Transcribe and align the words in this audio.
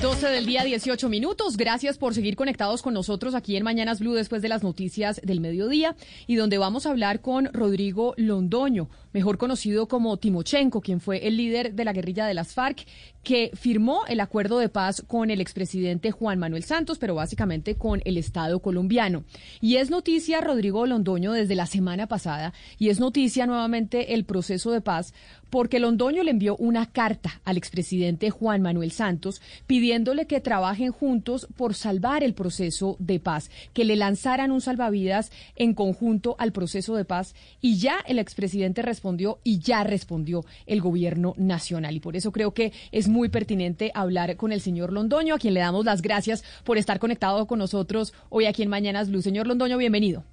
12 0.00 0.28
del 0.28 0.44
día, 0.44 0.62
18 0.62 1.08
minutos. 1.08 1.56
Gracias 1.56 1.96
por 1.96 2.12
seguir 2.12 2.36
conectados 2.36 2.82
con 2.82 2.92
nosotros 2.92 3.34
aquí 3.34 3.56
en 3.56 3.64
Mañanas 3.64 4.00
Blue 4.00 4.12
después 4.12 4.42
de 4.42 4.48
las 4.48 4.62
noticias 4.62 5.22
del 5.24 5.40
mediodía 5.40 5.96
y 6.26 6.36
donde 6.36 6.58
vamos 6.58 6.84
a 6.84 6.90
hablar 6.90 7.22
con 7.22 7.46
Rodrigo 7.54 8.12
Londoño, 8.18 8.90
mejor 9.12 9.38
conocido 9.38 9.88
como 9.88 10.18
Timochenko, 10.18 10.82
quien 10.82 11.00
fue 11.00 11.26
el 11.26 11.38
líder 11.38 11.72
de 11.72 11.84
la 11.86 11.94
guerrilla 11.94 12.26
de 12.26 12.34
las 12.34 12.52
FARC, 12.52 12.84
que 13.26 13.50
firmó 13.54 14.06
el 14.06 14.20
acuerdo 14.20 14.60
de 14.60 14.68
paz 14.68 15.02
con 15.04 15.32
el 15.32 15.40
expresidente 15.40 16.12
Juan 16.12 16.38
Manuel 16.38 16.62
Santos, 16.62 16.96
pero 16.98 17.16
básicamente 17.16 17.74
con 17.74 18.00
el 18.04 18.18
Estado 18.18 18.60
colombiano. 18.60 19.24
Y 19.60 19.78
es 19.78 19.90
noticia 19.90 20.40
Rodrigo 20.40 20.86
Londoño 20.86 21.32
desde 21.32 21.56
la 21.56 21.66
semana 21.66 22.06
pasada 22.06 22.52
y 22.78 22.88
es 22.88 23.00
noticia 23.00 23.44
nuevamente 23.44 24.14
el 24.14 24.24
proceso 24.26 24.70
de 24.70 24.80
paz 24.80 25.12
porque 25.50 25.78
Londoño 25.78 26.22
le 26.22 26.32
envió 26.32 26.54
una 26.56 26.86
carta 26.86 27.40
al 27.44 27.56
expresidente 27.56 28.30
Juan 28.30 28.62
Manuel 28.62 28.90
Santos 28.90 29.40
pidiéndole 29.66 30.26
que 30.26 30.40
trabajen 30.40 30.92
juntos 30.92 31.48
por 31.56 31.74
salvar 31.74 32.22
el 32.22 32.34
proceso 32.34 32.96
de 32.98 33.20
paz, 33.20 33.50
que 33.72 33.84
le 33.84 33.96
lanzaran 33.96 34.50
un 34.50 34.60
salvavidas 34.60 35.32
en 35.54 35.74
conjunto 35.74 36.36
al 36.38 36.52
proceso 36.52 36.94
de 36.94 37.04
paz 37.04 37.34
y 37.60 37.78
ya 37.78 38.00
el 38.06 38.18
expresidente 38.18 38.82
respondió 38.82 39.38
y 39.44 39.58
ya 39.60 39.82
respondió 39.82 40.44
el 40.66 40.80
gobierno 40.80 41.34
nacional. 41.38 41.96
Y 41.96 42.00
por 42.00 42.16
eso 42.16 42.32
creo 42.32 42.52
que 42.52 42.72
es 42.92 43.08
muy 43.08 43.15
pertinente 43.28 43.90
hablar 43.94 44.36
con 44.36 44.52
el 44.52 44.60
señor 44.60 44.92
Londoño, 44.92 45.34
a 45.34 45.38
quien 45.38 45.54
le 45.54 45.60
damos 45.60 45.84
las 45.84 46.02
gracias 46.02 46.44
por 46.64 46.78
estar 46.78 46.98
conectado 46.98 47.46
con 47.46 47.58
nosotros 47.58 48.14
hoy 48.28 48.46
aquí 48.46 48.62
en 48.62 48.68
Mañanas 48.68 49.10
Blue. 49.10 49.22
Señor 49.22 49.46
Londoño, 49.46 49.78
bienvenido. 49.78 50.24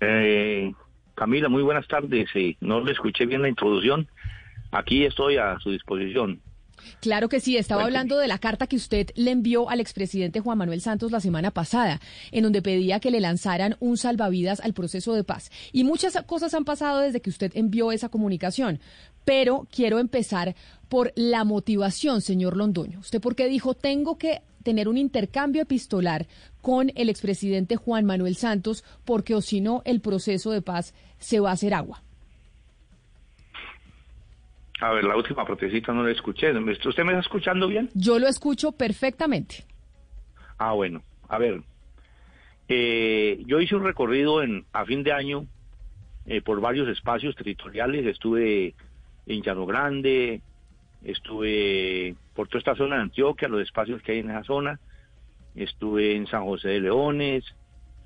Eh, 0.00 0.72
Camila, 1.14 1.48
muy 1.48 1.62
buenas 1.62 1.86
tardes. 1.88 2.28
Eh, 2.34 2.56
no 2.60 2.82
le 2.84 2.92
escuché 2.92 3.26
bien 3.26 3.42
la 3.42 3.48
introducción. 3.48 4.08
Aquí 4.72 5.04
estoy 5.04 5.36
a 5.36 5.58
su 5.60 5.70
disposición. 5.70 6.40
Claro 7.00 7.28
que 7.28 7.40
sí, 7.40 7.56
estaba 7.56 7.84
hablando 7.84 8.18
de 8.18 8.28
la 8.28 8.38
carta 8.38 8.66
que 8.66 8.76
usted 8.76 9.10
le 9.14 9.30
envió 9.30 9.70
al 9.70 9.80
expresidente 9.80 10.40
Juan 10.40 10.58
Manuel 10.58 10.80
Santos 10.80 11.10
la 11.10 11.20
semana 11.20 11.50
pasada, 11.50 12.00
en 12.32 12.42
donde 12.42 12.62
pedía 12.62 13.00
que 13.00 13.10
le 13.10 13.20
lanzaran 13.20 13.76
un 13.80 13.96
salvavidas 13.96 14.60
al 14.60 14.74
proceso 14.74 15.14
de 15.14 15.24
paz. 15.24 15.50
Y 15.72 15.84
muchas 15.84 16.20
cosas 16.26 16.54
han 16.54 16.64
pasado 16.64 17.00
desde 17.00 17.20
que 17.20 17.30
usted 17.30 17.52
envió 17.54 17.92
esa 17.92 18.08
comunicación. 18.08 18.80
Pero 19.26 19.66
quiero 19.70 19.98
empezar 19.98 20.54
por 20.88 21.12
la 21.16 21.42
motivación, 21.42 22.20
señor 22.20 22.56
Londoño. 22.56 23.00
¿Usted 23.00 23.20
por 23.20 23.34
qué 23.34 23.48
dijo, 23.48 23.74
tengo 23.74 24.18
que 24.18 24.40
tener 24.62 24.88
un 24.88 24.96
intercambio 24.96 25.62
epistolar 25.62 26.28
con 26.62 26.92
el 26.94 27.08
expresidente 27.08 27.74
Juan 27.74 28.04
Manuel 28.04 28.36
Santos, 28.36 28.84
porque 29.04 29.34
o 29.34 29.40
si 29.42 29.60
no, 29.60 29.82
el 29.84 30.00
proceso 30.00 30.52
de 30.52 30.62
paz 30.62 30.94
se 31.18 31.40
va 31.40 31.50
a 31.50 31.54
hacer 31.54 31.74
agua? 31.74 32.02
A 34.80 34.92
ver, 34.92 35.02
la 35.02 35.16
última 35.16 35.44
protecita 35.44 35.92
no 35.92 36.04
la 36.04 36.12
escuché. 36.12 36.52
¿Usted 36.52 37.02
me 37.02 37.12
está 37.12 37.20
escuchando 37.20 37.66
bien? 37.66 37.90
Yo 37.94 38.20
lo 38.20 38.28
escucho 38.28 38.72
perfectamente. 38.72 39.64
Ah, 40.56 40.72
bueno. 40.72 41.02
A 41.28 41.38
ver, 41.38 41.62
eh, 42.68 43.42
yo 43.44 43.60
hice 43.60 43.74
un 43.74 43.82
recorrido 43.82 44.40
en 44.40 44.66
a 44.72 44.84
fin 44.84 45.02
de 45.02 45.10
año 45.10 45.46
eh, 46.26 46.42
por 46.42 46.60
varios 46.60 46.88
espacios 46.88 47.34
territoriales. 47.34 48.06
Estuve 48.06 48.74
en 49.26 49.42
Llano 49.42 49.66
Grande, 49.66 50.40
estuve 51.02 52.14
por 52.34 52.48
toda 52.48 52.60
esta 52.60 52.76
zona 52.76 52.96
de 52.96 53.02
Antioquia, 53.02 53.48
los 53.48 53.62
espacios 53.62 54.02
que 54.02 54.12
hay 54.12 54.18
en 54.20 54.30
esa 54.30 54.44
zona. 54.44 54.80
Estuve 55.54 56.14
en 56.14 56.26
San 56.26 56.44
José 56.44 56.68
de 56.68 56.80
Leones, 56.80 57.44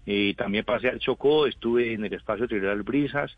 y 0.07 0.35
también 0.35 0.65
pasé 0.65 0.89
al 0.89 0.99
Chocó, 0.99 1.47
estuve 1.47 1.93
en 1.93 2.05
el 2.05 2.13
espacio 2.13 2.49
territorial 2.49 2.83
Brisas, 2.83 3.37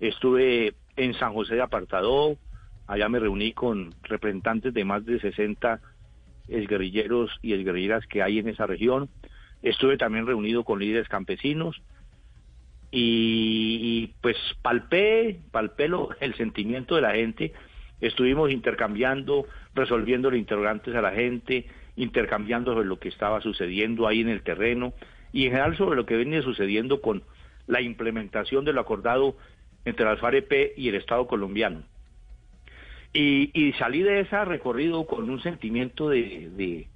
estuve 0.00 0.74
en 0.96 1.14
San 1.14 1.32
José 1.32 1.56
de 1.56 1.62
Apartado, 1.62 2.36
allá 2.86 3.08
me 3.08 3.18
reuní 3.18 3.52
con 3.52 3.94
representantes 4.02 4.72
de 4.72 4.84
más 4.84 5.04
de 5.04 5.20
60 5.20 5.80
exguerrilleros 6.48 7.30
y 7.42 7.54
exguerrilleras 7.54 8.06
que 8.06 8.22
hay 8.22 8.38
en 8.38 8.48
esa 8.48 8.66
región, 8.66 9.08
estuve 9.62 9.96
también 9.96 10.26
reunido 10.26 10.64
con 10.64 10.78
líderes 10.78 11.08
campesinos 11.08 11.82
y, 12.94 14.08
pues 14.20 14.36
palpé, 14.60 15.40
palpé 15.50 15.88
el 16.20 16.34
sentimiento 16.34 16.94
de 16.94 17.00
la 17.00 17.12
gente, 17.12 17.54
estuvimos 18.02 18.50
intercambiando, 18.50 19.46
resolviendo 19.74 20.30
los 20.30 20.38
interrogantes 20.38 20.94
a 20.94 21.00
la 21.00 21.12
gente, 21.12 21.66
intercambiando 21.96 22.74
sobre 22.74 22.86
lo 22.86 22.98
que 22.98 23.08
estaba 23.08 23.40
sucediendo 23.40 24.06
ahí 24.06 24.20
en 24.20 24.28
el 24.28 24.42
terreno 24.42 24.92
y 25.32 25.46
en 25.46 25.52
general 25.52 25.76
sobre 25.78 25.96
lo 25.96 26.04
que 26.04 26.16
venía 26.16 26.42
sucediendo 26.42 27.00
con 27.00 27.22
la 27.66 27.80
implementación 27.80 28.66
de 28.66 28.74
lo 28.74 28.82
acordado 28.82 29.36
entre 29.86 30.04
las 30.04 30.20
FAREP 30.20 30.74
y 30.76 30.88
el 30.88 30.94
Estado 30.96 31.26
colombiano. 31.26 31.84
Y, 33.14 33.50
y, 33.54 33.72
salí 33.74 34.02
de 34.02 34.20
ese 34.20 34.44
recorrido 34.44 35.06
con 35.06 35.30
un 35.30 35.40
sentimiento 35.42 36.10
de, 36.10 36.50
de 36.50 36.88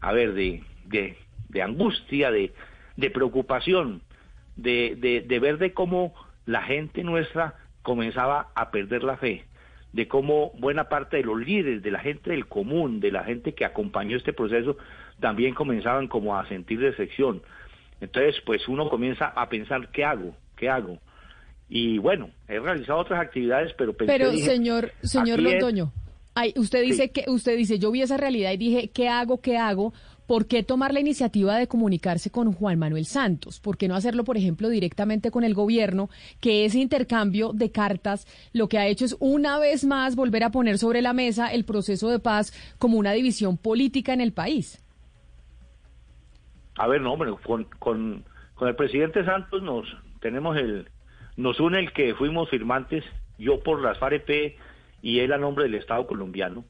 a 0.00 0.12
ver, 0.12 0.34
de, 0.34 1.62
angustia, 1.62 2.30
de 2.30 3.10
preocupación, 3.10 4.02
de, 4.56 4.96
de, 4.96 5.20
de 5.20 5.38
ver 5.38 5.58
de 5.58 5.72
cómo 5.72 6.14
la 6.46 6.62
gente 6.62 7.04
nuestra 7.04 7.54
comenzaba 7.82 8.48
a 8.54 8.70
perder 8.70 9.02
la 9.02 9.16
fe, 9.16 9.44
de 9.92 10.08
cómo 10.08 10.52
buena 10.58 10.88
parte 10.88 11.16
de 11.18 11.24
los 11.24 11.38
líderes, 11.38 11.82
de 11.82 11.90
la 11.90 12.00
gente 12.00 12.30
del 12.30 12.46
común, 12.46 13.00
de 13.00 13.12
la 13.12 13.24
gente 13.24 13.54
que 13.54 13.64
acompañó 13.64 14.16
este 14.16 14.32
proceso, 14.32 14.76
también 15.20 15.54
comenzaban 15.54 16.08
como 16.08 16.36
a 16.36 16.46
sentir 16.48 16.80
decepción. 16.80 17.42
Entonces, 18.00 18.40
pues 18.44 18.66
uno 18.68 18.88
comienza 18.88 19.26
a 19.26 19.48
pensar, 19.48 19.90
¿qué 19.90 20.04
hago? 20.04 20.34
¿Qué 20.56 20.68
hago? 20.68 20.98
Y 21.68 21.98
bueno, 21.98 22.30
he 22.48 22.58
realizado 22.58 22.98
otras 22.98 23.20
actividades, 23.20 23.72
pero 23.74 23.92
pensé, 23.92 24.12
Pero 24.12 24.32
señor, 24.32 24.92
señor 25.02 25.38
Londoño, 25.40 25.92
usted 26.56 26.82
dice 26.82 27.10
que 27.10 27.24
usted 27.28 27.56
dice, 27.56 27.78
yo 27.78 27.90
vi 27.90 28.02
esa 28.02 28.16
realidad 28.16 28.52
y 28.52 28.56
dije, 28.56 28.90
¿qué 28.92 29.08
hago? 29.08 29.40
¿Qué 29.40 29.56
hago? 29.56 29.92
¿Por 30.30 30.46
qué 30.46 30.62
tomar 30.62 30.94
la 30.94 31.00
iniciativa 31.00 31.56
de 31.56 31.66
comunicarse 31.66 32.30
con 32.30 32.52
Juan 32.52 32.78
Manuel 32.78 33.04
Santos? 33.04 33.58
¿Por 33.58 33.76
qué 33.76 33.88
no 33.88 33.96
hacerlo, 33.96 34.22
por 34.22 34.36
ejemplo, 34.36 34.68
directamente 34.68 35.32
con 35.32 35.42
el 35.42 35.54
gobierno? 35.54 36.08
Que 36.40 36.64
ese 36.64 36.78
intercambio 36.78 37.52
de 37.52 37.72
cartas 37.72 38.28
lo 38.52 38.68
que 38.68 38.78
ha 38.78 38.86
hecho 38.86 39.04
es 39.04 39.16
una 39.18 39.58
vez 39.58 39.84
más 39.84 40.14
volver 40.14 40.44
a 40.44 40.50
poner 40.50 40.78
sobre 40.78 41.02
la 41.02 41.14
mesa 41.14 41.48
el 41.48 41.64
proceso 41.64 42.10
de 42.10 42.20
paz 42.20 42.52
como 42.78 42.96
una 42.96 43.10
división 43.10 43.56
política 43.56 44.12
en 44.12 44.20
el 44.20 44.32
país. 44.32 44.80
A 46.76 46.86
ver, 46.86 47.00
no, 47.00 47.14
hombre, 47.14 47.32
con, 47.44 47.64
con, 47.80 48.22
con 48.54 48.68
el 48.68 48.76
presidente 48.76 49.24
Santos 49.24 49.60
nos 49.64 49.84
tenemos 50.20 50.56
el 50.56 50.88
nos 51.36 51.58
une 51.58 51.80
el 51.80 51.92
que 51.92 52.14
fuimos 52.14 52.48
firmantes, 52.50 53.02
yo 53.36 53.64
por 53.64 53.82
las 53.82 53.98
FAREP 53.98 54.56
y 55.02 55.18
él 55.18 55.32
a 55.32 55.38
nombre 55.38 55.64
del 55.64 55.74
Estado 55.74 56.06
colombiano, 56.06 56.64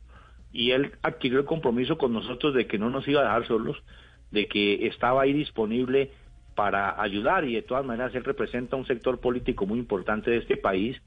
y 0.52 0.72
él 0.72 0.92
adquirió 1.02 1.38
el 1.38 1.44
compromiso 1.44 1.98
con 1.98 2.12
nosotros 2.12 2.54
de 2.54 2.66
que 2.66 2.78
no 2.78 2.90
nos 2.90 3.06
iba 3.06 3.20
a 3.20 3.24
dejar 3.24 3.46
solos, 3.46 3.82
de 4.30 4.46
que 4.46 4.86
estaba 4.86 5.22
ahí 5.22 5.32
disponible 5.32 6.10
para 6.54 7.00
ayudar 7.00 7.44
y 7.44 7.54
de 7.54 7.62
todas 7.62 7.84
maneras 7.84 8.14
él 8.14 8.24
representa 8.24 8.76
un 8.76 8.86
sector 8.86 9.20
político 9.20 9.66
muy 9.66 9.78
importante 9.78 10.30
de 10.30 10.38
este 10.38 10.56
país 10.56 11.00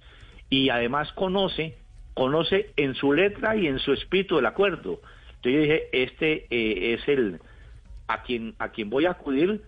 y 0.50 0.69
además 0.69 1.12
conoce, 1.13 1.78
conoce 2.13 2.72
en 2.78 2.95
su 2.95 3.13
letra 3.13 3.56
y 3.56 3.68
en 3.68 3.80
su 3.80 3.94
espíritu 3.94 4.40
el 4.40 4.45
acuerdo. 4.45 5.01
Entonces 5.36 5.54
yo 5.54 5.60
dije, 5.60 5.84
este 5.92 6.48
eh, 6.50 6.94
es 6.94 7.07
el 7.07 7.39
a 8.07 8.24
quien 8.24 8.56
a 8.60 8.69
quien 8.69 8.89
voy 8.89 9.06
a 9.06 9.12
acudir 9.12 9.62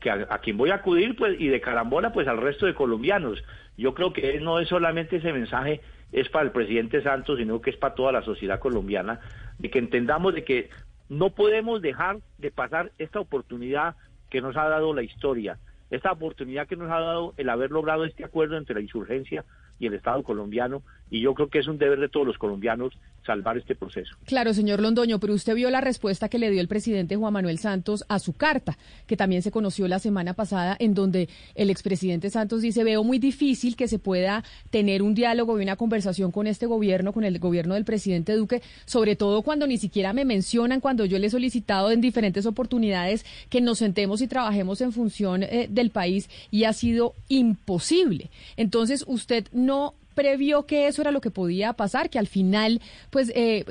que 0.00 0.10
a, 0.10 0.38
quien 0.38 0.56
voy 0.56 0.70
a 0.70 0.76
acudir 0.76 1.14
pues 1.14 1.38
y 1.38 1.48
de 1.48 1.60
carambola 1.60 2.12
pues 2.12 2.26
al 2.26 2.38
resto 2.38 2.66
de 2.66 2.74
colombianos. 2.74 3.42
Yo 3.76 3.94
creo 3.94 4.12
que 4.12 4.40
no 4.40 4.58
es 4.58 4.68
solamente 4.68 5.16
ese 5.16 5.32
mensaje 5.32 5.80
es 6.14 6.28
para 6.28 6.44
el 6.44 6.52
presidente 6.52 7.02
Santos, 7.02 7.38
sino 7.38 7.60
que 7.60 7.70
es 7.70 7.76
para 7.76 7.96
toda 7.96 8.12
la 8.12 8.22
sociedad 8.22 8.60
colombiana 8.60 9.20
de 9.58 9.68
que 9.68 9.80
entendamos 9.80 10.32
de 10.32 10.44
que 10.44 10.70
no 11.08 11.30
podemos 11.30 11.82
dejar 11.82 12.18
de 12.38 12.52
pasar 12.52 12.92
esta 12.98 13.18
oportunidad 13.18 13.96
que 14.30 14.40
nos 14.40 14.56
ha 14.56 14.68
dado 14.68 14.94
la 14.94 15.02
historia, 15.02 15.58
esta 15.90 16.12
oportunidad 16.12 16.68
que 16.68 16.76
nos 16.76 16.90
ha 16.90 17.00
dado 17.00 17.34
el 17.36 17.48
haber 17.48 17.72
logrado 17.72 18.04
este 18.04 18.24
acuerdo 18.24 18.56
entre 18.56 18.76
la 18.76 18.80
insurgencia 18.80 19.44
y 19.80 19.86
el 19.86 19.94
Estado 19.94 20.22
colombiano, 20.22 20.82
y 21.10 21.20
yo 21.20 21.34
creo 21.34 21.48
que 21.48 21.58
es 21.58 21.66
un 21.66 21.78
deber 21.78 21.98
de 21.98 22.08
todos 22.08 22.26
los 22.26 22.38
colombianos 22.38 22.96
salvar 23.24 23.58
este 23.58 23.74
proceso. 23.74 24.14
Claro, 24.24 24.54
señor 24.54 24.80
Londoño, 24.80 25.18
pero 25.18 25.34
usted 25.34 25.54
vio 25.54 25.70
la 25.70 25.80
respuesta 25.80 26.28
que 26.28 26.38
le 26.38 26.50
dio 26.50 26.60
el 26.60 26.68
presidente 26.68 27.16
Juan 27.16 27.32
Manuel 27.32 27.58
Santos 27.58 28.04
a 28.08 28.18
su 28.18 28.32
carta, 28.32 28.76
que 29.06 29.16
también 29.16 29.42
se 29.42 29.50
conoció 29.50 29.88
la 29.88 29.98
semana 29.98 30.34
pasada, 30.34 30.76
en 30.78 30.94
donde 30.94 31.28
el 31.54 31.70
expresidente 31.70 32.30
Santos 32.30 32.62
dice, 32.62 32.84
veo 32.84 33.04
muy 33.04 33.18
difícil 33.18 33.76
que 33.76 33.88
se 33.88 33.98
pueda 33.98 34.44
tener 34.70 35.02
un 35.02 35.14
diálogo 35.14 35.58
y 35.58 35.62
una 35.62 35.76
conversación 35.76 36.30
con 36.30 36.46
este 36.46 36.66
gobierno, 36.66 37.12
con 37.12 37.24
el 37.24 37.38
gobierno 37.38 37.74
del 37.74 37.84
presidente 37.84 38.34
Duque, 38.34 38.62
sobre 38.84 39.16
todo 39.16 39.42
cuando 39.42 39.66
ni 39.66 39.78
siquiera 39.78 40.12
me 40.12 40.24
mencionan, 40.24 40.80
cuando 40.80 41.04
yo 41.04 41.18
le 41.18 41.26
he 41.26 41.30
solicitado 41.30 41.90
en 41.90 42.00
diferentes 42.00 42.46
oportunidades 42.46 43.24
que 43.48 43.60
nos 43.60 43.78
sentemos 43.78 44.20
y 44.20 44.28
trabajemos 44.28 44.80
en 44.80 44.92
función 44.92 45.42
eh, 45.42 45.66
del 45.70 45.90
país 45.90 46.28
y 46.50 46.64
ha 46.64 46.72
sido 46.72 47.14
imposible. 47.28 48.30
Entonces, 48.56 49.04
usted 49.06 49.46
no 49.52 49.94
previó 50.14 50.66
que 50.66 50.86
eso 50.86 51.02
era 51.02 51.10
lo 51.10 51.20
que 51.20 51.30
podía 51.30 51.72
pasar, 51.72 52.10
que 52.10 52.18
al 52.18 52.26
final 52.26 52.80
pues 53.10 53.32
eh, 53.34 53.64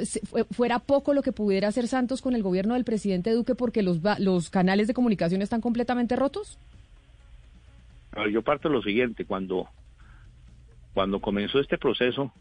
fuera 0.51 0.79
poco 0.79 1.13
lo 1.13 1.21
que 1.21 1.31
pudiera 1.31 1.67
hacer 1.67 1.87
Santos 1.87 2.21
con 2.21 2.35
el 2.35 2.43
gobierno 2.43 2.73
del 2.73 2.83
presidente 2.83 3.31
Duque 3.31 3.55
porque 3.55 3.81
los, 3.81 3.99
los 4.19 4.49
canales 4.49 4.87
de 4.87 4.93
comunicación 4.93 5.41
están 5.41 5.61
completamente 5.61 6.15
rotos? 6.15 6.57
yo 8.31 8.43
parto 8.43 8.69
lo 8.69 8.81
siguiente, 8.83 9.25
cuando, 9.25 9.67
cuando 10.93 11.19
comenzó 11.19 11.59
este 11.59 11.77
proceso, 11.77 12.31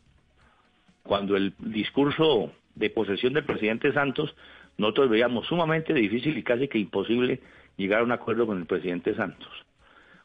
cuando 1.03 1.37
el 1.37 1.55
discurso 1.59 2.53
de 2.75 2.91
posesión 2.91 3.33
del 3.33 3.45
presidente 3.45 3.93
Santos, 3.93 4.35
nosotros 4.79 5.11
veíamos 5.11 5.47
sumamente 5.47 5.95
difícil 5.95 6.37
y 6.37 6.43
casi 6.43 6.69
que 6.69 6.79
imposible 6.79 7.41
llegar 7.77 8.01
a 8.01 8.05
un 8.05 8.13
acuerdo 8.13 8.47
con 8.47 8.59
el 8.59 8.67
presidente 8.67 9.15
Santos. 9.15 9.49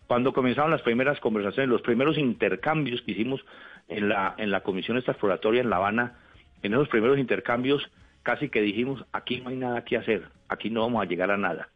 Cuando 0.08 0.34
comenzaron 0.34 0.72
las 0.72 0.82
primeras 0.82 1.20
conversaciones, 1.20 1.70
los 1.70 1.82
primeros 1.82 2.18
intercambios 2.18 3.02
que 3.02 3.12
hicimos 3.12 3.44
en 3.90 4.10
la, 4.10 4.36
en 4.38 4.52
la 4.52 4.62
comisión 4.62 4.98
esta 4.98 5.12
exploratoria 5.12 5.62
en 5.62 5.70
La 5.70 5.78
Habana, 5.78 6.16
en 6.64 6.74
esos 6.74 6.88
primeros 6.88 7.20
intercambios 7.20 7.90
casi 8.24 8.50
que 8.50 8.62
dijimos, 8.62 9.06
aquí 9.14 9.40
no 9.40 9.50
hay 9.50 9.56
nada 9.56 9.84
que 9.86 9.96
hacer, 9.96 10.24
aquí 10.50 10.70
no 10.70 10.82
vamos 10.82 11.02
a 11.02 11.06
llegar 11.06 11.32
a 11.32 11.38
nada. 11.38 11.70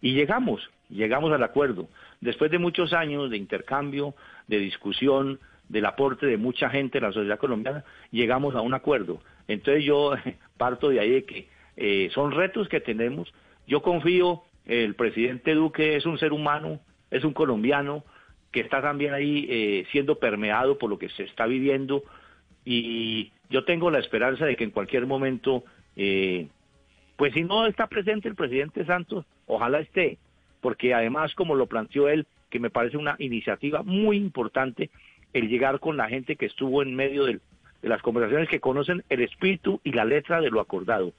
Y 0.00 0.14
llegamos, 0.14 0.70
llegamos 0.88 1.32
al 1.32 1.42
acuerdo. 1.42 1.88
Después 2.20 2.50
de 2.50 2.58
muchos 2.58 2.92
años 2.92 3.30
de 3.30 3.36
intercambio, 3.36 4.14
de 4.46 4.58
discusión, 4.58 5.40
del 5.68 5.86
aporte 5.86 6.26
de 6.26 6.36
mucha 6.36 6.70
gente 6.70 6.98
en 6.98 7.04
la 7.04 7.12
sociedad 7.12 7.38
colombiana, 7.38 7.84
llegamos 8.10 8.54
a 8.54 8.60
un 8.60 8.74
acuerdo. 8.74 9.20
Entonces 9.48 9.84
yo 9.84 10.14
parto 10.56 10.90
de 10.90 11.00
ahí 11.00 11.10
de 11.10 11.24
que 11.24 11.48
eh, 11.76 12.08
son 12.12 12.32
retos 12.32 12.68
que 12.68 12.80
tenemos. 12.80 13.32
Yo 13.66 13.82
confío, 13.82 14.42
el 14.64 14.94
presidente 14.94 15.54
Duque 15.54 15.96
es 15.96 16.06
un 16.06 16.18
ser 16.18 16.32
humano, 16.32 16.80
es 17.10 17.24
un 17.24 17.32
colombiano 17.32 18.04
que 18.52 18.60
está 18.60 18.80
también 18.80 19.12
ahí 19.12 19.46
eh, 19.48 19.86
siendo 19.92 20.18
permeado 20.18 20.78
por 20.78 20.90
lo 20.90 20.98
que 20.98 21.08
se 21.10 21.24
está 21.24 21.46
viviendo 21.46 22.02
y 22.64 23.30
yo 23.48 23.64
tengo 23.64 23.90
la 23.90 24.00
esperanza 24.00 24.44
de 24.44 24.56
que 24.56 24.64
en 24.64 24.70
cualquier 24.70 25.06
momento, 25.06 25.64
eh, 25.94 26.48
pues 27.16 27.32
si 27.32 27.44
no 27.44 27.66
está 27.66 27.86
presente 27.86 28.28
el 28.28 28.34
presidente 28.34 28.84
Santos, 28.84 29.24
ojalá 29.46 29.80
esté, 29.80 30.18
porque 30.60 30.94
además 30.94 31.34
como 31.34 31.54
lo 31.54 31.66
planteó 31.66 32.08
él, 32.08 32.26
que 32.50 32.58
me 32.58 32.70
parece 32.70 32.96
una 32.96 33.14
iniciativa 33.18 33.82
muy 33.82 34.16
importante, 34.16 34.90
el 35.32 35.48
llegar 35.48 35.78
con 35.78 35.96
la 35.96 36.08
gente 36.08 36.36
que 36.36 36.46
estuvo 36.46 36.82
en 36.82 36.94
medio 36.94 37.24
de 37.26 37.40
las 37.82 38.02
conversaciones 38.02 38.48
que 38.48 38.60
conocen 38.60 39.04
el 39.10 39.20
espíritu 39.20 39.80
y 39.84 39.92
la 39.92 40.04
letra 40.04 40.40
de 40.40 40.50
lo 40.50 40.60
acordado. 40.60 41.12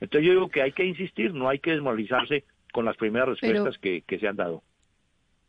Entonces 0.00 0.26
yo 0.26 0.32
digo 0.32 0.48
que 0.48 0.62
hay 0.62 0.72
que 0.72 0.84
insistir, 0.84 1.34
no 1.34 1.48
hay 1.48 1.58
que 1.58 1.72
desmoralizarse 1.72 2.44
con 2.72 2.84
las 2.84 2.96
primeras 2.96 3.28
respuestas 3.28 3.78
que 3.78 4.18
se 4.18 4.28
han 4.28 4.36
dado. 4.36 4.62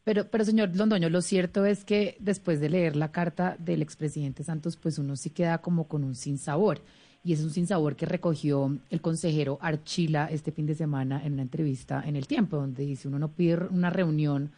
Pero, 0.06 0.28
pero 0.30 0.46
señor 0.46 0.76
Londoño, 0.76 1.10
lo 1.10 1.24
cierto 1.24 1.66
es 1.66 1.84
que 1.84 2.16
después 2.20 2.60
de 2.60 2.70
leer 2.70 2.96
la 2.96 3.12
carta 3.12 3.58
del 3.58 3.82
expresidente 3.82 4.44
Santos, 4.44 4.78
pues 4.78 5.00
uno 5.00 5.16
sí 5.16 5.32
queda 5.32 5.58
como 5.58 5.88
con 5.88 6.04
un 6.04 6.14
sinsabor. 6.14 6.80
Y 7.24 7.34
es 7.34 7.42
un 7.42 7.50
sinsabor 7.50 7.96
que 7.96 8.06
recogió 8.06 8.78
el 8.92 9.02
consejero 9.02 9.58
Archila 9.62 10.30
este 10.32 10.52
fin 10.52 10.68
de 10.68 10.76
semana 10.76 11.26
en 11.26 11.34
una 11.34 11.42
entrevista 11.42 12.04
en 12.06 12.16
El 12.16 12.28
Tiempo, 12.28 12.58
donde 12.58 12.86
dice 12.86 13.08
uno 13.08 13.18
no 13.18 13.30
pide 13.30 13.66
una 13.72 13.90
reunión, 13.90 14.52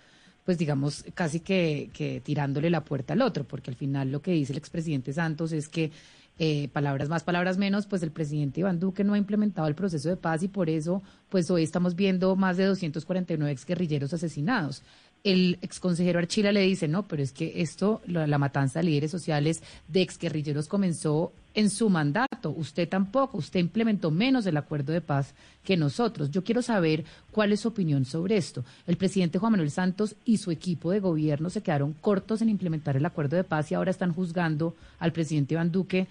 pues 0.43 0.57
digamos, 0.57 1.05
casi 1.13 1.39
que, 1.39 1.89
que 1.93 2.19
tirándole 2.19 2.69
la 2.69 2.83
puerta 2.83 3.13
al 3.13 3.21
otro, 3.21 3.45
porque 3.45 3.71
al 3.71 3.77
final 3.77 4.11
lo 4.11 4.21
que 4.21 4.31
dice 4.31 4.51
el 4.51 4.59
expresidente 4.59 5.13
Santos 5.13 5.53
es 5.53 5.69
que 5.69 5.91
eh, 6.39 6.69
palabras 6.71 7.09
más, 7.09 7.23
palabras 7.23 7.57
menos, 7.57 7.87
pues 7.87 8.03
el 8.03 8.11
presidente 8.11 8.59
Iván 8.59 8.79
Duque 8.79 9.03
no 9.03 9.13
ha 9.13 9.17
implementado 9.17 9.67
el 9.67 9.73
proceso 9.73 10.07
de 10.09 10.17
paz 10.17 10.43
y 10.43 10.47
por 10.47 10.69
eso, 10.69 11.01
pues 11.29 11.49
hoy 11.49 11.63
estamos 11.63 11.95
viendo 11.95 12.35
más 12.35 12.57
de 12.57 12.65
249 12.65 13.51
exguerrilleros 13.51 14.13
asesinados 14.13 14.83
el 15.27 15.57
exconsejero 15.61 16.19
Archila 16.19 16.53
le 16.53 16.61
dice, 16.61 16.87
no, 16.87 17.03
pero 17.03 17.21
es 17.21 17.33
que 17.33 17.61
esto, 17.61 18.01
la, 18.05 18.37
matanza 18.37 18.79
de 18.79 18.85
líderes 18.85 19.11
sociales 19.11 19.61
de 19.89 20.01
exguerrilleros 20.01 20.69
comenzó 20.69 21.33
en 21.53 21.69
su 21.69 21.89
mandato. 21.89 22.51
Usted 22.51 22.87
tampoco, 22.87 23.37
usted 23.37 23.59
implementó 23.59 24.09
menos 24.09 24.45
el 24.45 24.55
acuerdo 24.55 24.93
de 24.93 25.01
paz 25.01 25.35
que 25.65 25.75
nosotros. 25.75 26.31
Yo 26.31 26.45
quiero 26.45 26.61
saber 26.61 27.03
cuál 27.31 27.51
es 27.51 27.59
su 27.59 27.67
opinión 27.67 28.05
sobre 28.05 28.37
esto. 28.37 28.63
El 28.85 28.95
presidente 28.95 29.37
Juan 29.37 29.51
Manuel 29.51 29.71
Santos 29.71 30.15
y 30.23 30.37
su 30.37 30.49
equipo 30.49 30.91
de 30.91 31.01
gobierno 31.01 31.49
se 31.49 31.61
quedaron 31.61 31.93
cortos 31.93 32.41
en 32.41 32.47
implementar 32.47 32.95
el 32.95 33.05
acuerdo 33.05 33.35
de 33.35 33.43
paz 33.43 33.69
y 33.71 33.75
ahora 33.75 33.91
están 33.91 34.13
juzgando 34.13 34.75
al 34.99 35.11
presidente 35.11 35.55
Iván 35.55 35.73
Duque 35.73 36.07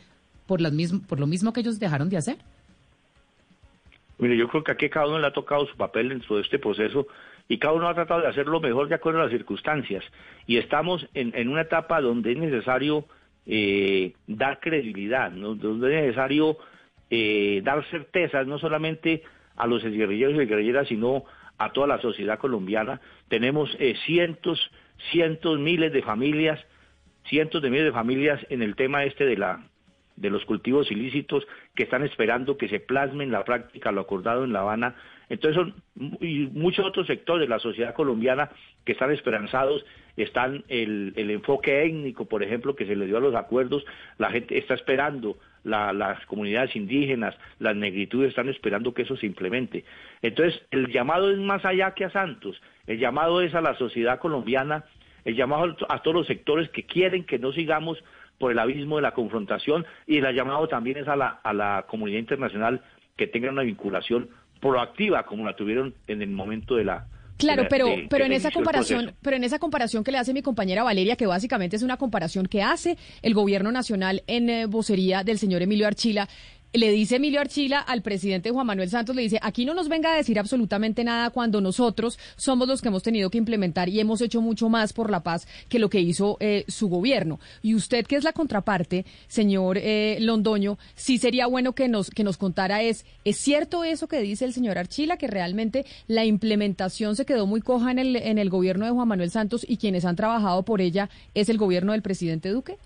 por, 0.46 0.60
las 0.60 0.72
por 1.08 1.20
lo 1.20 1.26
mismo 1.26 1.54
que 1.54 1.60
ellos 1.60 1.78
dejaron 1.78 2.10
de 2.10 2.18
hacer. 2.18 2.36
Mire, 4.18 4.36
yo 4.36 4.48
creo 4.48 4.62
que 4.62 4.72
aquí 4.72 4.90
cada 4.90 5.06
uno 5.06 5.18
le 5.18 5.26
ha 5.26 5.32
tocado 5.32 5.66
su 5.66 5.76
papel 5.76 6.10
dentro 6.10 6.36
de 6.36 6.42
este 6.42 6.58
proceso 6.58 7.06
y 7.48 7.58
cada 7.58 7.75
uno 7.75 7.88
ha 7.88 7.94
tratado 7.94 8.22
de 8.22 8.28
hacer 8.28 8.46
lo 8.46 8.60
mejor 8.60 8.88
de 8.88 8.96
acuerdo 8.96 9.20
a 9.20 9.25
las 9.25 9.32
circunstancias. 9.32 10.04
Y 10.46 10.56
estamos 10.56 11.06
en, 11.14 11.48
una 11.48 11.62
etapa 11.62 12.00
donde 12.00 12.32
es 12.32 12.38
necesario 12.38 13.04
eh, 13.46 14.14
dar 14.26 14.60
credibilidad, 14.60 15.31
donde 15.31 15.96
es 15.96 16.02
necesario 16.02 16.58
eh, 17.10 17.60
dar 17.64 17.84
certezas, 17.87 18.46
no 18.46 18.58
solamente 18.58 19.22
a 19.56 19.66
los 19.66 19.82
guerrilleros 19.82 20.34
y 20.34 20.46
guerrilleras, 20.46 20.88
sino 20.88 21.25
a 21.58 21.72
toda 21.72 21.87
la 21.87 22.00
sociedad 22.00 22.38
colombiana. 22.38 23.00
Tenemos 23.28 23.75
eh, 23.78 23.94
cientos, 24.04 24.70
cientos, 25.10 25.58
miles 25.58 25.92
de 25.92 26.02
familias, 26.02 26.60
cientos 27.28 27.62
de 27.62 27.70
miles 27.70 27.87
de 27.87 27.92
familias 27.92 28.44
en 28.50 28.62
el 28.62 28.75
tema 28.76 29.04
este 29.04 29.25
de 29.25 29.37
la 29.37 29.60
de 30.16 30.31
los 30.31 30.46
cultivos 30.46 30.90
ilícitos 30.90 31.46
que 31.75 31.82
están 31.82 32.02
esperando 32.02 32.56
que 32.56 32.69
se 32.69 32.81
plasme 32.81 33.25
en 33.25 33.32
la 33.32 33.44
práctica 33.44 33.92
lo 33.92 34.00
acordado 34.00 34.44
en 34.44 34.52
La 34.54 34.60
Habana. 34.60 34.96
Entonces 35.28 35.56
son 35.56 35.75
y 36.21 36.47
muchos 36.52 36.87
otros 36.87 37.06
sectores 37.06 37.49
de 37.49 37.49
la 37.49 37.59
sociedad 37.59 37.95
colombiana 37.95 38.50
que 38.85 38.92
están 38.92 39.11
esperanzados, 39.11 39.85
están 40.16 40.64
el, 40.68 41.12
el 41.16 41.30
enfoque 41.30 41.85
étnico, 41.85 42.26
por 42.26 42.42
ejemplo, 42.42 42.76
que 42.76 42.87
se 42.87 42.95
le 42.95 43.06
dio 43.06 43.16
a 43.16 43.21
los 43.21 43.35
acuerdos, 43.35 43.85
la 44.18 44.30
gente 44.30 44.56
está 44.56 44.75
esperando, 44.75 45.37
las 45.64 46.25
comunidades 46.26 46.76
indígenas, 46.76 47.35
las 47.59 47.75
negritudes 47.75 48.30
están 48.30 48.49
esperando 48.49 48.95
que 48.95 49.02
eso 49.02 49.16
se 49.16 49.26
implemente. 49.26 49.85
Entonces 50.23 50.62
el 50.71 50.92
llamado 50.92 51.30
es 51.30 51.38
más 51.38 51.64
allá 51.64 51.92
que 51.92 52.04
a 52.04 52.11
Santos, 52.11 52.61
el 52.87 52.99
llamado 52.99 53.42
es 53.42 53.54
a 53.54 53.61
la 53.61 53.75
sociedad 53.75 54.21
colombiana, 54.21 54.85
el 55.25 55.35
llamado 55.35 55.76
a 55.88 56.02
todos 56.02 56.14
los 56.14 56.26
sectores 56.28 56.68
que 56.71 56.85
quieren 56.85 57.25
que 57.25 57.40
no 57.40 57.52
sigamos 57.52 58.02
por 58.38 58.52
el 58.52 58.59
abismo 58.61 58.97
de 58.97 59.02
la 59.02 59.12
confrontación 59.12 59.85
y 60.06 60.18
el 60.18 60.35
llamado 60.35 60.68
también 60.68 60.99
es 60.99 61.09
a 61.09 61.16
la, 61.16 61.28
a 61.42 61.52
la 61.52 61.87
comunidad 61.88 62.21
internacional 62.21 62.83
que 63.16 63.26
tenga 63.26 63.50
una 63.50 63.62
vinculación 63.62 64.28
proactiva 64.68 65.25
como 65.25 65.44
la 65.44 65.54
tuvieron 65.54 65.94
en 66.06 66.23
el 66.23 66.30
momento 66.30 66.76
de 66.76 66.85
la 66.85 67.06
Claro, 67.37 67.66
pero, 67.68 67.88
pero 68.08 68.25
en 68.25 68.32
esa 68.32 68.50
comparación, 68.50 69.14
pero 69.20 69.37
en 69.37 69.44
esa 69.44 69.58
comparación 69.58 70.04
que 70.04 70.11
le 70.11 70.18
hace 70.18 70.32
mi 70.32 70.40
compañera 70.40 70.82
Valeria, 70.82 71.16
que 71.16 71.26
básicamente 71.26 71.76
es 71.76 71.82
una 71.82 71.99
comparación 71.99 72.46
que 72.46 72.62
hace 72.62 72.96
el 73.20 73.35
gobierno 73.35 73.70
nacional 73.73 74.23
en 74.26 74.49
eh, 74.49 74.66
vocería 74.66 75.23
del 75.23 75.38
señor 75.38 75.61
Emilio 75.61 75.87
Archila, 75.87 76.28
le 76.78 76.90
dice 76.90 77.16
Emilio 77.16 77.40
Archila 77.40 77.80
al 77.80 78.02
presidente 78.02 78.50
Juan 78.50 78.66
Manuel 78.66 78.90
Santos, 78.90 79.16
le 79.16 79.23
dice, 79.23 79.38
aquí 79.42 79.64
no 79.64 79.75
nos 79.75 79.88
venga 79.88 80.12
a 80.12 80.16
decir 80.16 80.38
absolutamente 80.38 81.04
nada 81.04 81.30
cuando 81.30 81.61
nosotros 81.61 82.18
somos 82.37 82.68
los 82.68 82.83
que 82.83 82.88
hemos 82.88 83.02
tenido 83.02 83.30
que 83.30 83.38
implementar 83.38 83.88
y 83.88 84.00
hemos 84.00 84.21
hecho 84.21 84.40
mucho 84.40 84.68
más 84.68 84.92
por 84.92 85.11
la 85.11 85.21
paz 85.21 85.47
que 85.68 85.78
lo 85.78 85.88
que 85.88 86.00
hizo 86.00 86.37
eh, 86.40 86.64
su 86.68 86.88
gobierno. 86.88 87.40
Y 87.62 87.75
usted, 87.75 88.06
que 88.06 88.16
es 88.16 88.25
la 88.25 88.33
contraparte, 88.33 89.04
señor 89.28 89.78
eh, 89.78 90.18
Londoño, 90.21 90.78
sí 90.95 91.18
sería 91.18 91.47
bueno 91.47 91.73
que 91.73 91.88
nos, 91.88 92.11
que 92.11 92.25
nos 92.25 92.37
contara 92.37 92.83
es, 92.83 93.04
¿es 93.25 93.37
cierto 93.37 93.85
eso 93.85 94.09
que 94.09 94.21
dice 94.21 94.45
el 94.45 94.52
señor 94.52 94.78
Archila, 94.78 95.16
que 95.16 95.28
realmente 95.28 95.85
la 96.09 96.25
implementación 96.25 97.16
se 97.16 97.26
quedó 97.26 97.47
muy 97.47 97.61
coja 97.61 97.90
en 97.90 97.99
el, 97.99 98.16
en 98.16 98.38
el 98.38 98.50
gobierno 98.50 98.85
de 98.85 98.92
Juan 98.92 99.09
Manuel 99.09 99.30
Santos 99.30 99.64
y 99.68 99.76
quienes 99.76 100.04
han 100.04 100.16
trabajado 100.16 100.62
por 100.64 100.80
ella 100.80 101.09
es 101.35 101.49
el 101.49 101.59
gobierno 101.59 101.92
del 101.92 102.02
presidente 102.02 102.50
Duque? 102.50 102.76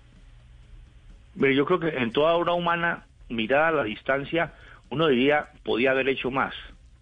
yo 1.36 1.64
creo 1.64 1.80
que 1.80 1.88
en 1.88 2.12
toda 2.12 2.34
obra 2.34 2.52
humana 2.52 3.06
mirada 3.30 3.68
a 3.68 3.72
la 3.72 3.84
distancia, 3.84 4.52
uno 4.90 5.08
diría, 5.08 5.48
podía 5.64 5.92
haber 5.92 6.08
hecho 6.08 6.30
más. 6.30 6.54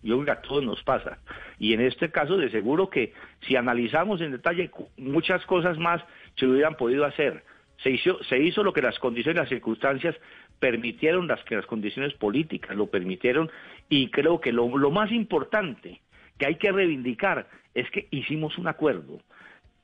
Yo 0.02 0.14
creo 0.14 0.25
que 0.26 0.30
a 0.30 0.42
todos 0.42 0.64
nos 0.64 0.82
pasa. 0.85 1.18
Y 1.58 1.75
en 1.75 1.80
este 1.80 2.11
caso, 2.11 2.37
de 2.37 2.50
seguro 2.50 2.88
que 2.88 3.12
si 3.47 3.56
analizamos 3.56 4.20
en 4.20 4.30
detalle, 4.30 4.70
muchas 4.97 5.44
cosas 5.47 5.76
más 5.78 6.02
se 6.37 6.47
hubieran 6.47 6.76
podido 6.76 7.04
hacer. 7.04 7.42
Se 7.82 7.90
hizo, 7.90 8.23
se 8.25 8.38
hizo 8.38 8.62
lo 8.62 8.73
que 8.73 8.82
las 8.82 8.99
condiciones 8.99 9.40
las 9.40 9.49
circunstancias 9.49 10.16
permitieron 10.58 11.28
las 11.28 11.42
que 11.44 11.56
las 11.56 11.66
condiciones 11.66 12.14
políticas 12.14 12.76
lo 12.76 12.88
permitieron 12.88 13.50
y 13.88 14.11
creo 14.11 14.40
que 14.40 14.52
lo, 14.52 14.76
lo 14.76 14.90
más 14.90 15.12
importante 15.12 16.00
que 16.37 16.47
hay 16.47 16.56
que 16.56 16.73
reivindicar 16.73 17.49
es 17.75 17.88
que 17.90 18.08
hicimos 18.11 18.58
un 18.58 18.66
acuerdo, 18.66 19.20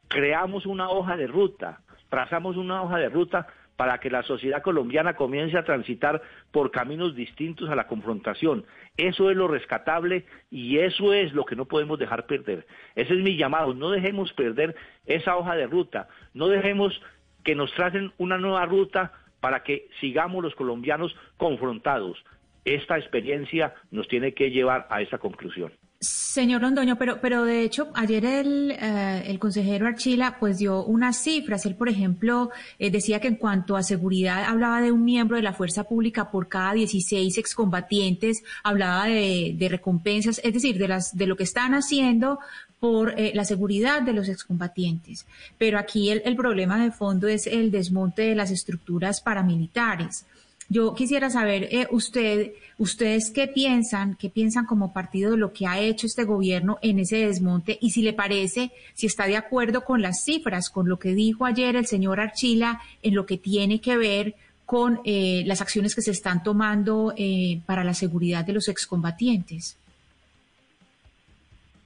creamos 0.08 0.66
una 0.66 0.90
hoja 0.90 1.16
de 1.16 1.26
ruta, 1.26 1.80
trazamos 2.08 2.56
una 2.56 2.82
hoja 2.82 2.98
de 2.98 3.08
ruta 3.08 3.46
para 3.76 3.98
que 3.98 4.10
la 4.10 4.22
sociedad 4.22 4.62
colombiana 4.62 5.14
comience 5.14 5.56
a 5.58 5.64
transitar 5.64 6.22
por 6.52 6.70
caminos 6.70 7.14
distintos 7.14 7.68
a 7.68 7.74
la 7.74 7.86
confrontación. 7.86 8.64
Eso 8.96 9.30
es 9.30 9.36
lo 9.36 9.48
rescatable 9.48 10.26
y 10.50 10.78
eso 10.78 11.12
es 11.12 11.32
lo 11.32 11.44
que 11.44 11.56
no 11.56 11.64
podemos 11.64 11.98
dejar 11.98 12.26
perder. 12.26 12.66
Ese 12.94 13.14
es 13.14 13.20
mi 13.20 13.36
llamado. 13.36 13.74
No 13.74 13.90
dejemos 13.90 14.32
perder 14.32 14.76
esa 15.06 15.36
hoja 15.36 15.56
de 15.56 15.66
ruta. 15.66 16.08
No 16.32 16.48
dejemos 16.48 17.00
que 17.42 17.54
nos 17.54 17.72
tracen 17.74 18.12
una 18.18 18.38
nueva 18.38 18.64
ruta 18.66 19.12
para 19.40 19.62
que 19.62 19.88
sigamos 20.00 20.42
los 20.42 20.54
colombianos 20.54 21.14
confrontados. 21.36 22.24
Esta 22.64 22.96
experiencia 22.96 23.74
nos 23.90 24.08
tiene 24.08 24.32
que 24.32 24.50
llevar 24.50 24.86
a 24.88 25.02
esa 25.02 25.18
conclusión. 25.18 25.72
Señor 26.04 26.62
Londoño, 26.62 26.96
pero, 26.96 27.20
pero 27.20 27.44
de 27.44 27.62
hecho 27.62 27.88
ayer 27.94 28.25
el, 28.25 28.70
eh, 28.73 29.25
el 29.26 29.38
consejero 29.38 29.87
Archila 29.87 30.37
pues 30.38 30.58
dio 30.58 30.84
unas 30.84 31.16
cifras. 31.16 31.64
Él, 31.66 31.75
por 31.75 31.88
ejemplo, 31.88 32.50
eh, 32.78 32.90
decía 32.90 33.20
que 33.20 33.28
en 33.28 33.37
cuanto 33.37 33.76
a 33.76 33.82
seguridad 33.82 34.44
hablaba 34.44 34.80
de 34.80 34.92
un 34.92 35.04
miembro 35.04 35.37
de 35.37 35.42
la 35.42 35.52
fuerza 35.52 35.84
pública 35.84 36.30
por 36.30 36.49
cada 36.49 36.75
16 36.75 37.38
excombatientes, 37.38 38.42
hablaba 38.62 39.06
de, 39.06 39.54
de 39.56 39.68
recompensas, 39.68 40.40
es 40.44 40.52
decir, 40.52 40.78
de, 40.78 40.88
las, 40.88 41.16
de 41.16 41.26
lo 41.26 41.37
que 41.37 41.44
están 41.44 41.75
haciendo 41.75 42.38
por 42.80 43.18
eh, 43.18 43.32
la 43.34 43.46
seguridad 43.46 44.02
de 44.02 44.12
los 44.12 44.28
excombatientes. 44.28 45.26
Pero 45.56 45.78
aquí 45.78 46.11
el, 46.11 46.20
el 46.26 46.37
problema 46.37 46.82
de 46.82 46.90
fondo 46.90 47.28
es 47.28 47.46
el 47.46 47.70
desmonte 47.70 48.23
de 48.23 48.34
las 48.34 48.50
estructuras 48.50 49.23
paramilitares. 49.23 50.26
Yo 50.68 50.94
quisiera 50.94 51.28
saber, 51.28 51.68
eh, 51.71 51.87
usted, 51.90 52.52
ustedes 52.78 53.30
qué 53.30 53.47
piensan, 53.47 54.16
qué 54.16 54.30
piensan 54.30 54.64
como 54.64 54.94
partido 54.94 55.33
de 55.33 55.37
lo 55.37 55.52
que 55.52 55.66
ha 55.66 55.78
hecho 55.78 56.06
este 56.06 56.25
gobierno 56.25 56.78
en 56.80 56.99
ese 56.99 57.26
desmonte 57.26 57.78
y 57.80 57.90
si 57.90 58.02
le 58.02 58.14
parece, 58.14 58.71
si 58.94 59.06
está 59.06 59.26
de 59.26 59.37
acuerdo 59.37 59.85
con 59.85 60.00
las 60.00 60.25
cifras, 60.25 60.71
con 60.71 60.88
lo 60.88 60.99
que 60.99 61.14
dijo 61.14 61.44
ayer 61.44 61.76
el 61.76 61.87
señor 61.87 62.18
Archila 62.18 62.80
en 63.02 63.14
lo 63.14 63.26
que 63.26 63.37
tiene 63.37 63.80
que 63.80 63.97
ver 63.99 64.35
con 64.64 65.00
eh, 65.04 65.42
las 65.47 65.61
acciones 65.61 65.94
que 65.94 66.00
se 66.00 66.11
están 66.11 66.42
tomando 66.42 67.12
eh, 67.16 67.61
para 67.66 67.85
la 67.85 67.92
seguridad 67.92 68.47
de 68.47 68.54
los 68.54 68.68
excombatientes. 68.68 69.78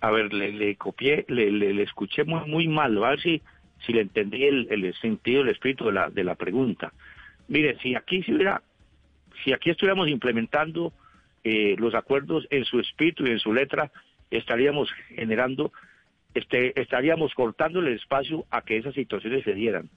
A 0.01 0.13
ver, 0.13 0.33
le, 0.33 0.77
copié, 0.77 1.25
le, 1.27 1.51
le, 1.51 1.83
escuché 1.83 2.23
muy, 2.23 2.49
muy 2.49 2.69
mal, 2.69 3.03
a 3.03 3.11
ver 3.11 3.21
si, 3.21 3.43
si 3.85 3.93
le 3.93 4.03
entendí 4.03 4.45
el, 4.45 4.69
el 4.71 4.95
sentido, 4.95 5.43
el 5.43 5.49
espíritu 5.49 5.87
de 5.87 5.93
la, 5.93 6.09
de 6.09 6.23
la 6.23 6.37
pregunta. 6.37 6.93
Mire, 7.49 7.77
si 7.81 7.97
aquí 7.97 8.23
se 8.23 8.33
hubiera 8.33 8.63
si 9.45 9.53
aquí 9.53 9.71
estuviéramos 9.71 10.09
implementando 10.09 10.93
eh, 11.45 11.77
los 11.79 11.95
acuerdos 11.95 12.47
en 12.51 12.65
su 12.65 12.81
espíritu 12.81 13.27
y 13.27 13.31
en 13.31 13.39
su 13.39 13.53
letra, 13.53 13.91
estaríamos 14.31 14.91
generando, 15.09 15.73
este, 16.35 16.79
estaríamos 16.81 17.35
cortando 17.35 17.81
el 17.81 17.89
espacio 17.89 18.45
a 18.51 18.63
que 18.63 18.77
esas 18.77 18.95
situaciones 18.95 19.45
se 19.45 19.55
dieran. 19.55 19.89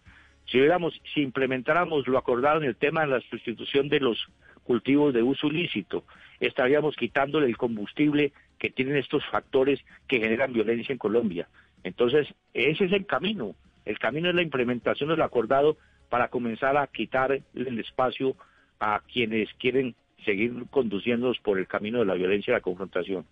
Si 0.45 0.57
hubiéramos, 0.57 0.99
si 1.13 1.21
implementáramos 1.21 2.07
lo 2.07 2.17
acordado 2.17 2.61
en 2.61 2.67
el 2.67 2.75
tema 2.75 3.01
de 3.01 3.07
la 3.07 3.21
sustitución 3.21 3.89
de 3.89 3.99
los 3.99 4.27
cultivos 4.63 5.13
de 5.13 5.23
uso 5.23 5.47
ilícito, 5.47 6.03
estaríamos 6.39 6.95
quitándole 6.95 7.47
el 7.47 7.57
combustible 7.57 8.33
que 8.59 8.69
tienen 8.69 8.97
estos 8.97 9.25
factores 9.25 9.79
que 10.07 10.19
generan 10.19 10.53
violencia 10.53 10.93
en 10.93 10.99
Colombia. 10.99 11.47
Entonces, 11.83 12.27
ese 12.53 12.85
es 12.85 12.91
el 12.91 13.05
camino. 13.05 13.55
El 13.85 13.97
camino 13.97 14.29
es 14.29 14.35
la 14.35 14.43
implementación 14.43 15.09
de 15.09 15.17
lo 15.17 15.23
acordado 15.23 15.77
para 16.09 16.27
comenzar 16.27 16.77
a 16.77 16.87
quitar 16.87 17.31
el 17.31 17.79
espacio 17.79 18.35
a 18.81 18.99
quienes 19.13 19.47
quieren 19.59 19.95
seguir 20.25 20.51
conduciéndonos 20.69 21.37
por 21.39 21.57
el 21.57 21.67
camino 21.67 21.99
de 21.99 22.05
la 22.05 22.15
violencia 22.15 22.51
y 22.51 22.55
la 22.55 22.61
confrontación. 22.61 23.25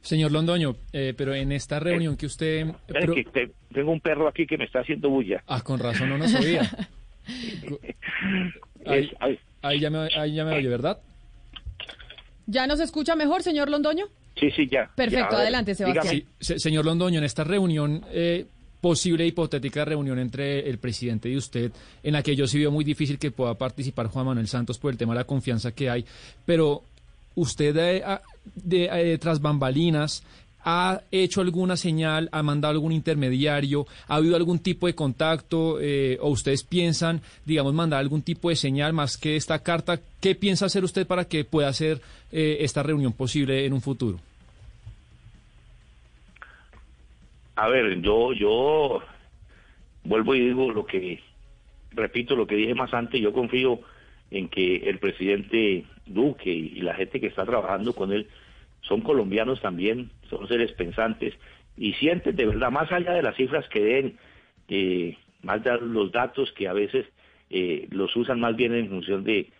Señor 0.00 0.32
Londoño, 0.32 0.76
eh, 0.92 1.14
pero 1.16 1.34
en 1.34 1.52
esta 1.52 1.78
reunión 1.78 2.16
que 2.16 2.26
usted... 2.26 2.66
tengo 3.72 3.92
un 3.92 4.00
perro 4.00 4.28
aquí 4.28 4.46
que 4.46 4.58
me 4.58 4.64
está 4.64 4.80
haciendo 4.80 5.08
bulla. 5.08 5.42
Ah, 5.46 5.62
con 5.62 5.78
razón 5.78 6.10
no 6.10 6.18
nos 6.18 6.34
oía. 6.34 6.62
ahí, 9.62 9.80
ya 9.80 9.88
me, 9.90 10.08
ahí 10.14 10.34
ya 10.34 10.44
me 10.44 10.56
oye, 10.56 10.68
¿verdad? 10.68 10.98
¿Ya 12.46 12.66
nos 12.66 12.80
escucha 12.80 13.16
mejor, 13.16 13.42
señor 13.42 13.70
Londoño? 13.70 14.06
Sí, 14.38 14.50
sí, 14.50 14.68
ya. 14.70 14.90
Perfecto, 14.94 15.36
adelante, 15.36 15.74
Sebastián. 15.74 16.24
señor 16.38 16.84
Londoño, 16.84 17.18
en 17.18 17.24
esta 17.24 17.44
reunión 17.44 18.04
eh, 18.10 18.46
posible 18.84 19.26
hipotética 19.26 19.82
reunión 19.82 20.18
entre 20.18 20.68
el 20.68 20.76
presidente 20.76 21.30
y 21.30 21.38
usted, 21.38 21.72
en 22.02 22.12
la 22.12 22.22
que 22.22 22.36
yo 22.36 22.46
sí 22.46 22.58
veo 22.58 22.70
muy 22.70 22.84
difícil 22.84 23.18
que 23.18 23.30
pueda 23.30 23.54
participar 23.54 24.08
Juan 24.08 24.26
Manuel 24.26 24.46
Santos 24.46 24.76
por 24.76 24.92
el 24.92 24.98
tema 24.98 25.14
de 25.14 25.20
la 25.20 25.24
confianza 25.24 25.72
que 25.72 25.88
hay, 25.88 26.04
pero 26.44 26.82
usted 27.34 27.74
eh, 27.78 28.04
de, 28.56 28.90
eh, 28.92 29.16
tras 29.16 29.40
bambalinas 29.40 30.22
ha 30.66 31.00
hecho 31.10 31.40
alguna 31.40 31.78
señal, 31.78 32.28
ha 32.30 32.42
mandado 32.42 32.72
algún 32.72 32.92
intermediario, 32.92 33.86
ha 34.06 34.16
habido 34.16 34.36
algún 34.36 34.58
tipo 34.58 34.86
de 34.86 34.94
contacto 34.94 35.78
eh, 35.80 36.18
o 36.20 36.28
ustedes 36.28 36.62
piensan, 36.62 37.22
digamos, 37.46 37.72
mandar 37.72 38.00
algún 38.00 38.20
tipo 38.20 38.50
de 38.50 38.56
señal 38.56 38.92
más 38.92 39.16
que 39.16 39.36
esta 39.36 39.60
carta. 39.60 39.98
¿Qué 40.20 40.34
piensa 40.34 40.66
hacer 40.66 40.84
usted 40.84 41.06
para 41.06 41.24
que 41.24 41.46
pueda 41.46 41.68
hacer 41.68 42.02
esta 42.30 42.82
reunión 42.82 43.14
posible 43.14 43.64
en 43.64 43.72
un 43.72 43.80
futuro? 43.80 44.20
A 47.56 47.68
ver, 47.68 48.00
yo, 48.00 48.32
yo 48.32 49.02
vuelvo 50.04 50.34
y 50.34 50.40
digo 50.40 50.72
lo 50.72 50.86
que, 50.86 51.20
repito 51.92 52.34
lo 52.34 52.46
que 52.46 52.56
dije 52.56 52.74
más 52.74 52.92
antes, 52.92 53.20
yo 53.20 53.32
confío 53.32 53.80
en 54.30 54.48
que 54.48 54.76
el 54.76 54.98
presidente 54.98 55.84
Duque 56.06 56.50
y 56.50 56.80
la 56.80 56.94
gente 56.94 57.20
que 57.20 57.28
está 57.28 57.44
trabajando 57.44 57.94
con 57.94 58.12
él 58.12 58.26
son 58.80 59.00
colombianos 59.00 59.60
también, 59.60 60.10
son 60.28 60.46
seres 60.48 60.72
pensantes 60.72 61.34
y 61.76 61.92
sienten 61.94 62.36
de 62.36 62.46
verdad, 62.46 62.70
más 62.70 62.90
allá 62.92 63.12
de 63.12 63.22
las 63.22 63.36
cifras 63.36 63.68
que 63.68 63.80
den, 63.80 64.18
eh, 64.68 65.16
más 65.42 65.62
de 65.62 65.78
los 65.78 66.12
datos 66.12 66.52
que 66.52 66.68
a 66.68 66.72
veces 66.72 67.06
eh, 67.50 67.86
los 67.90 68.14
usan 68.16 68.40
más 68.40 68.56
bien 68.56 68.74
en 68.74 68.88
función 68.88 69.24
de, 69.24 69.50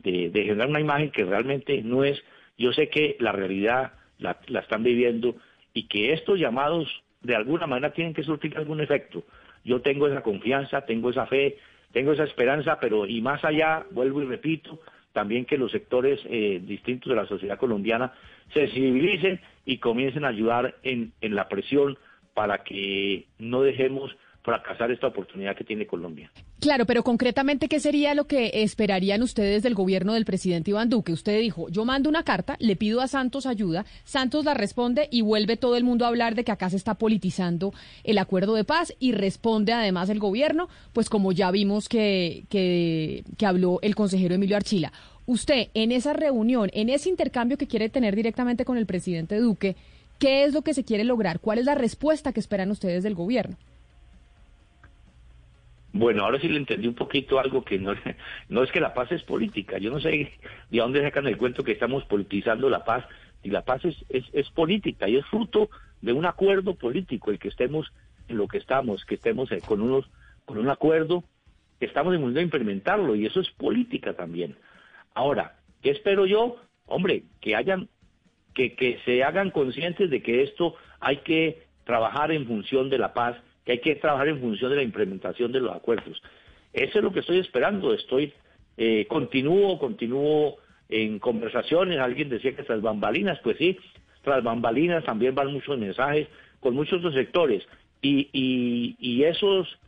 de, 0.00 0.30
generar 0.32 0.68
una 0.68 0.80
imagen 0.80 1.10
que 1.10 1.24
realmente 1.24 1.82
no 1.82 2.04
es, 2.04 2.22
yo 2.58 2.72
sé 2.72 2.88
que 2.88 3.16
la 3.20 3.32
realidad 3.32 3.92
la, 4.18 4.38
la 4.48 4.60
están 4.60 4.82
viviendo 4.82 5.36
y 5.72 5.84
que 5.84 6.12
estos 6.12 6.38
llamados 6.38 6.88
de 7.22 7.36
alguna 7.36 7.66
manera 7.66 7.92
tienen 7.92 8.14
que 8.14 8.22
surtir 8.22 8.56
algún 8.56 8.80
efecto. 8.80 9.24
Yo 9.64 9.80
tengo 9.80 10.06
esa 10.06 10.22
confianza, 10.22 10.86
tengo 10.86 11.10
esa 11.10 11.26
fe, 11.26 11.56
tengo 11.92 12.12
esa 12.12 12.24
esperanza, 12.24 12.78
pero 12.80 13.06
y 13.06 13.20
más 13.20 13.44
allá, 13.44 13.84
vuelvo 13.90 14.22
y 14.22 14.26
repito, 14.26 14.80
también 15.12 15.44
que 15.44 15.56
los 15.56 15.72
sectores 15.72 16.20
eh, 16.26 16.60
distintos 16.62 17.10
de 17.10 17.16
la 17.16 17.26
sociedad 17.26 17.58
colombiana 17.58 18.12
se 18.52 18.66
sensibilicen 18.66 19.40
y 19.64 19.78
comiencen 19.78 20.24
a 20.24 20.28
ayudar 20.28 20.76
en, 20.82 21.12
en 21.20 21.34
la 21.34 21.48
presión 21.48 21.96
para 22.34 22.62
que 22.64 23.24
no 23.38 23.62
dejemos 23.62 24.14
fracasar 24.46 24.92
esta 24.92 25.08
oportunidad 25.08 25.56
que 25.56 25.64
tiene 25.64 25.88
Colombia. 25.88 26.30
Claro, 26.60 26.86
pero 26.86 27.02
concretamente, 27.02 27.66
¿qué 27.66 27.80
sería 27.80 28.14
lo 28.14 28.28
que 28.28 28.62
esperarían 28.62 29.20
ustedes 29.22 29.64
del 29.64 29.74
gobierno 29.74 30.14
del 30.14 30.24
presidente 30.24 30.70
Iván 30.70 30.88
Duque? 30.88 31.12
Usted 31.12 31.40
dijo, 31.40 31.68
yo 31.68 31.84
mando 31.84 32.08
una 32.08 32.22
carta, 32.22 32.56
le 32.60 32.76
pido 32.76 33.00
a 33.00 33.08
Santos 33.08 33.44
ayuda, 33.44 33.84
Santos 34.04 34.44
la 34.44 34.54
responde 34.54 35.08
y 35.10 35.22
vuelve 35.22 35.56
todo 35.56 35.76
el 35.76 35.82
mundo 35.82 36.04
a 36.04 36.08
hablar 36.08 36.36
de 36.36 36.44
que 36.44 36.52
acá 36.52 36.70
se 36.70 36.76
está 36.76 36.94
politizando 36.94 37.74
el 38.04 38.18
acuerdo 38.18 38.54
de 38.54 38.62
paz 38.62 38.94
y 39.00 39.10
responde 39.10 39.72
además 39.72 40.10
el 40.10 40.20
gobierno, 40.20 40.68
pues 40.92 41.10
como 41.10 41.32
ya 41.32 41.50
vimos 41.50 41.88
que, 41.88 42.44
que, 42.48 43.24
que 43.36 43.46
habló 43.46 43.80
el 43.82 43.96
consejero 43.96 44.36
Emilio 44.36 44.56
Archila. 44.56 44.92
Usted, 45.26 45.70
en 45.74 45.90
esa 45.90 46.12
reunión, 46.12 46.70
en 46.72 46.88
ese 46.88 47.08
intercambio 47.08 47.58
que 47.58 47.66
quiere 47.66 47.88
tener 47.88 48.14
directamente 48.14 48.64
con 48.64 48.78
el 48.78 48.86
presidente 48.86 49.40
Duque, 49.40 49.74
¿qué 50.20 50.44
es 50.44 50.54
lo 50.54 50.62
que 50.62 50.72
se 50.72 50.84
quiere 50.84 51.02
lograr? 51.02 51.40
¿Cuál 51.40 51.58
es 51.58 51.64
la 51.64 51.74
respuesta 51.74 52.32
que 52.32 52.38
esperan 52.38 52.70
ustedes 52.70 53.02
del 53.02 53.16
gobierno? 53.16 53.56
Bueno, 55.98 56.24
ahora 56.24 56.38
sí 56.38 56.48
le 56.48 56.58
entendí 56.58 56.86
un 56.86 56.94
poquito 56.94 57.38
algo 57.38 57.64
que 57.64 57.78
no, 57.78 57.94
no 58.48 58.62
es 58.62 58.70
que 58.70 58.80
la 58.80 58.92
paz 58.92 59.10
es 59.12 59.22
política. 59.22 59.78
Yo 59.78 59.90
no 59.90 60.00
sé 60.00 60.10
de 60.70 60.78
dónde 60.78 61.02
sacan 61.02 61.26
el 61.26 61.38
cuento 61.38 61.64
que 61.64 61.72
estamos 61.72 62.04
politizando 62.04 62.68
la 62.68 62.84
paz. 62.84 63.04
Y 63.42 63.50
la 63.50 63.62
paz 63.62 63.84
es, 63.84 63.96
es, 64.08 64.24
es 64.32 64.50
política 64.50 65.08
y 65.08 65.16
es 65.16 65.26
fruto 65.26 65.70
de 66.02 66.12
un 66.12 66.26
acuerdo 66.26 66.74
político, 66.74 67.30
el 67.30 67.38
que 67.38 67.48
estemos 67.48 67.92
en 68.28 68.36
lo 68.36 68.48
que 68.48 68.58
estamos, 68.58 69.04
que 69.04 69.14
estemos 69.14 69.50
eh, 69.52 69.60
con, 69.64 69.80
unos, 69.80 70.08
con 70.44 70.58
un 70.58 70.68
acuerdo, 70.68 71.24
que 71.78 71.86
estamos 71.86 72.14
en 72.14 72.20
mundo 72.20 72.38
de 72.38 72.44
implementarlo 72.44 73.14
y 73.14 73.24
eso 73.24 73.40
es 73.40 73.50
política 73.52 74.14
también. 74.14 74.56
Ahora, 75.14 75.56
¿qué 75.82 75.90
espero 75.90 76.26
yo? 76.26 76.56
Hombre, 76.86 77.22
que 77.40 77.56
hayan, 77.56 77.88
que, 78.54 78.74
que 78.74 78.98
se 79.04 79.22
hagan 79.22 79.50
conscientes 79.50 80.10
de 80.10 80.22
que 80.22 80.42
esto 80.42 80.74
hay 81.00 81.18
que 81.18 81.66
trabajar 81.84 82.32
en 82.32 82.46
función 82.46 82.90
de 82.90 82.98
la 82.98 83.14
paz 83.14 83.36
que 83.66 83.72
hay 83.72 83.80
que 83.80 83.96
trabajar 83.96 84.28
en 84.28 84.40
función 84.40 84.70
de 84.70 84.76
la 84.76 84.82
implementación 84.84 85.50
de 85.50 85.60
los 85.60 85.74
acuerdos. 85.74 86.22
Eso 86.72 86.98
es 86.98 87.04
lo 87.04 87.12
que 87.12 87.20
estoy 87.20 87.40
esperando. 87.40 87.92
Estoy, 87.92 88.32
eh, 88.76 89.06
continúo, 89.08 89.78
continúo 89.78 90.56
en 90.88 91.18
conversaciones. 91.18 91.98
Alguien 91.98 92.28
decía 92.28 92.54
que 92.54 92.62
tras 92.62 92.80
bambalinas, 92.80 93.40
pues 93.42 93.58
sí, 93.58 93.76
tras 94.22 94.42
bambalinas 94.44 95.04
también 95.04 95.34
van 95.34 95.52
muchos 95.52 95.76
mensajes 95.78 96.28
con 96.60 96.74
muchos 96.74 96.98
otros 97.00 97.14
sectores. 97.14 97.64
Y, 98.00 98.28
y, 98.32 98.96
y 99.00 99.24
esos, 99.24 99.78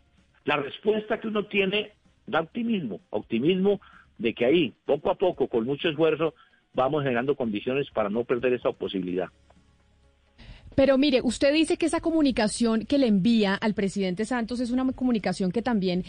la 0.44 0.56
respuesta 0.56 1.20
que 1.20 1.28
uno 1.28 1.44
tiene 1.44 1.92
da 2.26 2.40
optimismo, 2.40 3.00
optimismo 3.10 3.80
de 4.18 4.34
que 4.34 4.44
ahí, 4.44 4.74
poco 4.84 5.10
a 5.10 5.14
poco, 5.14 5.46
con 5.46 5.64
mucho 5.64 5.88
esfuerzo, 5.88 6.34
vamos 6.74 7.04
generando 7.04 7.36
condiciones 7.36 7.88
para 7.90 8.10
no 8.10 8.24
perder 8.24 8.54
esa 8.54 8.72
posibilidad. 8.72 9.28
Pero 10.78 10.96
mire, 10.96 11.22
usted 11.24 11.52
dice 11.52 11.76
que 11.76 11.86
esa 11.86 11.98
comunicación 11.98 12.86
que 12.86 12.98
le 12.98 13.08
envía 13.08 13.56
al 13.56 13.74
presidente 13.74 14.24
Santos 14.24 14.60
es 14.60 14.70
una 14.70 14.86
comunicación 14.92 15.50
que 15.50 15.60
también 15.60 16.04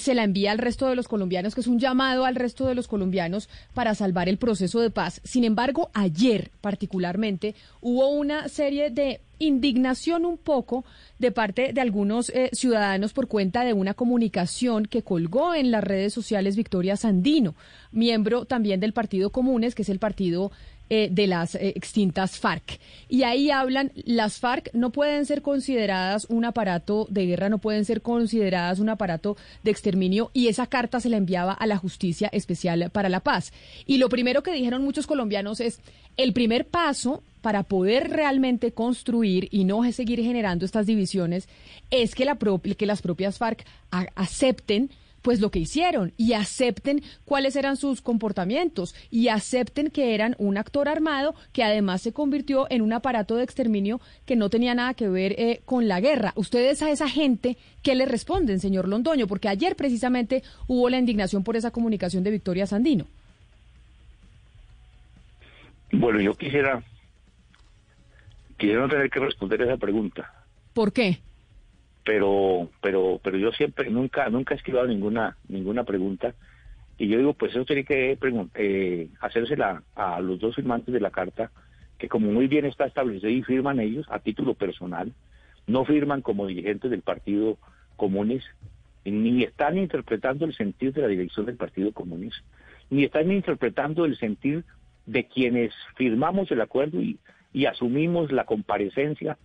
se 0.00 0.14
la 0.14 0.24
envía 0.24 0.52
al 0.52 0.58
resto 0.58 0.86
de 0.86 0.96
los 0.96 1.06
colombianos, 1.06 1.54
que 1.54 1.60
es 1.60 1.66
un 1.66 1.78
llamado 1.78 2.24
al 2.24 2.34
resto 2.34 2.66
de 2.66 2.74
los 2.74 2.88
colombianos 2.88 3.50
para 3.74 3.94
salvar 3.94 4.30
el 4.30 4.38
proceso 4.38 4.80
de 4.80 4.88
paz. 4.88 5.20
Sin 5.22 5.44
embargo, 5.44 5.90
ayer 5.92 6.50
particularmente 6.62 7.54
hubo 7.82 8.08
una 8.08 8.48
serie 8.48 8.88
de 8.88 9.20
indignación 9.38 10.24
un 10.24 10.38
poco 10.38 10.84
de 11.18 11.30
parte 11.30 11.72
de 11.72 11.80
algunos 11.80 12.30
eh, 12.30 12.50
ciudadanos 12.52 13.12
por 13.12 13.28
cuenta 13.28 13.64
de 13.64 13.72
una 13.72 13.94
comunicación 13.94 14.86
que 14.86 15.02
colgó 15.02 15.54
en 15.54 15.70
las 15.70 15.84
redes 15.84 16.12
sociales 16.12 16.56
Victoria 16.56 16.96
Sandino, 16.96 17.54
miembro 17.92 18.44
también 18.44 18.80
del 18.80 18.92
Partido 18.92 19.30
Comunes, 19.30 19.74
que 19.74 19.82
es 19.82 19.88
el 19.88 19.98
partido 19.98 20.50
eh, 20.88 21.08
de 21.10 21.26
las 21.26 21.56
eh, 21.56 21.72
extintas 21.74 22.38
FARC. 22.38 22.78
Y 23.08 23.24
ahí 23.24 23.50
hablan, 23.50 23.90
las 24.04 24.38
FARC 24.38 24.70
no 24.72 24.92
pueden 24.92 25.26
ser 25.26 25.42
consideradas 25.42 26.26
un 26.30 26.44
aparato 26.44 27.08
de 27.10 27.26
guerra, 27.26 27.48
no 27.48 27.58
pueden 27.58 27.84
ser 27.84 28.02
consideradas 28.02 28.78
un 28.78 28.88
aparato 28.88 29.36
de 29.64 29.72
exterminio 29.72 30.30
y 30.32 30.46
esa 30.46 30.68
carta 30.68 31.00
se 31.00 31.08
la 31.08 31.16
enviaba 31.16 31.52
a 31.54 31.66
la 31.66 31.76
Justicia 31.76 32.28
Especial 32.32 32.88
para 32.90 33.08
la 33.08 33.18
Paz. 33.18 33.52
Y 33.84 33.98
lo 33.98 34.08
primero 34.08 34.44
que 34.44 34.52
dijeron 34.52 34.84
muchos 34.84 35.08
colombianos 35.08 35.58
es, 35.58 35.80
el 36.16 36.32
primer 36.32 36.68
paso 36.68 37.24
para 37.46 37.62
poder 37.62 38.10
realmente 38.10 38.72
construir 38.72 39.46
y 39.52 39.62
no 39.62 39.84
seguir 39.92 40.20
generando 40.20 40.64
estas 40.64 40.84
divisiones 40.84 41.48
es 41.92 42.16
que, 42.16 42.24
la 42.24 42.36
que 42.76 42.86
las 42.86 43.02
propias 43.02 43.38
FARC 43.38 43.64
acepten 44.16 44.90
pues 45.22 45.38
lo 45.38 45.52
que 45.52 45.60
hicieron 45.60 46.12
y 46.16 46.32
acepten 46.32 47.04
cuáles 47.24 47.54
eran 47.54 47.76
sus 47.76 48.02
comportamientos 48.02 48.96
y 49.12 49.28
acepten 49.28 49.92
que 49.92 50.16
eran 50.16 50.34
un 50.38 50.58
actor 50.58 50.88
armado 50.88 51.36
que 51.52 51.62
además 51.62 52.02
se 52.02 52.12
convirtió 52.12 52.66
en 52.68 52.82
un 52.82 52.92
aparato 52.92 53.36
de 53.36 53.44
exterminio 53.44 54.00
que 54.24 54.34
no 54.34 54.50
tenía 54.50 54.74
nada 54.74 54.94
que 54.94 55.08
ver 55.08 55.36
eh, 55.38 55.60
con 55.64 55.86
la 55.86 56.00
guerra. 56.00 56.32
Ustedes 56.34 56.82
a 56.82 56.90
esa 56.90 57.08
gente, 57.08 57.56
¿qué 57.84 57.94
le 57.94 58.06
responden, 58.06 58.58
señor 58.58 58.88
Londoño? 58.88 59.28
Porque 59.28 59.48
ayer 59.48 59.76
precisamente 59.76 60.42
hubo 60.66 60.88
la 60.88 60.98
indignación 60.98 61.44
por 61.44 61.54
esa 61.54 61.70
comunicación 61.70 62.24
de 62.24 62.32
Victoria 62.32 62.66
Sandino. 62.66 63.06
Bueno, 65.92 66.20
yo 66.20 66.34
quisiera, 66.34 66.82
quisiera 68.56 68.82
no 68.82 68.88
tener 68.88 69.10
que 69.10 69.20
responder 69.20 69.62
esa 69.62 69.76
pregunta. 69.76 70.32
¿Por 70.72 70.92
qué? 70.92 71.18
pero 72.06 72.70
pero 72.80 73.20
pero 73.22 73.36
yo 73.36 73.50
siempre 73.50 73.90
nunca 73.90 74.30
nunca 74.30 74.54
he 74.54 74.56
escrito 74.56 74.86
ninguna 74.86 75.36
ninguna 75.48 75.82
pregunta 75.82 76.34
y 76.96 77.08
yo 77.08 77.18
digo 77.18 77.34
pues 77.34 77.50
eso 77.50 77.64
tiene 77.64 77.84
que 77.84 78.16
eh, 78.54 79.08
hacérsela 79.20 79.82
a 79.96 80.20
los 80.20 80.38
dos 80.38 80.54
firmantes 80.54 80.94
de 80.94 81.00
la 81.00 81.10
carta 81.10 81.50
que 81.98 82.08
como 82.08 82.30
muy 82.30 82.46
bien 82.46 82.64
está 82.64 82.86
establecido 82.86 83.28
y 83.28 83.42
firman 83.42 83.80
ellos 83.80 84.06
a 84.08 84.20
título 84.20 84.54
personal 84.54 85.12
no 85.66 85.84
firman 85.84 86.22
como 86.22 86.46
dirigentes 86.46 86.92
del 86.92 87.02
partido 87.02 87.58
comunes 87.96 88.44
ni 89.04 89.42
están 89.42 89.76
interpretando 89.76 90.44
el 90.44 90.54
sentido 90.54 90.92
de 90.92 91.02
la 91.02 91.08
dirección 91.08 91.46
del 91.46 91.56
partido 91.56 91.90
comunes 91.90 92.34
ni 92.88 93.02
están 93.02 93.32
interpretando 93.32 94.04
el 94.04 94.16
sentido 94.16 94.62
de 95.06 95.26
quienes 95.26 95.74
firmamos 95.96 96.52
el 96.52 96.60
acuerdo 96.60 97.02
y, 97.02 97.18
y 97.56 97.64
asumimos 97.64 98.32
la 98.32 98.44
comparecencia 98.44 99.38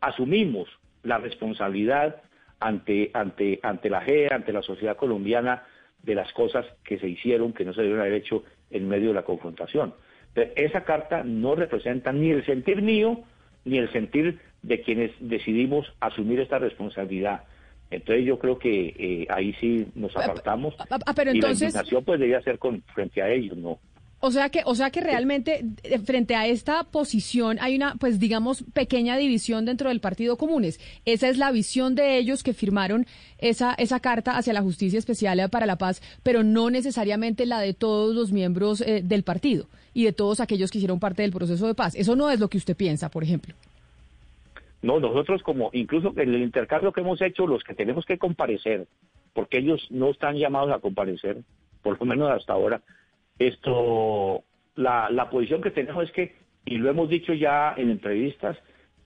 asumimos 0.00 0.66
la 1.02 1.18
responsabilidad 1.18 2.22
ante, 2.58 3.10
ante, 3.12 3.60
ante 3.62 3.90
la 3.90 4.00
GE, 4.00 4.32
ante 4.32 4.50
la 4.50 4.62
sociedad 4.62 4.96
colombiana, 4.96 5.64
de 6.02 6.14
las 6.14 6.32
cosas 6.32 6.64
que 6.82 6.98
se 6.98 7.08
hicieron, 7.08 7.52
que 7.52 7.66
no 7.66 7.74
se 7.74 7.82
debieron 7.82 8.00
haber 8.00 8.14
hecho 8.14 8.44
en 8.70 8.88
medio 8.88 9.08
de 9.08 9.14
la 9.14 9.24
confrontación. 9.24 9.94
esa 10.34 10.84
carta 10.84 11.22
no 11.22 11.54
representa 11.54 12.14
ni 12.14 12.30
el 12.30 12.46
sentir 12.46 12.80
mío, 12.80 13.20
ni 13.66 13.76
el 13.76 13.92
sentir 13.92 14.40
de 14.62 14.80
quienes 14.80 15.10
decidimos 15.20 15.92
asumir 16.00 16.40
esta 16.40 16.58
responsabilidad. 16.58 17.42
Entonces 17.90 18.24
yo 18.24 18.38
creo 18.38 18.58
que 18.58 18.94
eh, 18.98 19.26
ahí 19.28 19.52
sí 19.60 19.86
nos 19.94 20.16
apartamos. 20.16 20.74
pero 21.14 21.30
entonces... 21.30 21.60
Y 21.60 21.64
la 21.64 21.66
indignación 21.66 22.04
pues 22.04 22.20
debía 22.20 22.40
ser 22.40 22.58
con, 22.58 22.82
frente 22.94 23.20
a 23.20 23.28
ellos, 23.28 23.58
¿no? 23.58 23.80
O 24.24 24.30
sea 24.30 24.50
que, 24.50 24.62
o 24.64 24.76
sea 24.76 24.90
que 24.90 25.00
realmente 25.00 25.64
eh, 25.82 25.98
frente 25.98 26.36
a 26.36 26.46
esta 26.46 26.84
posición 26.84 27.58
hay 27.60 27.74
una, 27.74 27.96
pues 27.96 28.20
digamos, 28.20 28.64
pequeña 28.72 29.16
división 29.16 29.64
dentro 29.64 29.88
del 29.88 29.98
Partido 29.98 30.36
Comunes. 30.36 30.78
Esa 31.04 31.28
es 31.28 31.38
la 31.38 31.50
visión 31.50 31.96
de 31.96 32.18
ellos 32.18 32.44
que 32.44 32.54
firmaron 32.54 33.04
esa, 33.38 33.74
esa 33.74 33.98
carta 33.98 34.36
hacia 34.36 34.52
la 34.52 34.62
Justicia 34.62 35.00
Especial 35.00 35.50
para 35.50 35.66
la 35.66 35.74
Paz, 35.74 36.00
pero 36.22 36.44
no 36.44 36.70
necesariamente 36.70 37.46
la 37.46 37.58
de 37.58 37.74
todos 37.74 38.14
los 38.14 38.30
miembros 38.30 38.80
eh, 38.82 39.02
del 39.02 39.24
partido 39.24 39.66
y 39.92 40.04
de 40.04 40.12
todos 40.12 40.38
aquellos 40.38 40.70
que 40.70 40.78
hicieron 40.78 41.00
parte 41.00 41.22
del 41.22 41.32
proceso 41.32 41.66
de 41.66 41.74
paz. 41.74 41.96
Eso 41.96 42.14
no 42.14 42.30
es 42.30 42.38
lo 42.38 42.46
que 42.46 42.58
usted 42.58 42.76
piensa, 42.76 43.08
por 43.08 43.24
ejemplo. 43.24 43.56
No, 44.82 45.00
nosotros 45.00 45.42
como, 45.42 45.70
incluso 45.72 46.12
en 46.16 46.32
el 46.32 46.42
intercambio 46.42 46.92
que 46.92 47.00
hemos 47.00 47.20
hecho, 47.22 47.48
los 47.48 47.64
que 47.64 47.74
tenemos 47.74 48.06
que 48.06 48.18
comparecer, 48.18 48.86
porque 49.34 49.58
ellos 49.58 49.84
no 49.90 50.10
están 50.10 50.36
llamados 50.36 50.70
a 50.70 50.78
comparecer, 50.78 51.38
por 51.82 51.98
lo 51.98 52.06
menos 52.06 52.30
hasta 52.30 52.52
ahora, 52.52 52.82
esto, 53.38 54.44
la, 54.76 55.10
la 55.10 55.30
posición 55.30 55.62
que 55.62 55.70
tenemos 55.70 56.04
es 56.04 56.12
que, 56.12 56.36
y 56.64 56.76
lo 56.78 56.90
hemos 56.90 57.08
dicho 57.08 57.32
ya 57.32 57.74
en 57.76 57.90
entrevistas, 57.90 58.58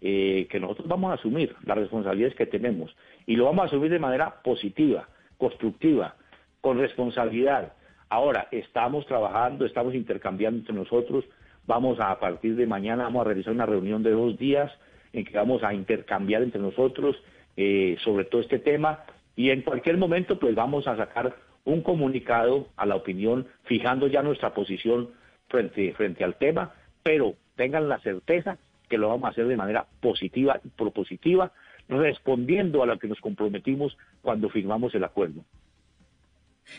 eh, 0.02 0.46
que 0.50 0.60
nosotros 0.60 0.86
vamos 0.88 1.10
a 1.10 1.14
asumir 1.14 1.56
las 1.64 1.78
responsabilidades 1.78 2.36
que 2.36 2.46
tenemos. 2.46 2.94
Y 3.26 3.34
lo 3.34 3.46
vamos 3.46 3.62
a 3.62 3.66
asumir 3.66 3.90
de 3.90 3.98
manera 3.98 4.42
positiva, 4.42 5.08
constructiva, 5.38 6.16
con 6.60 6.78
responsabilidad. 6.78 7.72
Ahora, 8.10 8.48
estamos 8.50 9.06
trabajando, 9.06 9.64
estamos 9.64 9.94
intercambiando 9.94 10.60
entre 10.60 10.74
nosotros, 10.74 11.24
vamos 11.66 11.98
a, 11.98 12.18
partir 12.20 12.56
de 12.56 12.66
mañana, 12.66 13.04
vamos 13.04 13.22
a 13.22 13.28
realizar 13.28 13.52
una 13.52 13.66
reunión 13.66 14.02
de 14.02 14.10
dos 14.10 14.38
días 14.38 14.70
en 15.12 15.24
que 15.24 15.36
vamos 15.36 15.62
a 15.64 15.72
intercambiar 15.72 16.42
entre 16.42 16.60
nosotros 16.60 17.16
eh, 17.56 17.96
sobre 18.04 18.26
todo 18.26 18.42
este 18.42 18.58
tema. 18.58 19.00
Y 19.34 19.50
en 19.50 19.62
cualquier 19.62 19.96
momento 19.96 20.38
pues 20.38 20.54
vamos 20.54 20.86
a 20.86 20.96
sacar 20.96 21.34
un 21.66 21.82
comunicado 21.82 22.68
a 22.76 22.86
la 22.86 22.94
opinión 22.94 23.46
fijando 23.64 24.06
ya 24.06 24.22
nuestra 24.22 24.54
posición 24.54 25.10
frente, 25.48 25.92
frente 25.92 26.24
al 26.24 26.36
tema, 26.36 26.72
pero 27.02 27.34
tengan 27.56 27.88
la 27.88 27.98
certeza 27.98 28.56
que 28.88 28.98
lo 28.98 29.08
vamos 29.08 29.24
a 29.24 29.30
hacer 29.30 29.46
de 29.46 29.56
manera 29.56 29.86
positiva 30.00 30.60
y 30.64 30.68
propositiva, 30.68 31.52
respondiendo 31.88 32.82
a 32.82 32.86
lo 32.86 32.98
que 32.98 33.08
nos 33.08 33.20
comprometimos 33.20 33.96
cuando 34.22 34.48
firmamos 34.48 34.94
el 34.94 35.04
acuerdo. 35.04 35.42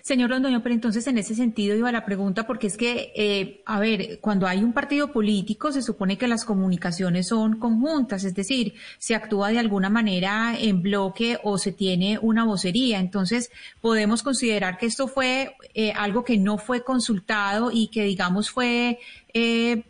Señor 0.02 0.30
Londoño, 0.30 0.62
pero 0.62 0.76
entonces 0.76 1.08
en 1.08 1.17
ese 1.17 1.36
sentido 1.36 1.76
iba 1.76 1.91
la 1.91 2.06
pregunta, 2.06 2.45
porque 2.45 2.67
es 2.67 2.78
que, 2.78 3.12
eh, 3.15 3.62
a 3.65 3.80
ver, 3.80 4.19
cuando 4.19 4.47
hay 4.47 4.63
un 4.63 4.73
partido 4.73 5.12
político 5.12 5.71
se 5.71 5.82
supone 5.82 6.17
que 6.17 6.28
las 6.28 6.45
comunicaciones 6.45 7.28
son 7.28 7.60
conjuntas, 7.60 8.23
es 8.23 8.36
decir, 8.36 8.73
se 8.97 9.15
actúa 9.15 9.50
de 9.50 9.60
alguna 9.60 9.89
manera 9.89 10.56
en 10.60 10.82
bloque 10.82 11.39
o 11.43 11.58
se 11.58 11.71
tiene 11.71 12.19
una 12.21 12.43
vocería. 12.43 13.00
Entonces, 13.00 13.52
podemos 13.82 14.23
considerar 14.23 14.78
que 14.78 14.86
esto 14.86 15.08
fue 15.08 15.56
eh, 15.73 15.91
algo 15.93 16.23
que 16.23 16.38
no 16.38 16.58
fue 16.58 16.84
consultado 16.84 17.71
y 17.71 17.88
que, 17.88 18.04
digamos, 18.04 18.50
fue 18.50 19.00
eh, 19.34 19.84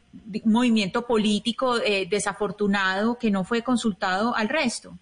movimiento 0.46 1.06
político 1.06 1.78
desafortunado 2.10 3.18
que 3.18 3.30
no 3.30 3.44
fue 3.44 3.62
consultado 3.62 4.36
al 4.36 4.50
resto. 4.50 4.98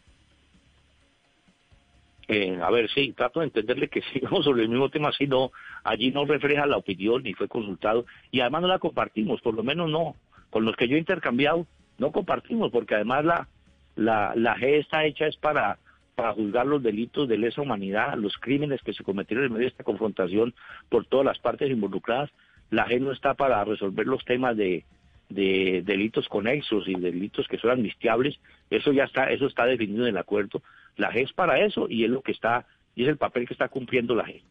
Eh, 2.28 2.58
a 2.62 2.72
ver, 2.72 2.90
sí, 2.90 3.14
trato 3.14 3.40
de 3.40 3.48
entenderle 3.48 3.88
que 3.88 4.02
sigamos 4.14 4.46
sobre 4.46 4.64
el 4.64 4.70
mismo 4.70 4.90
tema, 4.90 5.12
si 5.12 5.28
no, 5.28 5.52
allí 5.84 6.12
no 6.12 6.26
refleja 6.26 6.66
la 6.66 6.78
opinión 6.78 7.24
ni 7.24 7.34
fue 7.34 7.48
consultado 7.48 8.06
y 8.32 8.40
además 8.40 8.64
no 8.64 8.68
la 8.68 8.80
compartimos, 8.80 9.42
por 9.42 9.54
lo 9.54 9.64
menos 9.64 9.90
no, 9.90 10.16
con 10.50 10.66
los 10.66 10.76
que 10.76 10.88
yo 10.88 10.96
he 10.96 11.00
intercambiado 11.00 11.68
no 11.98 12.12
compartimos, 12.12 12.72
porque 12.72 12.96
además 12.96 13.26
la, 13.26 13.48
la, 13.96 14.34
la 14.36 14.56
G 14.58 14.80
está 14.80 15.06
hecha 15.06 15.28
es 15.28 15.38
para, 15.38 15.78
para 16.16 16.34
juzgar 16.34 16.66
los 16.66 16.82
delitos 16.82 17.28
de 17.28 17.38
lesa 17.38 17.62
humanidad, 17.62 18.16
los 18.18 18.36
crímenes 18.38 18.82
que 18.82 18.94
se 18.94 19.04
cometieron 19.04 19.46
en 19.46 19.54
medio 19.54 19.66
de 19.66 19.70
esta 19.70 19.84
confrontación 19.84 20.54
por 20.90 21.06
todas 21.06 21.26
las 21.26 21.40
partes 21.40 21.70
involucradas, 21.70 22.32
la 22.72 22.88
G 22.88 23.00
no 23.00 23.12
está 23.12 23.36
para 23.36 23.64
resolver 23.64 24.08
los 24.08 24.26
temas 24.26 24.58
de, 24.58 24.84
de 25.30 25.84
delitos 25.86 26.28
conexos 26.28 26.88
y 26.88 26.96
delitos 26.96 27.48
que 27.48 27.58
son 27.58 27.72
amnistiables, 27.72 28.40
eso 28.70 28.92
ya 28.92 29.04
está, 29.04 29.32
eso 29.32 29.48
está 29.48 29.66
definido 29.66 30.04
en 30.04 30.10
el 30.10 30.18
acuerdo. 30.18 30.62
La 30.98 31.12
G 31.12 31.24
es 31.24 31.34
para 31.34 31.64
eso 31.66 31.88
y 31.90 32.04
es 32.04 32.10
lo 32.10 32.22
que 32.22 32.32
está, 32.32 32.66
y 32.96 33.04
es 33.04 33.10
el 33.10 33.18
papel 33.18 33.48
que 33.48 33.54
está 33.54 33.68
cumpliendo 33.70 34.16
la 34.16 34.26
G. 34.26 34.42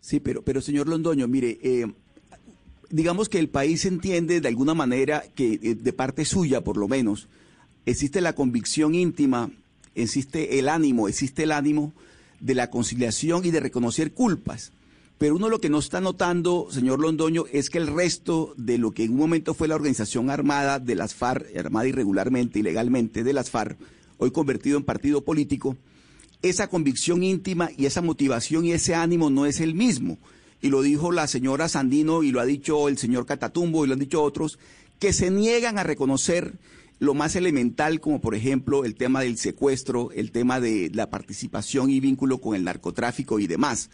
Sí, 0.00 0.20
pero, 0.20 0.42
pero 0.42 0.60
señor 0.60 0.88
Londoño, 0.88 1.28
mire, 1.28 1.58
eh, 1.62 1.86
digamos 2.90 3.28
que 3.28 3.38
el 3.38 3.48
país 3.48 3.84
entiende 3.84 4.40
de 4.40 4.48
alguna 4.48 4.74
manera 4.74 5.22
que 5.34 5.54
eh, 5.54 5.74
de 5.74 5.92
parte 5.92 6.24
suya, 6.24 6.62
por 6.62 6.76
lo 6.76 6.88
menos, 6.88 7.28
existe 7.86 8.20
la 8.20 8.34
convicción 8.34 8.94
íntima, 8.94 9.50
existe 9.94 10.58
el 10.58 10.68
ánimo, 10.68 11.08
existe 11.08 11.44
el 11.44 11.52
ánimo 11.52 11.92
de 12.40 12.54
la 12.54 12.70
conciliación 12.70 13.44
y 13.44 13.50
de 13.50 13.60
reconocer 13.60 14.12
culpas. 14.12 14.72
Pero 15.20 15.36
uno 15.36 15.50
lo 15.50 15.60
que 15.60 15.68
no 15.68 15.80
está 15.80 16.00
notando, 16.00 16.68
señor 16.70 16.98
Londoño, 16.98 17.44
es 17.52 17.68
que 17.68 17.76
el 17.76 17.88
resto 17.88 18.54
de 18.56 18.78
lo 18.78 18.92
que 18.92 19.04
en 19.04 19.12
un 19.12 19.18
momento 19.18 19.52
fue 19.52 19.68
la 19.68 19.74
organización 19.74 20.30
armada 20.30 20.78
de 20.78 20.94
las 20.94 21.14
FARC, 21.14 21.54
armada 21.58 21.86
irregularmente, 21.88 22.60
ilegalmente 22.60 23.22
de 23.22 23.34
las 23.34 23.50
FARC, 23.50 23.78
hoy 24.16 24.30
convertido 24.30 24.78
en 24.78 24.84
partido 24.84 25.22
político, 25.22 25.76
esa 26.40 26.68
convicción 26.70 27.22
íntima 27.22 27.68
y 27.76 27.84
esa 27.84 28.00
motivación 28.00 28.64
y 28.64 28.72
ese 28.72 28.94
ánimo 28.94 29.28
no 29.28 29.44
es 29.44 29.60
el 29.60 29.74
mismo. 29.74 30.16
y 30.62 30.70
lo 30.70 30.80
dijo 30.80 31.12
la 31.12 31.26
señora 31.26 31.68
Sandino 31.68 32.22
y 32.22 32.30
lo 32.30 32.40
ha 32.40 32.46
dicho 32.46 32.88
el 32.88 32.96
señor 32.96 33.26
Catatumbo 33.26 33.84
y 33.84 33.88
lo 33.88 33.92
han 33.92 34.00
dicho 34.00 34.22
otros, 34.22 34.58
que 34.98 35.12
se 35.12 35.30
niegan 35.30 35.76
a 35.76 35.82
reconocer 35.82 36.54
lo 36.98 37.12
más 37.12 37.36
elemental 37.36 38.00
como 38.00 38.22
por 38.22 38.34
ejemplo 38.34 38.86
el 38.86 38.94
tema 38.94 39.20
del 39.20 39.36
secuestro, 39.36 40.12
el 40.12 40.32
tema 40.32 40.60
de 40.60 40.90
la 40.94 41.10
participación 41.10 41.90
y 41.90 42.00
vínculo 42.00 42.40
con 42.40 42.56
el 42.56 42.64
narcotráfico 42.64 43.38
y 43.38 43.46
demás. 43.46 43.90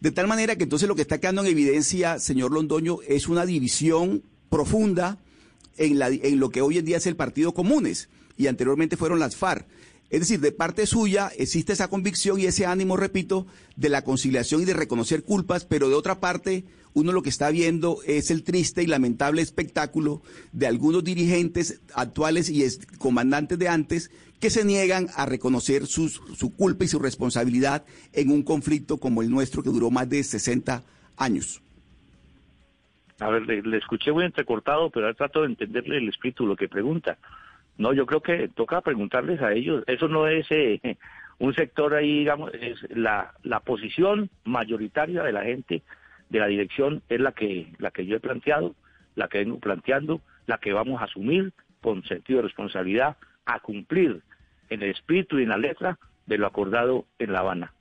De 0.00 0.10
tal 0.10 0.26
manera 0.26 0.56
que 0.56 0.64
entonces 0.64 0.88
lo 0.88 0.96
que 0.96 1.02
está 1.02 1.18
quedando 1.18 1.42
en 1.42 1.48
evidencia, 1.48 2.18
señor 2.18 2.52
Londoño, 2.52 2.98
es 3.06 3.28
una 3.28 3.44
división 3.44 4.22
profunda 4.48 5.18
en, 5.76 5.98
la, 5.98 6.08
en 6.08 6.40
lo 6.40 6.50
que 6.50 6.62
hoy 6.62 6.78
en 6.78 6.86
día 6.86 6.96
es 6.96 7.06
el 7.06 7.16
Partido 7.16 7.52
Comunes 7.52 8.08
y 8.36 8.46
anteriormente 8.46 8.96
fueron 8.96 9.18
las 9.18 9.36
FARC. 9.36 9.66
Es 10.08 10.20
decir, 10.20 10.40
de 10.40 10.50
parte 10.52 10.86
suya 10.86 11.30
existe 11.36 11.72
esa 11.72 11.88
convicción 11.88 12.40
y 12.40 12.46
ese 12.46 12.66
ánimo, 12.66 12.96
repito, 12.96 13.46
de 13.76 13.90
la 13.90 14.02
conciliación 14.02 14.62
y 14.62 14.64
de 14.64 14.74
reconocer 14.74 15.22
culpas, 15.22 15.64
pero 15.64 15.88
de 15.88 15.94
otra 15.94 16.18
parte, 16.18 16.64
uno 16.94 17.12
lo 17.12 17.22
que 17.22 17.28
está 17.28 17.50
viendo 17.50 18.00
es 18.04 18.30
el 18.30 18.42
triste 18.42 18.82
y 18.82 18.86
lamentable 18.86 19.42
espectáculo 19.42 20.22
de 20.52 20.66
algunos 20.66 21.04
dirigentes 21.04 21.80
actuales 21.94 22.48
y 22.48 22.64
comandantes 22.98 23.58
de 23.58 23.68
antes 23.68 24.10
que 24.40 24.50
se 24.50 24.64
niegan 24.64 25.06
a 25.16 25.26
reconocer 25.26 25.86
su 25.86 26.54
culpa 26.56 26.84
y 26.84 26.88
su 26.88 26.98
responsabilidad 26.98 27.84
en 28.12 28.30
un 28.30 28.42
conflicto 28.42 28.98
como 28.98 29.22
el 29.22 29.30
nuestro 29.30 29.62
que 29.62 29.70
duró 29.70 29.90
más 29.90 30.08
de 30.08 30.22
60 30.22 30.82
años. 31.16 31.62
A 33.20 33.28
ver, 33.28 33.46
le, 33.46 33.76
escuché 33.76 34.12
muy 34.12 34.24
entrecortado, 34.24 34.88
pero 34.90 35.14
trato 35.14 35.42
de 35.42 35.48
entenderle 35.48 35.98
el 35.98 36.08
espíritu, 36.08 36.46
lo 36.46 36.56
que 36.56 36.68
pregunta. 36.68 37.18
No, 37.76 37.92
yo 37.92 38.06
creo 38.06 38.22
que 38.22 38.48
toca 38.48 38.80
preguntarles 38.80 39.42
a 39.42 39.52
ellos. 39.52 39.84
Eso 39.86 40.08
no 40.08 40.26
es 40.26 40.46
eh, 40.50 40.80
un 41.38 41.54
sector 41.54 41.94
ahí, 41.94 42.20
digamos, 42.20 42.50
es 42.54 42.78
la, 42.90 43.34
la 43.42 43.60
posición 43.60 44.30
mayoritaria 44.44 45.22
de 45.22 45.32
la 45.32 45.44
gente 45.44 45.82
de 46.30 46.38
la 46.38 46.46
dirección 46.46 47.02
es 47.08 47.20
la 47.20 47.32
que, 47.32 47.72
la 47.78 47.90
que 47.90 48.06
yo 48.06 48.16
he 48.16 48.20
planteado, 48.20 48.74
la 49.16 49.28
que 49.28 49.38
vengo 49.38 49.58
planteando, 49.58 50.20
la 50.46 50.58
que 50.58 50.72
vamos 50.72 51.00
a 51.00 51.04
asumir 51.04 51.52
con 51.82 52.04
sentido 52.04 52.38
de 52.38 52.44
responsabilidad, 52.44 53.16
a 53.44 53.58
cumplir 53.58 54.22
en 54.70 54.82
el 54.82 54.90
espíritu 54.90 55.38
y 55.38 55.42
en 55.42 55.50
la 55.50 55.58
letra 55.58 55.98
de 56.26 56.38
lo 56.38 56.46
acordado 56.46 57.06
en 57.18 57.32
La 57.32 57.40
Habana. 57.40 57.74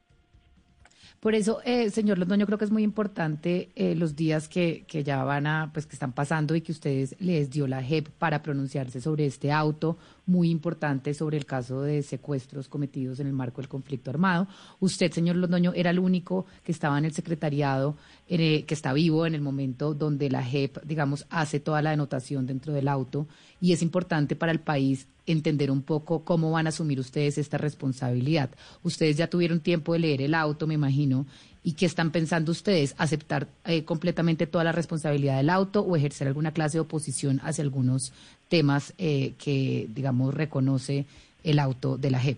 Por 1.20 1.36
eso, 1.36 1.60
eh, 1.66 1.90
señor 1.90 2.18
Londoño, 2.18 2.46
creo 2.46 2.58
que 2.58 2.64
es 2.64 2.72
muy 2.72 2.84
importante 2.84 3.70
eh, 3.76 3.94
los 3.94 4.16
días 4.16 4.48
que, 4.48 4.86
que, 4.88 5.04
ya 5.04 5.22
van 5.26 5.48
a, 5.48 5.70
pues 5.74 5.86
que 5.86 5.94
están 5.94 6.14
pasando 6.14 6.56
y 6.56 6.62
que 6.62 6.72
ustedes 6.72 7.20
les 7.20 7.50
dio 7.50 7.68
la 7.68 7.84
JEP 7.84 8.08
para 8.08 8.42
pronunciarse 8.42 9.02
sobre 9.02 9.26
este 9.26 9.52
auto, 9.52 9.98
muy 10.30 10.52
importante 10.52 11.14
sobre 11.14 11.38
el 11.38 11.46
caso 11.46 11.82
de 11.82 12.04
secuestros 12.04 12.70
cometidos 12.70 13.20
en 13.20 13.28
el 13.28 13.34
marco 13.34 13.62
del 13.62 13.68
conflicto 13.68 14.12
armado. 14.12 14.48
Usted, 14.80 15.12
señor 15.12 15.36
Londoño, 15.38 15.74
era 15.76 15.90
el 15.90 16.00
único 16.00 16.46
que 16.64 16.72
estaba 16.72 16.98
en 17.00 17.06
el 17.06 17.14
secretariado, 17.14 17.98
que 18.28 18.66
está 18.70 18.94
vivo 18.94 19.26
en 19.26 19.34
el 19.34 19.42
momento 19.42 19.96
donde 19.96 20.30
la 20.30 20.44
JEP, 20.44 20.84
digamos, 20.84 21.26
hace 21.30 21.60
toda 21.60 21.82
la 21.82 21.90
denotación 21.90 22.46
dentro 22.46 22.74
del 22.74 22.88
auto 22.88 23.28
y 23.60 23.74
es 23.74 23.82
importante 23.82 24.36
para 24.36 24.52
el 24.52 24.60
país 24.60 25.08
entender 25.26 25.70
un 25.70 25.82
poco 25.82 26.24
cómo 26.24 26.52
van 26.52 26.66
a 26.66 26.70
asumir 26.70 27.00
ustedes 27.00 27.38
esta 27.38 27.58
responsabilidad. 27.58 28.50
Ustedes 28.84 29.18
ya 29.18 29.30
tuvieron 29.30 29.60
tiempo 29.60 29.94
de 29.94 30.00
leer 30.00 30.22
el 30.22 30.34
auto, 30.34 30.66
me 30.66 30.74
imagino, 30.76 31.26
y 31.64 31.74
qué 31.74 31.86
están 31.86 32.12
pensando 32.12 32.52
ustedes, 32.52 32.96
aceptar 32.98 33.48
eh, 33.66 33.84
completamente 33.84 34.48
toda 34.48 34.64
la 34.64 34.72
responsabilidad 34.72 35.38
del 35.38 35.50
auto 35.50 35.82
o 35.82 35.96
ejercer 35.96 36.28
alguna 36.28 36.54
clase 36.54 36.78
de 36.78 36.82
oposición 36.82 37.40
hacia 37.44 37.64
algunos 37.64 38.14
temas 38.48 38.94
eh, 38.98 39.34
que, 39.44 39.88
digamos, 39.90 40.34
reconoce 40.34 41.06
el 41.44 41.60
auto 41.60 41.98
de 41.98 42.12
la 42.12 42.20
JEP. 42.20 42.38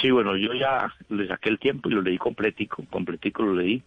Sí, 0.00 0.10
bueno, 0.10 0.36
yo 0.36 0.54
ya 0.54 0.92
le 1.08 1.26
saqué 1.26 1.48
el 1.48 1.58
tiempo 1.58 1.88
y 1.88 1.92
lo 1.92 2.02
leí 2.02 2.18
completico, 2.18 2.84
completico 2.88 3.42
lo 3.42 3.54
leí. 3.54 3.82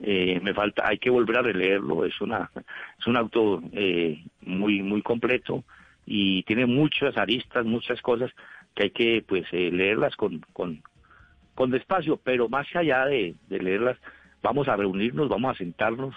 Eh, 0.00 0.40
me 0.42 0.54
falta, 0.54 0.86
hay 0.86 0.98
que 0.98 1.10
volver 1.10 1.38
a 1.38 1.42
releerlo, 1.42 2.04
es 2.04 2.20
una, 2.20 2.50
es 2.98 3.06
un 3.06 3.16
auto 3.16 3.62
eh, 3.72 4.24
muy, 4.42 4.82
muy 4.82 5.02
completo 5.02 5.64
y 6.06 6.42
tiene 6.42 6.66
muchas 6.66 7.16
aristas, 7.16 7.64
muchas 7.64 8.00
cosas 8.02 8.30
que 8.74 8.84
hay 8.84 8.90
que, 8.90 9.24
pues, 9.26 9.50
leerlas 9.52 10.16
con, 10.16 10.40
con, 10.52 10.82
con 11.54 11.70
despacio, 11.70 12.18
pero 12.22 12.48
más 12.48 12.66
allá 12.74 13.06
de, 13.06 13.34
leerlas, 13.48 13.98
vamos 14.42 14.68
a 14.68 14.76
reunirnos, 14.76 15.28
vamos 15.28 15.54
a 15.54 15.58
sentarnos, 15.58 16.14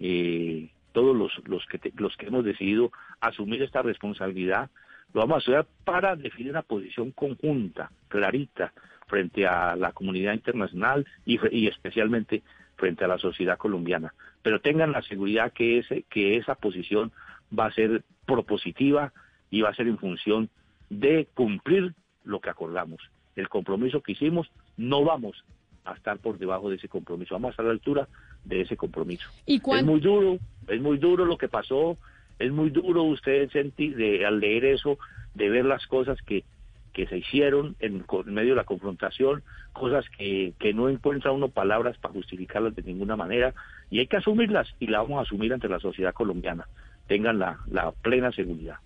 eh, 0.00 0.70
todos 0.92 1.16
los, 1.16 1.32
los, 1.46 1.66
que 1.66 1.92
los 1.96 2.16
que 2.16 2.26
hemos 2.26 2.44
decidido 2.44 2.90
asumir 3.20 3.62
esta 3.62 3.82
responsabilidad, 3.82 4.70
lo 5.12 5.20
vamos 5.20 5.36
a 5.36 5.50
hacer 5.50 5.66
para 5.84 6.16
definir 6.16 6.52
una 6.52 6.62
posición 6.62 7.10
conjunta, 7.10 7.90
clarita, 8.08 8.72
frente 9.06 9.46
a 9.46 9.76
la 9.76 9.92
comunidad 9.92 10.34
internacional 10.34 11.06
y, 11.24 11.38
y 11.56 11.68
especialmente 11.68 12.42
frente 12.76 13.04
a 13.04 13.08
la 13.08 13.18
sociedad 13.18 13.58
colombiana. 13.58 14.14
Pero 14.42 14.60
tengan 14.60 14.92
la 14.92 15.02
seguridad 15.02 15.52
que, 15.52 15.78
ese, 15.78 16.04
que 16.08 16.36
esa 16.36 16.54
posición 16.54 17.12
va 17.56 17.66
a 17.66 17.72
ser 17.72 18.02
propositiva 18.26 19.12
y 19.50 19.62
va 19.62 19.70
a 19.70 19.74
ser 19.74 19.86
en 19.88 19.98
función 19.98 20.50
de 20.90 21.28
cumplir 21.34 21.94
lo 22.24 22.40
que 22.40 22.50
acordamos. 22.50 23.00
El 23.36 23.48
compromiso 23.48 24.00
que 24.00 24.12
hicimos, 24.12 24.50
no 24.76 25.04
vamos 25.04 25.44
a 25.84 25.94
estar 25.94 26.18
por 26.18 26.38
debajo 26.38 26.68
de 26.68 26.76
ese 26.76 26.88
compromiso, 26.88 27.34
vamos 27.34 27.48
a 27.48 27.50
estar 27.52 27.66
a 27.66 27.68
la 27.68 27.74
altura 27.74 28.08
de 28.44 28.62
ese 28.62 28.76
compromiso. 28.76 29.28
¿Y 29.46 29.56
es 29.56 29.84
muy 29.84 30.00
duro, 30.00 30.38
es 30.68 30.80
muy 30.80 30.98
duro 30.98 31.24
lo 31.24 31.38
que 31.38 31.48
pasó, 31.48 31.96
es 32.38 32.50
muy 32.52 32.70
duro 32.70 33.04
usted 33.04 33.50
sentir, 33.50 33.96
de, 33.96 34.26
al 34.26 34.40
leer 34.40 34.64
eso, 34.64 34.98
de 35.34 35.48
ver 35.48 35.64
las 35.64 35.86
cosas 35.86 36.20
que, 36.22 36.44
que 36.92 37.06
se 37.06 37.18
hicieron 37.18 37.76
en, 37.80 38.04
medio 38.26 38.50
de 38.50 38.56
la 38.56 38.64
confrontación, 38.64 39.42
cosas 39.72 40.04
que, 40.16 40.54
que 40.58 40.74
no 40.74 40.88
encuentra 40.88 41.32
uno 41.32 41.48
palabras 41.48 41.98
para 41.98 42.14
justificarlas 42.14 42.74
de 42.74 42.82
ninguna 42.82 43.16
manera, 43.16 43.54
y 43.90 44.00
hay 44.00 44.06
que 44.06 44.16
asumirlas, 44.16 44.68
y 44.80 44.86
las 44.86 45.02
vamos 45.02 45.18
a 45.18 45.22
asumir 45.22 45.52
ante 45.52 45.68
la 45.68 45.78
sociedad 45.78 46.14
colombiana. 46.14 46.66
Tengan 47.06 47.38
la, 47.38 47.58
la 47.70 47.92
plena 47.92 48.32
seguridad. 48.32 48.76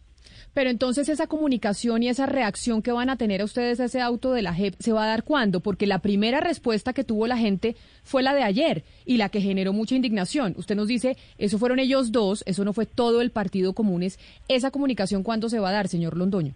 Pero 0.52 0.68
entonces 0.68 1.08
esa 1.08 1.28
comunicación 1.28 2.02
y 2.02 2.08
esa 2.08 2.26
reacción 2.26 2.82
que 2.82 2.90
van 2.90 3.08
a 3.08 3.16
tener 3.16 3.40
a 3.40 3.44
ustedes 3.44 3.78
a 3.78 3.84
ese 3.84 4.00
auto 4.00 4.32
de 4.32 4.42
la 4.42 4.52
JEP 4.52 4.74
se 4.78 4.92
va 4.92 5.04
a 5.04 5.08
dar 5.08 5.22
cuándo? 5.22 5.60
Porque 5.60 5.86
la 5.86 6.00
primera 6.00 6.40
respuesta 6.40 6.92
que 6.92 7.04
tuvo 7.04 7.26
la 7.28 7.36
gente 7.36 7.76
fue 8.02 8.22
la 8.22 8.34
de 8.34 8.42
ayer 8.42 8.82
y 9.06 9.16
la 9.16 9.28
que 9.28 9.40
generó 9.40 9.72
mucha 9.72 9.94
indignación. 9.94 10.54
Usted 10.56 10.74
nos 10.74 10.88
dice, 10.88 11.16
eso 11.38 11.58
fueron 11.58 11.78
ellos 11.78 12.10
dos, 12.10 12.42
eso 12.46 12.64
no 12.64 12.72
fue 12.72 12.86
todo 12.86 13.20
el 13.20 13.30
Partido 13.30 13.74
Comunes. 13.74 14.18
¿Esa 14.48 14.72
comunicación 14.72 15.22
cuándo 15.22 15.48
se 15.48 15.60
va 15.60 15.68
a 15.68 15.72
dar, 15.72 15.86
señor 15.86 16.16
Londoño? 16.16 16.54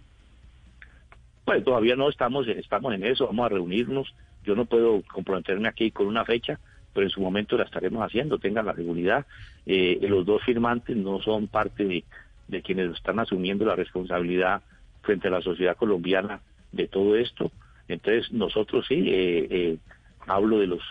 Pues 1.45 1.63
todavía 1.63 1.95
no 1.95 2.09
estamos, 2.09 2.47
estamos 2.47 2.93
en 2.93 3.05
eso, 3.05 3.27
vamos 3.27 3.45
a 3.45 3.49
reunirnos. 3.49 4.13
Yo 4.43 4.55
no 4.55 4.65
puedo 4.65 5.03
comprometerme 5.03 5.69
aquí 5.69 5.91
con 5.91 6.07
una 6.07 6.25
fecha, 6.25 6.59
pero 6.93 7.05
en 7.05 7.11
su 7.11 7.21
momento 7.21 7.57
la 7.57 7.63
estaremos 7.63 8.03
haciendo, 8.03 8.39
tengan 8.39 8.65
la 8.65 8.75
seguridad. 8.75 9.25
Eh, 9.65 9.99
los 10.01 10.25
dos 10.25 10.41
firmantes 10.43 10.97
no 10.97 11.21
son 11.21 11.47
parte 11.47 11.85
de 11.85 12.03
de 12.47 12.61
quienes 12.61 12.93
están 12.93 13.19
asumiendo 13.19 13.65
la 13.65 13.75
responsabilidad 13.75 14.61
frente 15.01 15.27
a 15.27 15.31
la 15.31 15.41
sociedad 15.41 15.77
colombiana 15.77 16.41
de 16.71 16.87
todo 16.87 17.15
esto. 17.15 17.51
Entonces 17.87 18.31
nosotros 18.31 18.85
sí, 18.87 19.03
eh, 19.07 19.47
eh, 19.49 19.77
hablo 20.27 20.59
de 20.59 20.67
los 20.67 20.81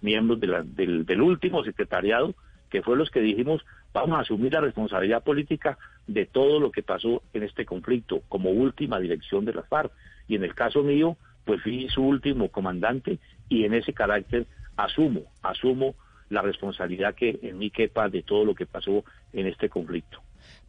miembros 0.00 0.40
del, 0.40 1.04
del 1.04 1.22
último 1.22 1.64
secretariado, 1.64 2.34
que 2.70 2.82
fue 2.82 2.96
los 2.96 3.10
que 3.10 3.20
dijimos, 3.20 3.64
vamos 3.92 4.18
a 4.18 4.22
asumir 4.22 4.52
la 4.52 4.60
responsabilidad 4.60 5.22
política 5.22 5.76
de 6.06 6.26
todo 6.26 6.60
lo 6.60 6.70
que 6.70 6.82
pasó 6.82 7.22
en 7.32 7.42
este 7.42 7.64
conflicto 7.64 8.22
como 8.28 8.50
última 8.50 8.98
dirección 9.00 9.44
de 9.44 9.54
las 9.54 9.68
FARC. 9.68 9.92
Y 10.28 10.36
en 10.36 10.44
el 10.44 10.54
caso 10.54 10.82
mío, 10.82 11.16
pues 11.44 11.62
fui 11.62 11.88
su 11.88 12.02
último 12.02 12.48
comandante 12.48 13.18
y 13.48 13.64
en 13.64 13.74
ese 13.74 13.92
carácter 13.92 14.46
asumo, 14.76 15.22
asumo 15.42 15.94
la 16.28 16.42
responsabilidad 16.42 17.14
que 17.14 17.38
en 17.42 17.58
mí 17.58 17.70
quepa 17.70 18.08
de 18.08 18.22
todo 18.22 18.44
lo 18.44 18.54
que 18.54 18.66
pasó 18.66 19.04
en 19.32 19.46
este 19.46 19.68
conflicto. 19.68 20.20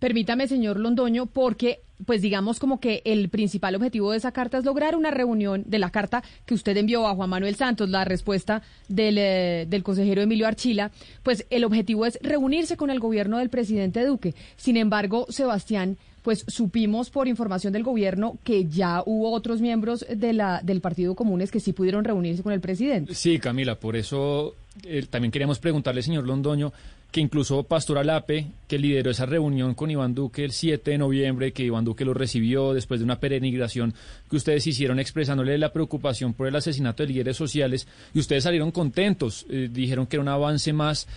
Permítame, 0.02 0.48
señor 0.48 0.80
Londoño, 0.80 1.28
porque, 1.28 1.82
pues 2.08 2.24
digamos 2.24 2.58
como 2.58 2.80
que 2.80 3.04
el 3.06 3.30
principal 3.30 3.76
objetivo 3.76 4.10
de 4.10 4.18
esa 4.18 4.32
carta 4.32 4.58
es 4.58 4.66
lograr 4.66 4.96
una 4.96 5.12
reunión 5.12 5.64
de 5.68 5.78
la 5.78 5.92
carta 5.92 6.24
que 6.48 6.56
usted 6.56 6.76
envió 6.76 7.08
a 7.08 7.14
Juan 7.14 7.30
Manuel 7.30 7.54
Santos, 7.56 7.88
la 7.88 8.04
respuesta 8.04 8.64
del, 8.88 9.20
eh, 9.20 9.68
del 9.70 9.84
consejero 9.84 10.24
Emilio 10.24 10.48
Archila, 10.48 10.90
pues 11.22 11.46
el 11.52 11.64
objetivo 11.66 12.08
es 12.08 12.18
reunirse 12.24 12.78
con 12.78 12.90
el 12.90 13.00
gobierno 13.00 13.38
del 13.38 13.50
presidente 13.50 14.04
Duque. 14.04 14.34
Sin 14.56 14.76
embargo, 14.76 15.28
Sebastián, 15.30 16.00
pues 16.24 16.46
supimos 16.48 17.12
por 17.12 17.28
información 17.28 17.72
del 17.72 17.84
gobierno 17.84 18.40
que 18.44 18.66
ya 18.66 19.04
hubo 19.06 19.32
otros 19.32 19.62
miembros 19.62 20.04
de 20.10 20.34
la, 20.34 20.62
del 20.64 20.82
Partido 20.82 21.14
Comunes 21.14 21.52
que 21.52 21.60
sí 21.60 21.74
pudieron 21.74 22.04
reunirse 22.04 22.42
con 22.42 22.54
el 22.54 22.60
presidente. 22.60 23.14
Sí, 23.14 23.38
Camila, 23.38 23.76
por 23.76 23.96
eso 23.96 24.56
eh, 24.84 25.06
también 25.08 25.32
queríamos 25.32 25.60
preguntarle, 25.60 26.02
señor 26.02 26.26
Londoño, 26.26 26.74
que 27.12 27.20
incluso 27.20 27.64
Pastor 27.64 27.98
Alape, 27.98 28.48
que 28.68 28.80
lideró 28.80 29.12
esa 29.12 29.26
reunión 29.26 29.74
con 29.74 29.92
Iván 29.92 30.16
Duque 30.16 30.46
el 30.46 30.52
7 30.52 30.92
de 30.92 30.98
noviembre, 30.98 31.52
que 31.52 31.64
Iván 31.64 31.84
Duque 31.84 32.06
lo 32.06 32.14
recibió 32.14 32.74
después 32.74 33.00
de 33.00 33.04
una 33.04 33.20
peregrinación 33.20 33.94
que 34.30 34.38
ustedes 34.38 34.66
hicieron 34.66 35.00
expresándole 35.00 35.58
la 35.58 35.74
preocupación 35.74 36.34
por 36.34 36.48
el 36.48 36.56
asesinato 36.56 37.04
de 37.04 37.10
líderes 37.10 37.36
sociales, 37.36 37.88
y 38.14 38.20
ustedes 38.20 38.44
salieron 38.44 38.72
contentos, 38.72 39.46
eh, 39.50 39.70
dijeron 39.72 40.08
que 40.08 40.16
era 40.16 40.24
un 40.24 40.30
avance 40.30 40.72
más. 40.72 41.08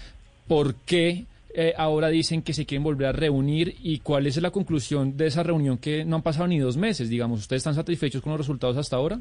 ¿Por 0.49 0.75
qué 0.75 1.25
eh, 1.55 1.73
ahora 1.77 2.09
dicen 2.09 2.43
que 2.43 2.53
se 2.53 2.67
quieren 2.67 2.83
volver 2.83 3.07
a 3.07 3.13
reunir 3.13 3.77
y 3.83 4.01
cuál 4.01 4.27
es 4.27 4.37
la 4.43 4.51
conclusión 4.51 5.17
de 5.17 5.29
esa 5.29 5.45
reunión 5.45 5.79
que 5.79 6.05
no 6.05 6.17
han 6.17 6.23
pasado 6.23 6.49
ni 6.49 6.59
dos 6.59 6.77
meses, 6.77 7.09
digamos? 7.09 7.41
¿Ustedes 7.41 7.61
están 7.61 7.77
satisfechos 7.77 8.21
con 8.21 8.33
los 8.33 8.41
resultados 8.41 8.77
hasta 8.77 8.97
ahora? 8.97 9.21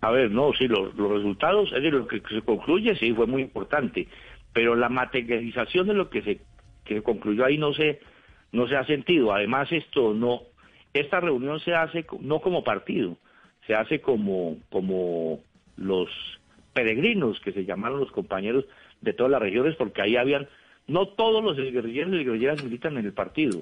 A 0.00 0.10
ver, 0.10 0.30
no, 0.30 0.52
sí, 0.54 0.66
los, 0.66 0.96
resultados, 0.96 1.68
es 1.68 1.74
decir, 1.74 1.92
lo 1.92 2.06
que 2.06 2.22
se 2.28 2.42
concluye, 2.42 2.96
sí, 2.96 3.12
fue 3.12 3.26
muy 3.26 3.42
importante, 3.42 4.08
pero 4.52 4.74
la 4.74 4.88
materialización 4.88 5.88
de 5.88 5.94
lo 5.94 6.08
que 6.08 6.22
se 6.22 6.40
que 6.84 7.02
concluyó 7.02 7.44
ahí 7.44 7.58
no 7.58 7.74
se 7.74 8.00
no 8.52 8.66
se 8.66 8.76
ha 8.76 8.84
sentido. 8.84 9.32
Además, 9.32 9.70
esto 9.70 10.14
no, 10.14 10.42
esta 10.94 11.20
reunión 11.20 11.60
se 11.60 11.74
hace 11.74 12.06
no 12.20 12.40
como 12.40 12.64
partido, 12.64 13.16
se 13.66 13.74
hace 13.74 14.00
como 14.00 14.56
como 14.70 15.40
los 15.76 16.08
peregrinos 16.72 17.38
que 17.40 17.52
se 17.52 17.64
llamaron 17.64 18.00
los 18.00 18.10
compañeros 18.10 18.64
de 19.02 19.12
todas 19.12 19.30
las 19.30 19.42
regiones, 19.42 19.76
porque 19.76 20.02
ahí 20.02 20.16
habían 20.16 20.48
no 20.86 21.08
todos 21.08 21.44
los 21.44 21.56
guerrilleros 21.56 22.14
y 22.14 22.24
guerrilleras 22.24 22.64
militan 22.64 22.96
en 22.96 23.04
el 23.04 23.12
partido. 23.12 23.60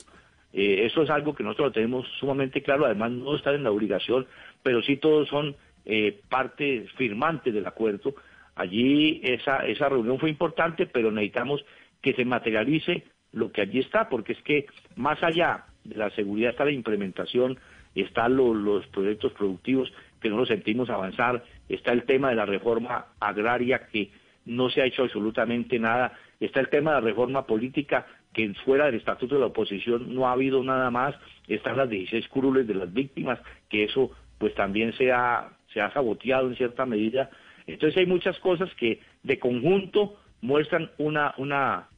Eh, 0.52 0.86
eso 0.86 1.02
es 1.02 1.10
algo 1.10 1.34
que 1.34 1.42
nosotros 1.42 1.68
lo 1.68 1.72
tenemos 1.72 2.06
sumamente 2.18 2.62
claro, 2.62 2.86
además 2.86 3.10
no 3.10 3.36
están 3.36 3.56
en 3.56 3.64
la 3.64 3.70
obligación, 3.70 4.26
pero 4.62 4.82
sí 4.82 4.96
todos 4.96 5.28
son 5.28 5.56
eh, 5.88 6.20
parte 6.28 6.86
firmante 6.98 7.50
del 7.50 7.66
acuerdo. 7.66 8.14
Allí 8.54 9.20
esa, 9.24 9.66
esa 9.66 9.88
reunión 9.88 10.18
fue 10.18 10.28
importante, 10.28 10.86
pero 10.86 11.10
necesitamos 11.10 11.64
que 12.02 12.12
se 12.12 12.26
materialice 12.26 13.04
lo 13.32 13.50
que 13.50 13.62
allí 13.62 13.78
está, 13.80 14.08
porque 14.10 14.34
es 14.34 14.42
que 14.42 14.66
más 14.96 15.22
allá 15.22 15.64
de 15.84 15.96
la 15.96 16.10
seguridad 16.10 16.50
está 16.50 16.66
la 16.66 16.72
implementación, 16.72 17.58
están 17.94 18.36
los 18.36 18.86
proyectos 18.88 19.32
productivos 19.32 19.90
que 20.20 20.28
no 20.28 20.36
los 20.36 20.48
sentimos 20.48 20.90
avanzar, 20.90 21.42
está 21.70 21.92
el 21.92 22.04
tema 22.04 22.28
de 22.28 22.36
la 22.36 22.44
reforma 22.44 23.06
agraria 23.18 23.86
que 23.90 24.10
no 24.44 24.68
se 24.68 24.82
ha 24.82 24.86
hecho 24.86 25.04
absolutamente 25.04 25.78
nada, 25.78 26.12
está 26.38 26.60
el 26.60 26.68
tema 26.68 26.90
de 26.90 27.00
la 27.00 27.06
reforma 27.06 27.46
política 27.46 28.06
que 28.34 28.52
fuera 28.64 28.86
del 28.86 28.96
estatuto 28.96 29.36
de 29.36 29.40
la 29.40 29.46
oposición 29.46 30.14
no 30.14 30.28
ha 30.28 30.32
habido 30.32 30.62
nada 30.62 30.90
más, 30.90 31.14
están 31.46 31.78
las 31.78 31.88
16 31.88 32.28
curules 32.28 32.66
de 32.66 32.74
las 32.74 32.92
víctimas, 32.92 33.40
que 33.70 33.84
eso 33.84 34.10
pues 34.38 34.54
también 34.54 34.92
se 34.92 35.10
ha 35.10 35.48
se 35.72 35.80
ha 35.80 35.92
saboteado 35.92 36.48
en 36.48 36.56
cierta 36.56 36.86
medida. 36.86 37.30
Entonces 37.66 37.98
hay 37.98 38.06
muchas 38.06 38.38
cosas 38.38 38.72
que 38.74 39.00
de 39.22 39.38
conjunto 39.38 40.18
muestran 40.40 40.90
una, 40.98 41.34
una, 41.36 41.88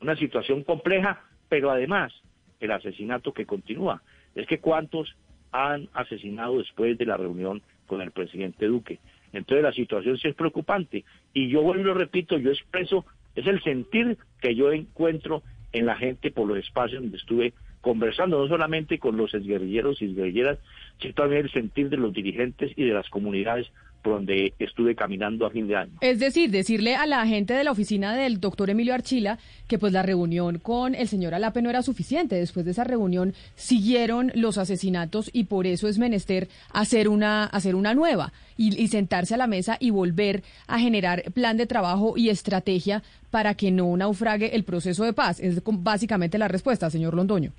una 0.00 0.16
situación 0.16 0.64
compleja, 0.64 1.22
pero 1.48 1.70
además 1.70 2.12
el 2.60 2.70
asesinato 2.70 3.32
que 3.32 3.46
continúa. 3.46 4.02
Es 4.34 4.46
que 4.46 4.60
cuántos 4.60 5.16
han 5.52 5.88
asesinado 5.92 6.58
después 6.58 6.96
de 6.96 7.06
la 7.06 7.16
reunión 7.16 7.62
con 7.86 8.00
el 8.00 8.12
presidente 8.12 8.66
Duque. 8.66 9.00
Entonces 9.32 9.62
la 9.64 9.72
situación 9.72 10.18
sí 10.18 10.28
es 10.28 10.34
preocupante. 10.34 11.04
Y 11.32 11.48
yo 11.48 11.62
vuelvo 11.62 11.82
y 11.82 11.86
lo 11.86 11.94
repito, 11.94 12.38
yo 12.38 12.50
expreso, 12.50 13.04
es 13.34 13.46
el 13.46 13.62
sentir 13.62 14.16
que 14.40 14.54
yo 14.54 14.72
encuentro 14.72 15.42
en 15.72 15.86
la 15.86 15.96
gente 15.96 16.30
por 16.30 16.48
los 16.48 16.58
espacios 16.58 17.02
donde 17.02 17.16
estuve 17.16 17.52
conversando, 17.80 18.38
no 18.38 18.48
solamente 18.48 18.98
con 18.98 19.16
los 19.16 19.32
exguerrilleros 19.34 20.02
y 20.02 20.14
guerrilleras, 20.14 20.58
sino 21.00 21.14
también 21.14 21.42
el 21.42 21.52
sentir 21.52 21.88
de 21.88 21.96
los 21.96 22.12
dirigentes 22.12 22.72
y 22.76 22.84
de 22.84 22.94
las 22.94 23.08
comunidades 23.08 23.66
por 24.02 24.14
donde 24.14 24.54
estuve 24.58 24.94
caminando 24.94 25.46
a 25.46 25.50
fin 25.50 25.68
de 25.68 25.76
año. 25.76 25.92
Es 26.00 26.18
decir, 26.18 26.50
decirle 26.50 26.96
a 26.96 27.06
la 27.06 27.26
gente 27.26 27.54
de 27.54 27.64
la 27.64 27.72
oficina 27.72 28.14
del 28.14 28.40
doctor 28.40 28.70
Emilio 28.70 28.94
Archila 28.94 29.38
que 29.68 29.78
pues 29.78 29.92
la 29.92 30.02
reunión 30.02 30.58
con 30.58 30.94
el 30.94 31.08
señor 31.08 31.34
Alape 31.34 31.62
no 31.62 31.70
era 31.70 31.82
suficiente. 31.82 32.36
Después 32.36 32.64
de 32.64 32.72
esa 32.72 32.84
reunión 32.84 33.34
siguieron 33.56 34.32
los 34.34 34.58
asesinatos 34.58 35.30
y 35.32 35.44
por 35.44 35.66
eso 35.66 35.88
es 35.88 35.98
menester 35.98 36.48
hacer 36.72 37.08
una, 37.08 37.44
hacer 37.44 37.74
una 37.74 37.94
nueva 37.94 38.32
y, 38.56 38.80
y 38.80 38.88
sentarse 38.88 39.34
a 39.34 39.38
la 39.38 39.46
mesa 39.46 39.76
y 39.80 39.90
volver 39.90 40.42
a 40.66 40.78
generar 40.78 41.24
plan 41.34 41.56
de 41.56 41.66
trabajo 41.66 42.14
y 42.16 42.30
estrategia 42.30 43.02
para 43.30 43.54
que 43.54 43.70
no 43.70 43.96
naufrague 43.96 44.56
el 44.56 44.64
proceso 44.64 45.04
de 45.04 45.12
paz. 45.12 45.40
Es 45.40 45.62
básicamente 45.64 46.38
la 46.38 46.48
respuesta, 46.48 46.90
señor 46.90 47.14
Londoño 47.14 47.52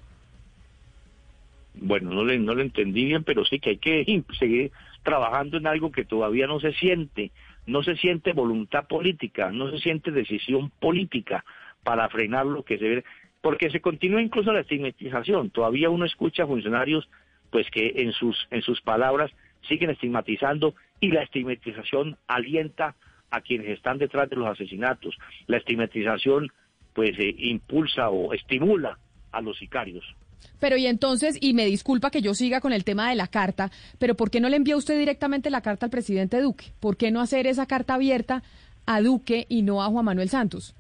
bueno, 1.74 2.12
no 2.12 2.24
le, 2.26 2.38
no 2.40 2.54
lo 2.54 2.62
entendí 2.62 3.06
bien, 3.06 3.24
pero 3.24 3.46
sí 3.46 3.60
que 3.60 3.72
hay 3.72 3.78
que 3.78 4.24
seguir 4.40 4.72
trabajando 5.04 5.58
en 5.58 5.68
algo 5.68 5.92
que 5.92 6.06
todavía 6.06 6.48
no 6.48 6.60
se 6.60 6.74
siente, 6.74 7.32
no 7.66 7.84
se 7.84 7.96
siente 7.96 8.34
voluntad 8.34 8.88
política, 8.88 9.52
no 9.52 9.72
se 9.72 9.80
siente 9.80 10.12
decisión 10.12 10.72
política 10.80 11.44
para 11.84 12.08
frenar 12.10 12.46
lo 12.46 12.64
que 12.64 12.78
se 12.78 12.88
ve, 12.88 13.04
porque 13.42 13.72
se 13.72 13.82
continúa 13.82 14.22
incluso 14.22 14.54
la 14.54 14.62
estigmatización, 14.62 15.50
todavía 15.50 15.90
uno 15.90 16.06
escucha 16.06 16.44
a 16.44 16.48
funcionarios 16.48 17.10
pues 17.50 17.70
que 17.70 17.94
en 17.98 18.14
sus, 18.14 18.48
en 18.50 18.62
sus 18.62 18.82
palabras 18.82 19.32
siguen 19.68 19.90
estigmatizando 19.90 20.74
y 21.00 21.12
la 21.12 21.24
estigmatización 21.24 22.18
alienta 22.28 22.96
a 23.30 23.42
quienes 23.42 23.70
están 23.70 23.98
detrás 23.98 24.30
de 24.30 24.36
los 24.36 24.48
asesinatos, 24.48 25.18
la 25.48 25.58
estigmatización 25.58 26.52
pues 26.94 27.18
eh, 27.18 27.36
impulsa 27.38 28.10
o 28.10 28.34
estimula 28.34 28.98
a 29.32 29.42
los 29.42 29.58
sicarios. 29.58 30.06
Pero 30.60 30.78
y 30.78 30.86
entonces, 30.86 31.38
y 31.42 31.54
me 31.54 31.66
disculpa 31.66 32.12
que 32.12 32.22
yo 32.22 32.34
siga 32.34 32.62
con 32.62 32.74
el 32.74 32.84
tema 32.84 33.10
de 33.10 33.16
la 33.16 33.28
carta, 33.28 33.72
pero 34.00 34.16
¿por 34.16 34.30
qué 34.30 34.40
no 34.40 34.50
le 34.50 34.58
envía 34.58 34.78
usted 34.78 34.98
directamente 34.98 35.50
la 35.50 35.62
carta 35.62 35.88
al 35.88 35.92
presidente 35.92 36.42
Duque? 36.42 36.66
¿Por 36.80 36.98
qué 36.98 37.12
no 37.12 37.22
hacer 37.22 37.48
esa 37.48 37.66
carta 37.66 37.96
abierta 37.96 38.44
a 38.86 39.02
Duque 39.02 39.46
y 39.50 39.62
no 39.62 39.84
a 39.84 39.88
Juan 39.88 40.06
Manuel 40.06 40.30
Santos? 40.30 40.76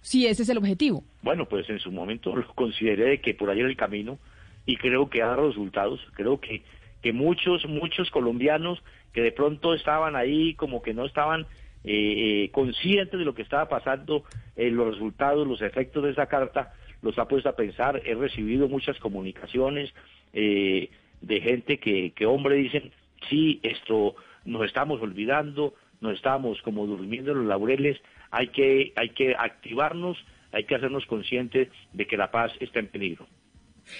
Si 0.00 0.26
ese 0.26 0.42
es 0.42 0.48
el 0.48 0.58
objetivo. 0.58 1.02
Bueno, 1.22 1.46
pues 1.46 1.68
en 1.68 1.80
su 1.80 1.90
momento 1.90 2.34
lo 2.34 2.46
consideré 2.54 3.10
de 3.10 3.20
que 3.20 3.34
por 3.34 3.50
ahí 3.50 3.60
era 3.60 3.68
el 3.68 3.76
camino 3.76 4.18
y 4.64 4.76
creo 4.76 5.08
que 5.10 5.22
ha 5.22 5.26
dado 5.26 5.48
resultados. 5.48 6.00
Creo 6.14 6.40
que, 6.40 6.62
que 7.02 7.12
muchos, 7.12 7.66
muchos 7.66 8.10
colombianos 8.10 8.82
que 9.12 9.22
de 9.22 9.32
pronto 9.32 9.74
estaban 9.74 10.14
ahí 10.14 10.54
como 10.54 10.82
que 10.82 10.94
no 10.94 11.06
estaban 11.06 11.46
eh, 11.88 12.44
eh, 12.44 12.50
conscientes 12.50 13.18
de 13.18 13.24
lo 13.24 13.34
que 13.34 13.42
estaba 13.42 13.68
pasando, 13.68 14.24
eh, 14.56 14.70
los 14.70 14.92
resultados, 14.94 15.46
los 15.46 15.62
efectos 15.62 16.02
de 16.02 16.10
esa 16.10 16.26
carta, 16.26 16.74
los 17.06 17.18
ha 17.18 17.26
puesto 17.26 17.48
a 17.48 17.56
pensar. 17.56 18.02
He 18.04 18.14
recibido 18.14 18.68
muchas 18.68 18.98
comunicaciones 18.98 19.94
eh, 20.32 20.90
de 21.20 21.40
gente 21.40 21.78
que, 21.78 22.12
que, 22.12 22.26
hombre, 22.26 22.56
dicen, 22.56 22.92
sí, 23.30 23.60
esto 23.62 24.16
nos 24.44 24.64
estamos 24.66 25.00
olvidando, 25.00 25.74
nos 26.00 26.14
estamos 26.14 26.60
como 26.62 26.86
durmiendo 26.86 27.32
en 27.32 27.38
los 27.38 27.46
laureles, 27.46 27.98
hay 28.30 28.48
que, 28.48 28.92
hay 28.96 29.10
que 29.10 29.34
activarnos, 29.38 30.18
hay 30.52 30.64
que 30.64 30.74
hacernos 30.74 31.06
conscientes 31.06 31.68
de 31.92 32.06
que 32.06 32.16
la 32.16 32.30
paz 32.30 32.52
está 32.60 32.80
en 32.80 32.88
peligro. 32.88 33.26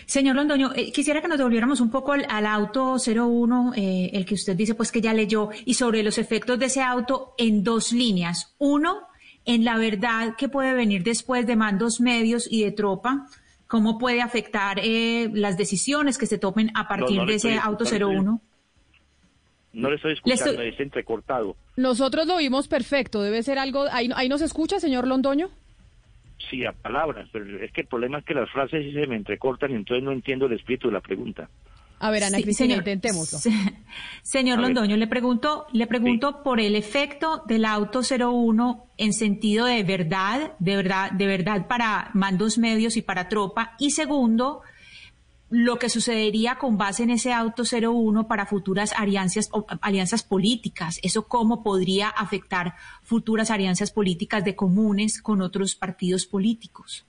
Señor 0.04 0.34
Londoño, 0.34 0.72
eh, 0.74 0.90
quisiera 0.90 1.22
que 1.22 1.28
nos 1.28 1.38
devolviéramos 1.38 1.80
un 1.80 1.92
poco 1.92 2.12
al, 2.12 2.46
auto 2.46 2.96
01, 2.96 3.72
eh, 3.76 4.10
el 4.14 4.26
que 4.26 4.34
usted 4.34 4.56
dice 4.56 4.74
pues 4.74 4.90
que 4.90 5.00
ya 5.00 5.14
leyó, 5.14 5.50
y 5.64 5.74
sobre 5.74 6.02
los 6.02 6.18
efectos 6.18 6.58
de 6.58 6.66
ese 6.66 6.82
auto 6.82 7.34
en 7.38 7.62
dos 7.62 7.92
líneas. 7.92 8.56
Uno, 8.58 9.06
en 9.46 9.64
la 9.64 9.78
verdad 9.78 10.34
que 10.36 10.48
puede 10.48 10.74
venir 10.74 11.02
después 11.02 11.46
de 11.46 11.56
mandos 11.56 12.00
medios 12.00 12.46
y 12.50 12.64
de 12.64 12.72
tropa, 12.72 13.26
cómo 13.66 13.98
puede 13.98 14.20
afectar 14.20 14.78
eh, 14.82 15.30
las 15.32 15.56
decisiones 15.56 16.18
que 16.18 16.26
se 16.26 16.38
tomen 16.38 16.70
a 16.74 16.88
partir 16.88 17.22
de 17.22 17.34
ese 17.36 17.58
auto 17.58 17.84
01. 17.84 18.40
No 19.72 19.90
le 19.90 19.96
estoy 19.96 20.14
escuchando, 20.14 20.62
es 20.62 20.80
entrecortado. 20.80 21.56
Nosotros 21.76 22.26
lo 22.26 22.38
vimos 22.38 22.66
perfecto, 22.66 23.22
debe 23.22 23.42
ser 23.42 23.58
algo... 23.58 23.84
¿Ahí, 23.92 24.10
ahí 24.14 24.28
nos 24.28 24.42
escucha, 24.42 24.80
señor 24.80 25.06
Londoño? 25.06 25.50
Sí, 26.50 26.64
a 26.64 26.72
palabras, 26.72 27.28
pero 27.32 27.62
es 27.62 27.72
que 27.72 27.82
el 27.82 27.86
problema 27.86 28.18
es 28.18 28.24
que 28.24 28.34
las 28.34 28.50
frases 28.50 28.84
sí 28.84 28.92
se 28.92 29.06
me 29.06 29.16
entrecortan 29.16 29.72
y 29.72 29.74
entonces 29.74 30.02
no 30.02 30.12
entiendo 30.12 30.46
el 30.46 30.52
espíritu 30.52 30.88
de 30.88 30.94
la 30.94 31.00
pregunta. 31.00 31.48
A 31.98 32.10
ver, 32.10 32.24
Ana 32.24 32.40
Cristina, 32.40 32.74
intentémoslo. 32.74 33.38
señor 34.22 34.58
Londoño, 34.58 34.96
le 34.96 35.06
pregunto, 35.06 35.66
le 35.72 35.86
pregunto 35.86 36.42
por 36.42 36.60
el 36.60 36.76
efecto 36.76 37.42
del 37.46 37.64
auto 37.64 38.00
01 38.02 38.86
en 38.98 39.12
sentido 39.12 39.64
de 39.64 39.82
verdad, 39.82 40.52
de 40.58 40.76
verdad, 40.76 41.10
de 41.12 41.26
verdad 41.26 41.66
para 41.66 42.10
mandos 42.12 42.58
medios 42.58 42.96
y 42.96 43.02
para 43.02 43.28
tropa. 43.28 43.76
Y 43.78 43.92
segundo, 43.92 44.60
lo 45.48 45.78
que 45.78 45.88
sucedería 45.88 46.56
con 46.56 46.76
base 46.76 47.04
en 47.04 47.10
ese 47.10 47.32
auto 47.32 47.62
01 47.62 48.28
para 48.28 48.46
futuras 48.46 48.92
alianzas, 48.96 49.48
alianzas 49.80 50.22
políticas. 50.22 50.98
Eso 51.02 51.28
cómo 51.28 51.62
podría 51.62 52.08
afectar 52.08 52.74
futuras 53.02 53.50
alianzas 53.50 53.90
políticas 53.90 54.44
de 54.44 54.54
comunes 54.54 55.22
con 55.22 55.40
otros 55.40 55.74
partidos 55.76 56.26
políticos. 56.26 57.06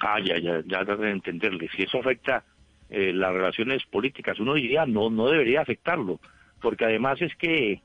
Ah, 0.00 0.18
ya, 0.18 0.38
ya, 0.38 0.62
ya 0.66 0.84
de 0.84 1.10
entenderle. 1.10 1.68
Si 1.76 1.82
eso 1.82 1.98
afecta 1.98 2.44
eh, 2.88 3.12
las 3.12 3.32
relaciones 3.32 3.84
políticas, 3.84 4.40
uno 4.40 4.54
diría 4.54 4.86
no, 4.86 5.10
no 5.10 5.28
debería 5.28 5.60
afectarlo, 5.60 6.20
porque 6.60 6.86
además 6.86 7.20
es 7.20 7.34
que 7.36 7.80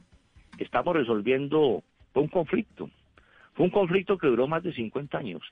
estamos 0.58 0.96
resolviendo 0.96 1.84
un 2.14 2.28
conflicto. 2.30 2.90
Fue 3.54 3.66
un 3.66 3.72
conflicto 3.72 4.18
que 4.18 4.28
duró 4.28 4.48
más 4.48 4.64
de 4.64 4.74
50 4.74 5.18
años 5.18 5.44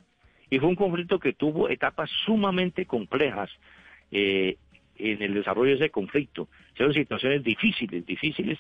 y 0.49 0.60
fue 0.60 0.69
un 0.69 0.76
conflicto 0.76 1.19
que 1.19 1.34
tuvo 1.34 1.69
etapas 1.69 2.10
sumamente 2.26 2.86
complejas 2.86 3.49
eh, 4.12 4.58
en 4.95 5.21
el 5.21 5.34
desarrollo 5.34 5.71
de 5.71 5.78
ese 5.78 5.89
conflicto. 5.89 6.47
Fueron 6.76 6.93
situaciones 6.93 7.43
difíciles, 7.43 8.06
difíciles, 8.06 8.60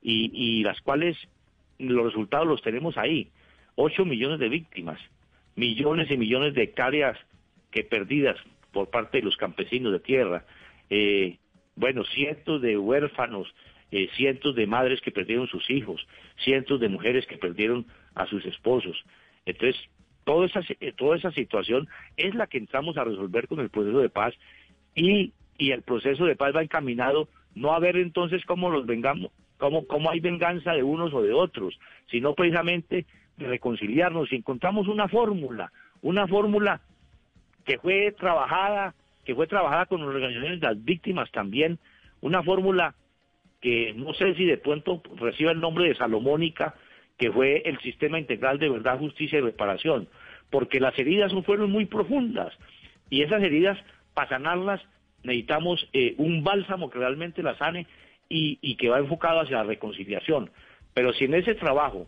y, 0.00 0.30
y 0.32 0.62
las 0.62 0.80
cuales 0.80 1.16
los 1.78 2.06
resultados 2.06 2.46
los 2.46 2.62
tenemos 2.62 2.96
ahí. 2.96 3.28
Ocho 3.74 4.04
millones 4.04 4.38
de 4.38 4.48
víctimas, 4.48 5.00
millones 5.56 6.10
y 6.10 6.16
millones 6.16 6.54
de 6.54 6.62
hectáreas 6.62 7.18
que 7.72 7.82
perdidas 7.82 8.36
por 8.70 8.90
parte 8.90 9.18
de 9.18 9.24
los 9.24 9.36
campesinos 9.36 9.92
de 9.92 10.00
tierra, 10.00 10.44
eh, 10.90 11.38
bueno, 11.74 12.04
cientos 12.04 12.62
de 12.62 12.78
huérfanos, 12.78 13.52
eh, 13.90 14.08
cientos 14.16 14.54
de 14.54 14.66
madres 14.66 15.00
que 15.00 15.10
perdieron 15.10 15.48
sus 15.48 15.68
hijos, 15.70 16.06
cientos 16.44 16.80
de 16.80 16.88
mujeres 16.88 17.26
que 17.26 17.38
perdieron 17.38 17.86
a 18.14 18.26
sus 18.26 18.44
esposos. 18.46 18.96
Entonces, 19.44 19.80
toda 20.24 20.46
esa, 20.46 20.60
eh, 20.80 20.92
toda 20.96 21.16
esa 21.16 21.32
situación 21.32 21.88
es 22.16 22.34
la 22.34 22.46
que 22.46 22.58
entramos 22.58 22.96
a 22.96 23.04
resolver 23.04 23.48
con 23.48 23.60
el 23.60 23.70
proceso 23.70 23.98
de 23.98 24.08
paz 24.08 24.34
y, 24.94 25.32
y 25.58 25.72
el 25.72 25.82
proceso 25.82 26.24
de 26.26 26.36
paz 26.36 26.54
va 26.54 26.62
encaminado 26.62 27.28
no 27.54 27.72
a 27.72 27.78
ver 27.78 27.96
entonces 27.96 28.44
cómo 28.46 28.70
los 28.70 28.86
vengamos, 28.86 29.30
cómo, 29.58 29.86
cómo 29.86 30.10
hay 30.10 30.20
venganza 30.20 30.72
de 30.72 30.82
unos 30.82 31.12
o 31.12 31.22
de 31.22 31.32
otros, 31.32 31.78
sino 32.10 32.34
precisamente 32.34 33.06
reconciliarnos 33.36 34.32
y 34.32 34.36
encontramos 34.36 34.88
una 34.88 35.08
fórmula, 35.08 35.72
una 36.00 36.26
fórmula 36.26 36.80
que 37.64 37.78
fue 37.78 38.12
trabajada, 38.12 38.94
que 39.24 39.34
fue 39.34 39.46
trabajada 39.46 39.86
con 39.86 40.02
organizaciones 40.02 40.60
de 40.60 40.66
las 40.66 40.84
víctimas 40.84 41.30
también, 41.30 41.78
una 42.20 42.42
fórmula 42.42 42.94
que 43.60 43.94
no 43.94 44.12
sé 44.14 44.34
si 44.34 44.44
de 44.44 44.58
pronto 44.58 45.02
reciba 45.16 45.52
el 45.52 45.60
nombre 45.60 45.86
de 45.88 45.94
Salomónica, 45.94 46.74
que 47.16 47.30
fue 47.30 47.62
el 47.64 47.78
sistema 47.80 48.18
integral 48.18 48.58
de 48.58 48.68
verdad, 48.68 48.98
justicia 48.98 49.38
y 49.38 49.42
reparación, 49.42 50.08
porque 50.50 50.80
las 50.80 50.98
heridas 50.98 51.32
fueron 51.44 51.70
muy 51.70 51.86
profundas 51.86 52.52
y 53.08 53.22
esas 53.22 53.42
heridas, 53.42 53.78
para 54.14 54.30
sanarlas, 54.30 54.80
necesitamos 55.22 55.88
eh, 55.92 56.14
un 56.18 56.42
bálsamo 56.42 56.90
que 56.90 56.98
realmente 56.98 57.42
las 57.42 57.58
sane 57.58 57.86
y, 58.28 58.58
y 58.60 58.76
que 58.76 58.88
va 58.88 58.98
enfocado 58.98 59.40
hacia 59.40 59.58
la 59.58 59.64
reconciliación. 59.64 60.50
Pero 60.94 61.12
si 61.12 61.26
en 61.26 61.34
ese 61.34 61.54
trabajo 61.54 62.06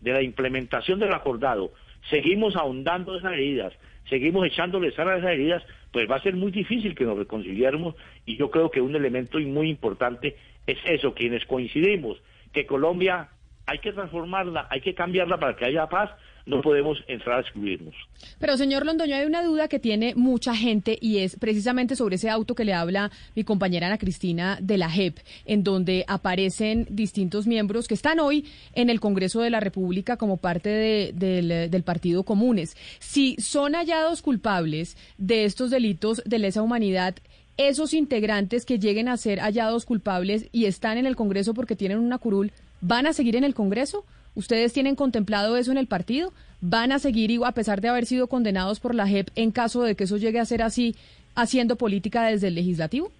de 0.00 0.12
la 0.12 0.22
implementación 0.22 0.98
del 0.98 1.12
acordado 1.12 1.72
seguimos 2.10 2.56
ahondando 2.56 3.16
esas 3.16 3.32
heridas, 3.32 3.72
seguimos 4.08 4.46
echándole 4.46 4.92
sal 4.92 5.08
a 5.08 5.16
esas 5.16 5.30
heridas, 5.30 5.62
pues 5.90 6.10
va 6.10 6.16
a 6.16 6.22
ser 6.22 6.34
muy 6.34 6.50
difícil 6.50 6.94
que 6.94 7.04
nos 7.04 7.18
reconciliáramos 7.18 7.94
y 8.26 8.36
yo 8.36 8.50
creo 8.50 8.70
que 8.70 8.80
un 8.80 8.94
elemento 8.94 9.38
muy 9.38 9.70
importante 9.70 10.36
es 10.66 10.78
eso, 10.84 11.14
quienes 11.14 11.44
coincidimos, 11.46 12.20
que 12.52 12.66
Colombia 12.66 13.28
hay 13.66 13.78
que 13.78 13.92
transformarla, 13.92 14.66
hay 14.70 14.80
que 14.80 14.94
cambiarla 14.94 15.38
para 15.38 15.56
que 15.56 15.64
haya 15.64 15.86
paz, 15.88 16.10
no 16.46 16.60
podemos 16.60 16.98
entrar 17.08 17.38
a 17.38 17.40
excluirnos. 17.40 17.94
Pero 18.38 18.56
señor 18.56 18.84
Londoño, 18.84 19.14
hay 19.16 19.26
una 19.26 19.42
duda 19.42 19.68
que 19.68 19.78
tiene 19.78 20.14
mucha 20.14 20.54
gente 20.54 20.98
y 21.00 21.18
es 21.18 21.36
precisamente 21.36 21.96
sobre 21.96 22.16
ese 22.16 22.30
auto 22.30 22.54
que 22.54 22.64
le 22.64 22.74
habla 22.74 23.10
mi 23.34 23.44
compañera 23.44 23.86
Ana 23.86 23.98
Cristina 23.98 24.58
de 24.60 24.78
la 24.78 24.90
JEP, 24.90 25.18
en 25.44 25.64
donde 25.64 26.04
aparecen 26.08 26.86
distintos 26.90 27.46
miembros 27.46 27.88
que 27.88 27.94
están 27.94 28.20
hoy 28.20 28.46
en 28.74 28.90
el 28.90 29.00
Congreso 29.00 29.40
de 29.40 29.50
la 29.50 29.60
República 29.60 30.16
como 30.16 30.36
parte 30.36 30.68
del, 30.68 31.70
del 31.70 31.82
Partido 31.82 32.24
Comunes. 32.24 32.76
Si 32.98 33.36
son 33.36 33.74
hallados 33.74 34.22
culpables 34.22 34.96
de 35.18 35.44
estos 35.44 35.70
delitos 35.70 36.22
de 36.24 36.38
lesa 36.38 36.62
humanidad, 36.62 37.16
esos 37.56 37.92
integrantes 37.94 38.64
que 38.64 38.78
lleguen 38.78 39.08
a 39.08 39.16
ser 39.16 39.40
hallados 39.40 39.84
culpables 39.84 40.48
y 40.52 40.64
están 40.64 40.98
en 40.98 41.06
el 41.06 41.16
Congreso 41.16 41.54
porque 41.54 41.76
tienen 41.76 41.98
una 41.98 42.18
curul, 42.18 42.52
¿van 42.80 43.06
a 43.06 43.12
seguir 43.12 43.36
en 43.36 43.44
el 43.44 43.54
Congreso? 43.54 44.04
¿Ustedes 44.34 44.72
tienen 44.72 44.96
contemplado 44.96 45.56
eso 45.56 45.72
en 45.72 45.78
el 45.78 45.86
partido? 45.86 46.32
¿Van 46.60 46.92
a 46.92 46.98
seguir, 46.98 47.40
a 47.44 47.52
pesar 47.52 47.80
de 47.80 47.88
haber 47.88 48.06
sido 48.06 48.28
condenados 48.28 48.80
por 48.80 48.94
la 48.94 49.06
JEP, 49.06 49.28
en 49.34 49.50
caso 49.50 49.82
de 49.82 49.94
que 49.94 50.04
eso 50.04 50.16
llegue 50.16 50.40
a 50.40 50.44
ser 50.44 50.62
así, 50.62 50.94
haciendo 51.34 51.76
política 51.76 52.24
desde 52.24 52.48
el 52.48 52.54
legislativo? 52.54 53.10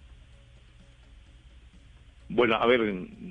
Bueno, 2.29 2.55
a 2.55 2.67
ver, 2.67 2.81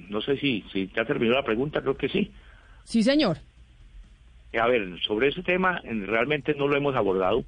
no 0.10 0.22
sé 0.22 0.38
si, 0.38 0.64
si 0.72 0.92
ya 0.96 1.06
terminó 1.06 1.34
la 1.34 1.44
pregunta, 1.44 1.82
creo 1.82 1.98
que 1.98 2.10
sí. 2.10 2.32
Sí, 2.84 3.02
señor. 3.02 3.38
A 4.60 4.68
ver, 4.68 5.00
sobre 5.02 5.30
ese 5.30 5.42
tema 5.42 5.82
realmente 5.84 6.54
no 6.54 6.68
lo 6.68 6.76
hemos 6.76 6.96
abordado. 6.96 7.44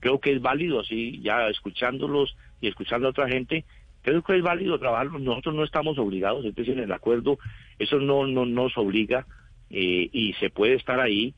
Creo 0.00 0.20
que 0.20 0.32
es 0.32 0.42
válido, 0.42 0.80
así, 0.80 1.20
ya 1.22 1.48
escuchándolos 1.48 2.36
y 2.60 2.68
escuchando 2.68 3.06
a 3.06 3.10
otra 3.10 3.28
gente, 3.28 3.64
creo 4.02 4.22
que 4.22 4.36
es 4.36 4.42
válido 4.42 4.78
trabajarlo. 4.78 5.18
Nosotros 5.18 5.54
no 5.54 5.64
estamos 5.64 5.98
obligados, 5.98 6.44
es 6.44 6.54
decir, 6.54 6.74
en 6.74 6.84
el 6.84 6.92
acuerdo, 6.92 7.38
eso 7.78 7.98
no, 7.98 8.26
no 8.26 8.44
nos 8.44 8.76
obliga 8.76 9.24
eh, 9.70 10.08
y 10.12 10.32
se 10.34 10.50
puede 10.50 10.74
estar 10.74 11.00
ahí, 11.00 11.34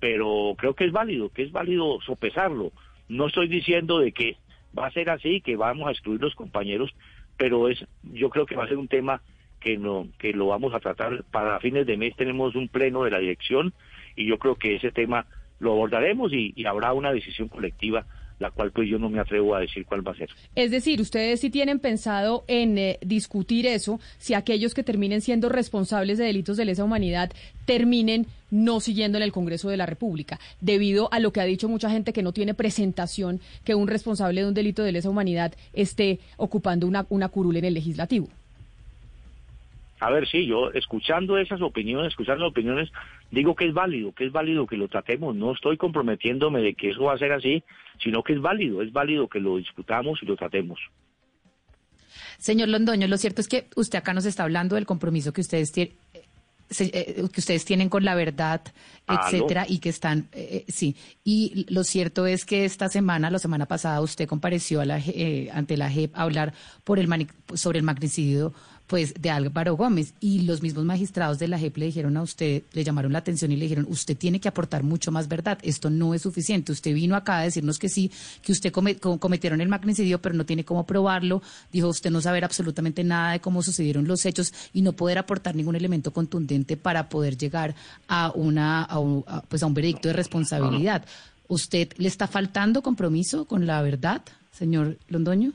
pero 0.00 0.54
creo 0.58 0.74
que 0.74 0.84
es 0.84 0.92
válido, 0.92 1.30
que 1.30 1.42
es 1.42 1.52
válido 1.52 2.00
sopesarlo. 2.00 2.72
No 3.08 3.26
estoy 3.26 3.48
diciendo 3.48 3.98
de 3.98 4.12
que 4.12 4.36
va 4.76 4.86
a 4.86 4.92
ser 4.92 5.10
así, 5.10 5.40
que 5.40 5.56
vamos 5.56 5.88
a 5.88 5.92
excluir 5.92 6.20
los 6.20 6.34
compañeros, 6.34 6.94
pero 7.36 7.68
es, 7.68 7.84
yo 8.02 8.30
creo 8.30 8.46
que 8.46 8.56
va 8.56 8.64
a 8.64 8.68
ser 8.68 8.78
un 8.78 8.88
tema 8.88 9.22
que 9.60 9.76
no, 9.76 10.08
que 10.18 10.32
lo 10.32 10.46
vamos 10.46 10.74
a 10.74 10.80
tratar 10.80 11.22
para 11.30 11.60
fines 11.60 11.86
de 11.86 11.96
mes 11.96 12.16
tenemos 12.16 12.56
un 12.56 12.66
pleno 12.68 13.04
de 13.04 13.12
la 13.12 13.20
dirección 13.20 13.72
y 14.16 14.26
yo 14.26 14.38
creo 14.38 14.56
que 14.56 14.74
ese 14.74 14.90
tema 14.90 15.26
lo 15.60 15.72
abordaremos 15.72 16.32
y 16.32 16.66
habrá 16.66 16.92
una 16.92 17.12
decisión 17.12 17.46
colectiva 17.46 18.04
la 18.42 18.50
cual 18.50 18.72
pues 18.72 18.88
yo 18.88 18.98
no 18.98 19.08
me 19.08 19.20
atrevo 19.20 19.54
a 19.54 19.60
decir 19.60 19.86
cuál 19.86 20.06
va 20.06 20.12
a 20.12 20.16
ser. 20.16 20.28
Es 20.54 20.70
decir, 20.70 21.00
ustedes 21.00 21.40
sí 21.40 21.48
tienen 21.48 21.78
pensado 21.78 22.44
en 22.48 22.76
eh, 22.76 22.98
discutir 23.00 23.66
eso, 23.66 24.00
si 24.18 24.34
aquellos 24.34 24.74
que 24.74 24.82
terminen 24.82 25.20
siendo 25.20 25.48
responsables 25.48 26.18
de 26.18 26.24
delitos 26.24 26.56
de 26.56 26.64
lesa 26.64 26.84
humanidad 26.84 27.32
terminen 27.64 28.26
no 28.50 28.80
siguiendo 28.80 29.16
en 29.16 29.24
el 29.24 29.32
Congreso 29.32 29.70
de 29.70 29.76
la 29.76 29.86
República, 29.86 30.38
debido 30.60 31.08
a 31.12 31.20
lo 31.20 31.32
que 31.32 31.40
ha 31.40 31.44
dicho 31.44 31.68
mucha 31.68 31.88
gente 31.88 32.12
que 32.12 32.22
no 32.22 32.32
tiene 32.32 32.52
presentación 32.52 33.40
que 33.64 33.74
un 33.74 33.88
responsable 33.88 34.42
de 34.42 34.48
un 34.48 34.54
delito 34.54 34.82
de 34.82 34.92
lesa 34.92 35.08
humanidad 35.08 35.54
esté 35.72 36.18
ocupando 36.36 36.86
una, 36.86 37.06
una 37.08 37.28
curul 37.28 37.56
en 37.56 37.64
el 37.64 37.74
legislativo. 37.74 38.28
A 40.02 40.10
ver, 40.10 40.26
sí, 40.26 40.46
yo 40.46 40.72
escuchando 40.72 41.38
esas 41.38 41.62
opiniones, 41.62 42.08
escuchando 42.08 42.42
las 42.42 42.50
opiniones, 42.50 42.90
digo 43.30 43.54
que 43.54 43.68
es 43.68 43.72
válido, 43.72 44.10
que 44.10 44.26
es 44.26 44.32
válido 44.32 44.66
que 44.66 44.76
lo 44.76 44.88
tratemos. 44.88 45.36
No 45.36 45.52
estoy 45.52 45.76
comprometiéndome 45.76 46.60
de 46.60 46.74
que 46.74 46.90
eso 46.90 47.04
va 47.04 47.14
a 47.14 47.18
ser 47.18 47.30
así, 47.30 47.62
sino 48.02 48.22
que 48.22 48.34
es 48.34 48.40
válido, 48.40 48.82
es 48.82 48.92
válido 48.92 49.28
que 49.28 49.40
lo 49.40 49.56
discutamos 49.56 50.18
y 50.22 50.26
lo 50.26 50.36
tratemos. 50.36 50.80
Señor 52.38 52.68
Londoño, 52.68 53.06
lo 53.06 53.18
cierto 53.18 53.40
es 53.40 53.48
que 53.48 53.68
usted 53.76 53.98
acá 53.98 54.12
nos 54.12 54.26
está 54.26 54.42
hablando 54.42 54.74
del 54.74 54.86
compromiso 54.86 55.32
que 55.32 55.40
ustedes 55.40 55.70
tienen 55.72 55.94
eh, 56.80 57.24
que 57.32 57.40
ustedes 57.40 57.64
tienen 57.64 57.88
con 57.88 58.04
la 58.04 58.14
verdad, 58.14 58.62
etcétera, 59.06 59.66
y 59.68 59.78
que 59.78 59.90
están, 59.90 60.28
eh, 60.32 60.64
eh, 60.66 60.72
sí. 60.72 60.96
Y 61.22 61.66
lo 61.68 61.84
cierto 61.84 62.26
es 62.26 62.44
que 62.46 62.64
esta 62.64 62.88
semana, 62.88 63.30
la 63.30 63.38
semana 63.38 63.66
pasada, 63.66 64.00
usted 64.00 64.26
compareció 64.26 64.80
a 64.80 64.86
la, 64.86 65.00
ante 65.52 65.76
la 65.76 65.90
JEP 65.90 66.16
a 66.16 66.22
hablar 66.22 66.54
por 66.84 66.98
el 66.98 67.08
sobre 67.54 67.78
el 67.78 67.84
magnicidio 67.84 68.54
pues 68.92 69.14
de 69.18 69.30
Álvaro 69.30 69.74
Gómez 69.74 70.12
y 70.20 70.42
los 70.42 70.60
mismos 70.60 70.84
magistrados 70.84 71.38
de 71.38 71.48
la 71.48 71.58
JEP 71.58 71.78
le 71.78 71.86
dijeron 71.86 72.14
a 72.18 72.22
usted, 72.22 72.64
le 72.74 72.84
llamaron 72.84 73.10
la 73.10 73.20
atención 73.20 73.50
y 73.50 73.56
le 73.56 73.62
dijeron, 73.62 73.86
usted 73.88 74.18
tiene 74.18 74.38
que 74.38 74.48
aportar 74.48 74.82
mucho 74.82 75.10
más 75.10 75.28
verdad, 75.28 75.58
esto 75.62 75.88
no 75.88 76.12
es 76.12 76.20
suficiente, 76.20 76.72
usted 76.72 76.92
vino 76.92 77.16
acá 77.16 77.38
a 77.38 77.42
decirnos 77.44 77.78
que 77.78 77.88
sí, 77.88 78.10
que 78.42 78.52
usted 78.52 78.70
cometieron 78.70 79.62
el 79.62 79.70
magnicidio, 79.70 80.20
pero 80.20 80.34
no 80.34 80.44
tiene 80.44 80.66
cómo 80.66 80.84
probarlo, 80.84 81.40
dijo 81.72 81.88
usted 81.88 82.10
no 82.10 82.20
saber 82.20 82.44
absolutamente 82.44 83.02
nada 83.02 83.32
de 83.32 83.40
cómo 83.40 83.62
sucedieron 83.62 84.06
los 84.06 84.26
hechos 84.26 84.52
y 84.74 84.82
no 84.82 84.92
poder 84.92 85.16
aportar 85.16 85.56
ningún 85.56 85.74
elemento 85.74 86.12
contundente 86.12 86.76
para 86.76 87.08
poder 87.08 87.38
llegar 87.38 87.74
a 88.08 88.30
una 88.34 88.86
un, 88.98 89.24
pues 89.48 89.62
a 89.62 89.66
un 89.66 89.72
veredicto 89.72 90.08
de 90.08 90.12
responsabilidad. 90.12 91.06
¿Usted 91.48 91.94
le 91.96 92.08
está 92.08 92.26
faltando 92.26 92.82
compromiso 92.82 93.46
con 93.46 93.66
la 93.66 93.80
verdad, 93.80 94.20
señor 94.52 94.98
Londoño? 95.08 95.54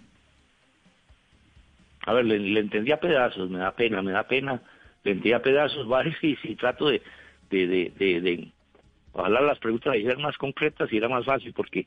A 2.07 2.13
ver, 2.13 2.25
le, 2.25 2.59
entendí 2.59 2.93
a 2.93 3.01
pedazos, 3.01 3.49
me 3.49 3.59
da 3.59 3.75
pena, 3.75 4.01
me 4.01 4.13
da 4.13 4.23
pena, 4.23 4.61
le 5.03 5.11
entendí 5.11 5.33
a 5.33 5.41
pedazos 5.41 5.85
varios 5.89 6.15
y 6.23 6.37
si 6.37 6.55
trato 6.55 6.87
de, 6.87 7.01
de, 7.49 7.67
de, 7.67 7.93
de, 7.99 8.21
de 8.21 8.47
ojalá 9.11 9.41
las 9.41 9.59
preguntas 9.59 9.93
eran 9.93 10.21
más 10.21 10.37
concretas 10.37 10.91
y 10.91 10.97
era 10.97 11.09
más 11.09 11.25
fácil 11.25 11.51
porque, 11.51 11.85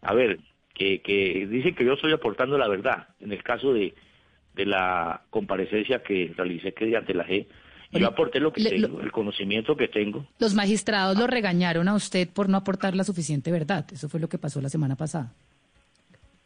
a 0.00 0.14
ver, 0.14 0.38
que, 0.72 1.02
que 1.02 1.46
dicen 1.46 1.74
que 1.74 1.84
yo 1.84 1.92
estoy 1.92 2.12
aportando 2.12 2.56
la 2.56 2.68
verdad, 2.68 3.08
en 3.20 3.30
el 3.32 3.42
caso 3.42 3.74
de, 3.74 3.94
de 4.54 4.64
la 4.64 5.20
comparecencia 5.28 6.02
que 6.02 6.32
realicé 6.34 6.72
que 6.72 6.96
ante 6.96 7.12
la 7.12 7.26
G, 7.26 7.46
yo 7.92 8.06
aporté 8.06 8.40
lo 8.40 8.50
que 8.50 8.64
tengo, 8.64 9.02
el 9.02 9.12
conocimiento 9.12 9.76
que 9.76 9.88
tengo. 9.88 10.26
Los 10.38 10.54
magistrados 10.54 11.18
lo 11.18 11.26
regañaron 11.26 11.86
a 11.88 11.94
usted 11.94 12.28
por 12.30 12.48
no 12.48 12.56
aportar 12.56 12.94
la 12.94 13.04
suficiente 13.04 13.50
verdad. 13.50 13.86
Eso 13.92 14.08
fue 14.08 14.20
lo 14.20 14.28
que 14.28 14.38
pasó 14.38 14.60
la 14.60 14.68
semana 14.68 14.96
pasada 14.96 15.32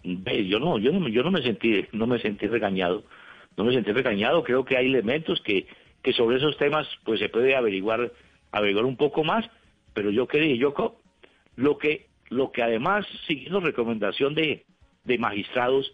yo 0.05 0.59
no, 0.59 0.79
yo 0.79 0.93
no, 0.93 1.09
yo 1.09 1.23
no 1.23 1.31
me 1.31 1.43
sentí, 1.43 1.85
no 1.93 2.07
me 2.07 2.19
sentí 2.19 2.47
regañado, 2.47 3.05
no 3.57 3.65
me 3.65 3.73
sentí 3.73 3.93
regañado. 3.93 4.43
Creo 4.43 4.65
que 4.65 4.77
hay 4.77 4.87
elementos 4.87 5.41
que, 5.43 5.67
que 6.03 6.12
sobre 6.12 6.38
esos 6.38 6.57
temas, 6.57 6.88
pues 7.05 7.21
se 7.21 7.29
puede 7.29 7.55
averiguar, 7.55 8.12
averiguar 8.51 8.85
un 8.85 8.97
poco 8.97 9.25
más. 9.25 9.49
Pero 9.95 10.11
yo 10.11 10.27
quería, 10.27 10.57
yo 10.57 10.75
lo 11.57 11.79
que, 11.79 12.07
lo 12.31 12.51
que 12.51 12.62
además 12.62 13.07
siguiendo 13.27 13.61
recomendación 13.61 14.35
de, 14.35 14.65
de 15.05 15.19
magistrados 15.19 15.93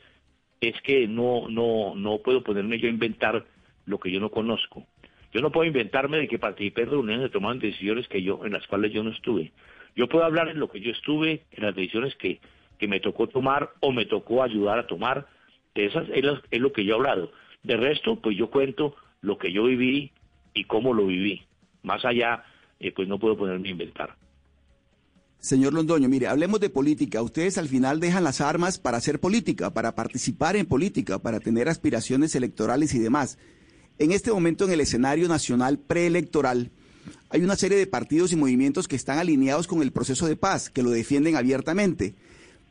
es 0.61 0.81
que 0.83 1.07
no, 1.07 1.49
no, 1.49 1.95
no 1.95 2.19
puedo 2.19 2.43
ponerme 2.43 2.79
yo 2.79 2.89
a 2.89 2.93
inventar 2.93 3.45
lo 3.87 3.99
que 3.99 4.11
yo 4.11 4.21
no 4.21 4.31
conozco. 4.31 4.87
Yo 5.33 5.41
no 5.41 5.53
puedo 5.53 5.67
inventarme 5.67 6.19
de 6.19 6.29
que 6.29 6.39
participé 6.39 6.83
en 6.83 6.91
reuniones 6.91 7.23
de 7.23 7.29
tomaron 7.29 7.59
decisiones 7.59 8.09
que 8.09 8.23
yo, 8.23 8.45
en 8.45 8.53
las 8.53 8.67
cuales 8.67 8.93
yo 8.93 9.03
no 9.03 9.11
estuve. 9.11 9.53
Yo 9.95 10.09
puedo 10.09 10.25
hablar 10.25 10.49
en 10.49 10.59
lo 10.59 10.71
que 10.71 10.81
yo 10.81 10.91
estuve, 10.91 11.43
en 11.53 11.65
las 11.65 11.75
decisiones 11.75 12.15
que, 12.17 12.41
que 12.79 12.89
me 12.89 13.01
tocó 13.01 13.29
tomar 13.29 13.71
o 13.81 13.93
me 13.93 14.07
tocó 14.07 14.43
ayudar 14.43 14.79
a 14.79 14.87
tomar. 14.87 15.27
Esas 15.75 16.09
es 16.11 16.61
lo, 16.61 16.73
que 16.73 16.85
yo 16.85 16.95
he 16.95 16.97
hablado. 16.97 17.31
De 17.63 17.77
resto, 17.77 18.17
pues 18.21 18.37
yo 18.37 18.51
cuento 18.51 18.97
lo 19.21 19.39
que 19.39 19.53
yo 19.53 19.65
viví 19.65 20.13
y 20.55 20.65
cómo 20.65 20.93
lo 20.93 21.07
viví. 21.07 21.43
Más 21.83 22.05
allá, 22.05 22.45
eh, 22.81 22.93
pues 22.93 23.07
no 23.09 23.19
puedo 23.19 23.37
ponerme 23.37 23.69
a 23.69 23.73
inventar. 23.73 24.17
Señor 25.39 25.73
Londoño, 25.73 26.09
mire, 26.09 26.27
hablemos 26.27 26.59
de 26.59 26.69
política. 26.69 27.23
Ustedes 27.23 27.59
al 27.59 27.69
final 27.69 28.01
dejan 28.01 28.25
las 28.25 28.41
armas 28.41 28.79
para 28.79 28.97
hacer 28.97 29.21
política, 29.21 29.73
para 29.73 29.95
participar 29.95 30.57
en 30.57 30.67
política, 30.67 31.21
para 31.21 31.39
tener 31.39 31.69
aspiraciones 31.69 32.35
electorales 32.35 32.93
y 32.95 32.99
demás. 32.99 33.39
En 33.99 34.11
este 34.11 34.33
momento 34.33 34.65
en 34.65 34.73
el 34.73 34.81
escenario 34.81 35.29
nacional 35.29 35.79
preelectoral 35.79 36.73
hay 37.31 37.43
una 37.43 37.57
serie 37.57 37.79
de 37.79 37.87
partidos 37.87 38.33
y 38.33 38.37
movimientos 38.37 38.89
que 38.89 38.97
están 38.97 39.19
alineados 39.19 39.67
con 39.67 39.83
el 39.83 39.93
proceso 39.93 40.27
de 40.27 40.37
paz, 40.37 40.71
que 40.71 40.83
lo 40.83 40.91
defienden 40.91 41.37
abiertamente. 41.37 42.15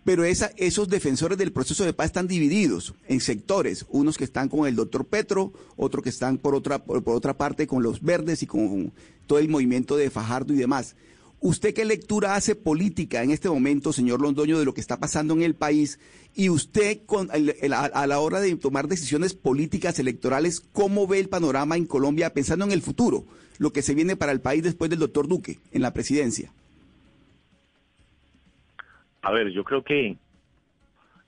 Pero 0.07 0.23
esa, 0.23 0.53
esos 0.55 0.87
defensores 0.87 1.37
del 1.37 1.51
proceso 1.51 1.83
de 1.83 1.91
paz 1.91 2.05
están 2.05 2.29
divididos 2.29 2.93
en 3.09 3.19
sectores, 3.19 3.85
unos 3.89 4.17
que 4.17 4.23
están 4.23 4.47
con 4.47 4.65
el 4.65 4.73
doctor 4.73 5.03
Petro, 5.03 5.51
otros 5.75 6.01
que 6.01 6.09
están 6.09 6.37
por 6.37 6.55
otra, 6.55 6.81
por, 6.81 7.03
otra 7.09 7.37
parte 7.37 7.67
con 7.67 7.83
los 7.83 8.01
verdes 8.01 8.41
y 8.41 8.47
con 8.47 8.93
todo 9.25 9.39
el 9.39 9.49
movimiento 9.49 9.97
de 9.97 10.09
Fajardo 10.09 10.53
y 10.53 10.55
demás. 10.55 10.95
¿Usted 11.41 11.73
qué 11.73 11.83
lectura 11.83 12.35
hace 12.35 12.55
política 12.55 13.21
en 13.21 13.31
este 13.31 13.49
momento, 13.49 13.91
señor 13.91 14.21
Londoño, 14.21 14.57
de 14.57 14.63
lo 14.63 14.73
que 14.73 14.79
está 14.79 14.97
pasando 14.97 15.33
en 15.33 15.41
el 15.41 15.55
país? 15.55 15.99
Y 16.33 16.47
usted, 16.47 17.01
con, 17.05 17.29
a 17.29 18.07
la 18.07 18.19
hora 18.21 18.39
de 18.39 18.55
tomar 18.55 18.87
decisiones 18.87 19.33
políticas 19.33 19.99
electorales, 19.99 20.61
¿cómo 20.71 21.05
ve 21.05 21.19
el 21.19 21.27
panorama 21.27 21.75
en 21.75 21.85
Colombia 21.85 22.33
pensando 22.33 22.63
en 22.63 22.71
el 22.71 22.81
futuro, 22.81 23.25
lo 23.57 23.73
que 23.73 23.81
se 23.81 23.93
viene 23.93 24.15
para 24.15 24.31
el 24.31 24.39
país 24.39 24.63
después 24.63 24.89
del 24.89 24.99
doctor 24.99 25.27
Duque 25.27 25.59
en 25.73 25.81
la 25.81 25.93
presidencia? 25.93 26.53
A 29.22 29.32
ver, 29.32 29.49
yo 29.49 29.63
creo 29.63 29.84
que 29.84 30.18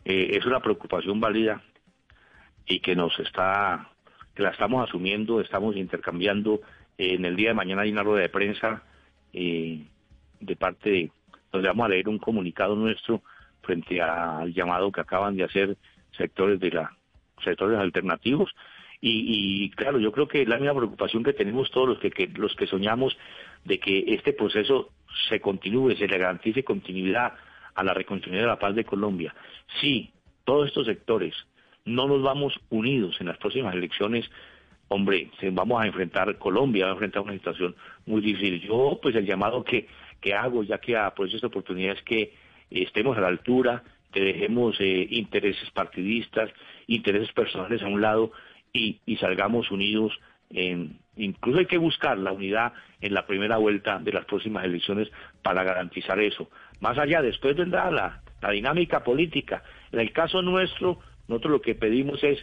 eh, 0.06 0.30
es 0.32 0.46
una 0.46 0.60
preocupación 0.60 1.20
válida 1.20 1.62
y 2.66 2.80
que 2.80 2.96
nos 2.96 3.18
está, 3.20 3.90
que 4.36 4.44
la 4.44 4.50
estamos 4.50 4.88
asumiendo, 4.88 5.42
estamos 5.42 5.76
intercambiando. 5.76 6.62
en 6.98 7.26
el 7.26 7.36
día 7.36 7.50
de 7.50 7.56
mañana 7.56 7.82
hay 7.82 7.92
una 7.92 8.04
rueda 8.04 8.22
de 8.22 8.30
prensa 8.30 8.84
eh, 9.34 9.86
de 10.40 10.56
parte 10.56 10.90
de, 10.90 11.12
donde 11.52 11.68
vamos 11.68 11.86
a 11.86 11.90
leer 11.90 12.08
un 12.08 12.20
comunicado 12.20 12.76
nuestro 12.76 13.22
frente 13.62 14.02
al 14.02 14.54
llamado 14.54 14.92
que 14.92 15.02
acaban 15.02 15.36
de 15.36 15.44
hacer 15.44 15.78
sectores 16.18 16.60
de 16.60 16.72
la 16.72 16.96
sectores 17.44 17.80
alternativos 17.80 18.54
y, 19.02 19.64
y, 19.64 19.70
claro 19.72 20.00
yo 20.00 20.12
creo 20.12 20.28
que 20.28 20.46
la 20.46 20.58
misma 20.58 20.76
preocupación 20.76 21.24
que 21.24 21.32
tenemos 21.32 21.72
todos 21.72 21.88
los 21.88 22.00
que, 22.00 22.12
que, 22.12 22.28
los 22.28 22.54
que 22.56 22.68
soñamos 22.68 23.18
de 23.64 23.80
que 23.80 24.04
este 24.08 24.34
proceso 24.34 24.90
se 25.30 25.40
continúe 25.40 25.96
se 25.96 26.08
le 26.08 26.18
garantice 26.18 26.64
continuidad 26.64 27.34
a 27.80 27.84
la 27.84 27.94
reconstrucción 27.94 28.42
de 28.42 28.48
la 28.48 28.60
paz 28.60 28.76
de 28.76 28.84
Colombia. 28.84 29.34
Si 29.80 30.12
todos 30.44 30.68
estos 30.68 30.86
sectores 30.86 31.34
no 31.86 32.08
nos 32.08 32.22
vamos 32.22 32.60
unidos 32.70 33.16
en 33.22 33.28
las 33.28 33.38
próximas 33.38 33.74
elecciones, 33.74 34.30
hombre, 34.90 35.32
vamos 35.54 35.82
a 35.82 35.88
enfrentar 35.88 36.38
Colombia, 36.38 36.86
va 36.86 36.92
a 36.92 36.94
enfrentar 36.96 37.22
una 37.22 37.34
situación 37.34 37.74
muy 38.06 38.20
difícil. 38.20 38.60
Yo, 38.60 39.00
pues 39.02 39.16
el 39.16 39.26
llamado 39.26 39.64
que, 39.64 39.88
que 40.20 40.34
hago, 40.34 40.64
ya 40.64 40.80
que 40.80 40.98
aprovecho 40.98 41.38
esta 41.38 41.48
oportunidad, 41.48 41.96
es 41.96 42.04
que 42.04 42.34
estemos 42.70 43.18
a 43.18 43.22
la 43.22 43.30
altura, 43.30 43.82
que 44.12 44.20
dejemos 44.20 44.76
eh, 44.82 45.08
intereses 45.10 45.72
partidistas, 45.72 46.52
intereses 46.88 47.32
personales 47.32 47.82
a 47.82 47.88
un 47.88 48.02
lado 48.02 48.34
y, 48.74 49.00
y 49.06 49.16
salgamos 49.16 49.72
unidos 49.72 50.20
en, 50.50 51.00
incluso 51.16 51.60
hay 51.60 51.66
que 51.66 51.78
buscar 51.78 52.18
la 52.18 52.32
unidad 52.32 52.74
en 53.02 53.14
la 53.14 53.26
primera 53.26 53.58
vuelta 53.58 54.00
de 54.00 54.12
las 54.12 54.26
próximas 54.26 54.66
elecciones 54.66 55.10
para 55.42 55.64
garantizar 55.64 56.20
eso. 56.20 56.50
Más 56.80 56.98
allá, 56.98 57.22
después 57.22 57.56
vendrá 57.56 57.92
la, 57.92 58.22
la 58.42 58.52
dinámica 58.52 59.04
política. 59.04 59.64
En 59.92 60.00
el 60.00 60.12
caso 60.12 60.42
nuestro, 60.42 61.00
nosotros 61.28 61.52
lo 61.52 61.62
que 61.62 61.76
pedimos 61.76 62.24
es 62.24 62.40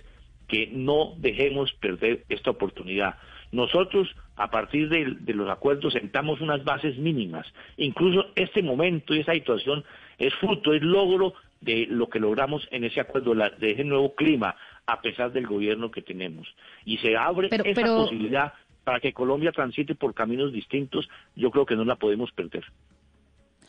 que 0.48 0.68
no 0.72 1.14
dejemos 1.18 1.72
perder 1.74 2.24
esta 2.28 2.50
oportunidad. 2.50 3.16
Nosotros, 3.52 4.08
a 4.36 4.50
partir 4.50 4.88
de, 4.88 5.34
los 5.34 5.48
acuerdos, 5.48 5.92
sentamos 5.92 6.40
unas 6.40 6.64
bases 6.64 6.96
mínimas. 6.98 7.46
Incluso 7.76 8.26
este 8.34 8.62
momento 8.62 9.14
y 9.14 9.20
esa 9.20 9.32
situación 9.32 9.84
es 10.18 10.34
fruto, 10.34 10.72
es 10.72 10.82
logro 10.82 11.34
de 11.60 11.86
lo 11.88 12.08
que 12.08 12.20
logramos 12.20 12.66
en 12.70 12.84
ese 12.84 13.00
acuerdo, 13.00 13.34
de 13.34 13.70
ese 13.70 13.84
nuevo 13.84 14.14
clima, 14.14 14.56
a 14.86 15.00
pesar 15.00 15.32
del 15.32 15.46
gobierno 15.46 15.90
que 15.90 16.02
tenemos. 16.02 16.54
Y 16.84 16.98
se 16.98 17.16
abre 17.16 17.48
esa 17.48 17.82
posibilidad 17.82 18.52
para 18.84 19.00
que 19.00 19.12
Colombia 19.12 19.50
transite 19.50 19.94
por 19.96 20.14
caminos 20.14 20.52
distintos, 20.52 21.08
yo 21.34 21.50
creo 21.50 21.66
que 21.66 21.74
no 21.74 21.84
la 21.84 21.96
podemos 21.96 22.30
perder. 22.30 22.64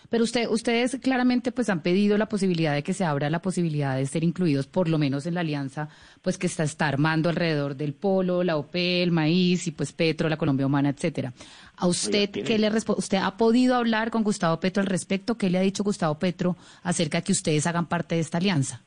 Pero 0.09 0.23
usted, 0.23 0.47
ustedes 0.49 0.97
claramente 1.01 1.51
pues 1.51 1.69
han 1.69 1.81
pedido 1.81 2.17
la 2.17 2.27
posibilidad 2.27 2.73
de 2.73 2.83
que 2.83 2.93
se 2.93 3.03
abra 3.03 3.29
la 3.29 3.41
posibilidad 3.41 3.97
de 3.97 4.05
ser 4.05 4.23
incluidos, 4.23 4.67
por 4.67 4.87
lo 4.87 4.97
menos 4.97 5.25
en 5.25 5.33
la 5.33 5.41
alianza, 5.41 5.89
pues 6.21 6.37
que 6.37 6.47
está, 6.47 6.63
está 6.63 6.87
armando 6.87 7.29
alrededor 7.29 7.75
del 7.75 7.93
polo, 7.93 8.43
la 8.43 8.57
OP, 8.57 8.75
el 8.75 9.11
maíz 9.11 9.67
y 9.67 9.71
pues 9.71 9.91
Petro, 9.91 10.29
la 10.29 10.37
Colombia 10.37 10.65
Humana, 10.65 10.89
etcétera. 10.89 11.33
¿A 11.75 11.87
usted 11.87 12.29
qué 12.31 12.57
le 12.57 12.67
¿Usted 12.67 13.17
ha 13.17 13.37
podido 13.37 13.75
hablar 13.75 14.11
con 14.11 14.23
Gustavo 14.23 14.59
Petro 14.59 14.81
al 14.81 14.87
respecto? 14.87 15.35
¿Qué 15.35 15.49
le 15.49 15.57
ha 15.57 15.61
dicho 15.61 15.83
Gustavo 15.83 16.17
Petro 16.19 16.55
acerca 16.83 17.19
de 17.19 17.23
que 17.23 17.31
ustedes 17.31 17.67
hagan 17.67 17.85
parte 17.85 18.15
de 18.15 18.21
esta 18.21 18.37
alianza? 18.37 18.81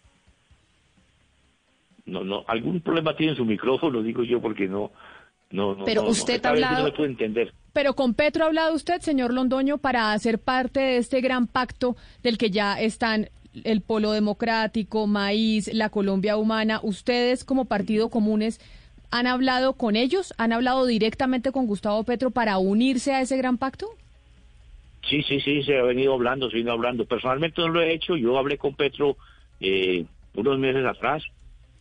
No, 2.06 2.24
no, 2.24 2.44
algún 2.48 2.80
problema 2.80 3.14
tiene 3.14 3.36
su 3.36 3.44
micrófono, 3.44 4.02
digo 4.02 4.24
yo, 4.24 4.40
porque 4.40 4.66
no, 4.66 4.90
no, 5.50 5.74
no. 5.74 5.84
Pero 5.84 6.08
usted 6.08 6.44
ha 6.44 6.50
hablado. 6.50 6.92
No 6.96 7.04
entender. 7.04 7.52
Pero 7.72 7.94
con 7.94 8.14
Petro 8.14 8.44
ha 8.44 8.46
hablado 8.48 8.74
usted, 8.74 9.00
señor 9.00 9.32
Londoño, 9.32 9.78
para 9.78 10.12
hacer 10.12 10.38
parte 10.38 10.80
de 10.80 10.96
este 10.96 11.20
gran 11.20 11.46
pacto 11.46 11.96
del 12.22 12.38
que 12.38 12.50
ya 12.50 12.80
están 12.80 13.28
el 13.64 13.80
Polo 13.80 14.12
Democrático, 14.12 15.06
Maíz, 15.06 15.72
la 15.72 15.90
Colombia 15.90 16.36
Humana. 16.36 16.80
¿Ustedes 16.82 17.44
como 17.44 17.66
Partido 17.66 18.08
Comunes 18.08 18.60
han 19.10 19.26
hablado 19.26 19.74
con 19.74 19.96
ellos? 19.96 20.34
¿Han 20.38 20.52
hablado 20.52 20.86
directamente 20.86 21.52
con 21.52 21.66
Gustavo 21.66 22.04
Petro 22.04 22.30
para 22.30 22.58
unirse 22.58 23.12
a 23.12 23.20
ese 23.20 23.36
gran 23.36 23.58
pacto? 23.58 23.88
Sí, 25.08 25.22
sí, 25.22 25.40
sí, 25.40 25.62
se 25.62 25.78
ha 25.78 25.82
venido 25.82 26.14
hablando, 26.14 26.48
se 26.48 26.56
ha 26.56 26.58
venido 26.58 26.74
hablando. 26.74 27.04
Personalmente 27.06 27.60
no 27.62 27.68
lo 27.68 27.80
he 27.80 27.92
hecho, 27.92 28.16
yo 28.16 28.38
hablé 28.38 28.58
con 28.58 28.74
Petro 28.74 29.16
eh, 29.60 30.04
unos 30.34 30.58
meses 30.58 30.84
atrás 30.84 31.24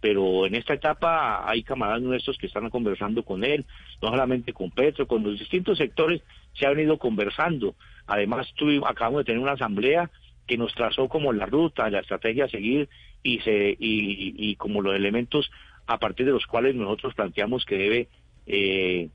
pero 0.02 0.46
en 0.46 0.56
esta 0.56 0.74
etapa 0.74 1.50
hay 1.50 1.64
camaradas 1.64 2.02
nuestros 2.02 2.38
que 2.38 2.48
están 2.48 2.70
conversando 2.70 3.24
con 3.24 3.44
él, 3.44 3.66
no 4.02 4.10
solamente 4.10 4.54
con 4.54 4.72
Petro, 4.72 5.08
con 5.08 5.24
los 5.24 5.38
distintos 5.38 5.78
sectores 5.78 6.22
se 6.54 6.66
ha 6.66 6.70
venido 6.70 6.98
conversando. 6.98 7.76
Además, 8.08 8.52
tuvimos, 8.56 8.90
acabamos 8.90 9.20
de 9.20 9.26
tener 9.26 9.42
una 9.42 9.54
asamblea 9.54 10.10
que 10.48 10.58
nos 10.58 10.74
trazó 10.74 11.08
como 11.10 11.32
la 11.34 11.46
ruta, 11.46 11.90
la 11.90 12.00
estrategia 12.00 12.46
a 12.46 12.50
seguir 12.50 12.90
y, 13.22 13.40
se, 13.40 13.72
y, 13.72 14.34
y 14.38 14.56
como 14.56 14.82
los 14.82 14.96
elementos 14.96 15.52
a 15.86 15.98
partir 15.98 16.26
de 16.26 16.32
los 16.32 16.46
cuales 16.46 16.76
nosotros 16.76 17.14
planteamos 17.16 17.66
que 17.66 17.78
debe 17.78 18.08
eh, 18.46 19.10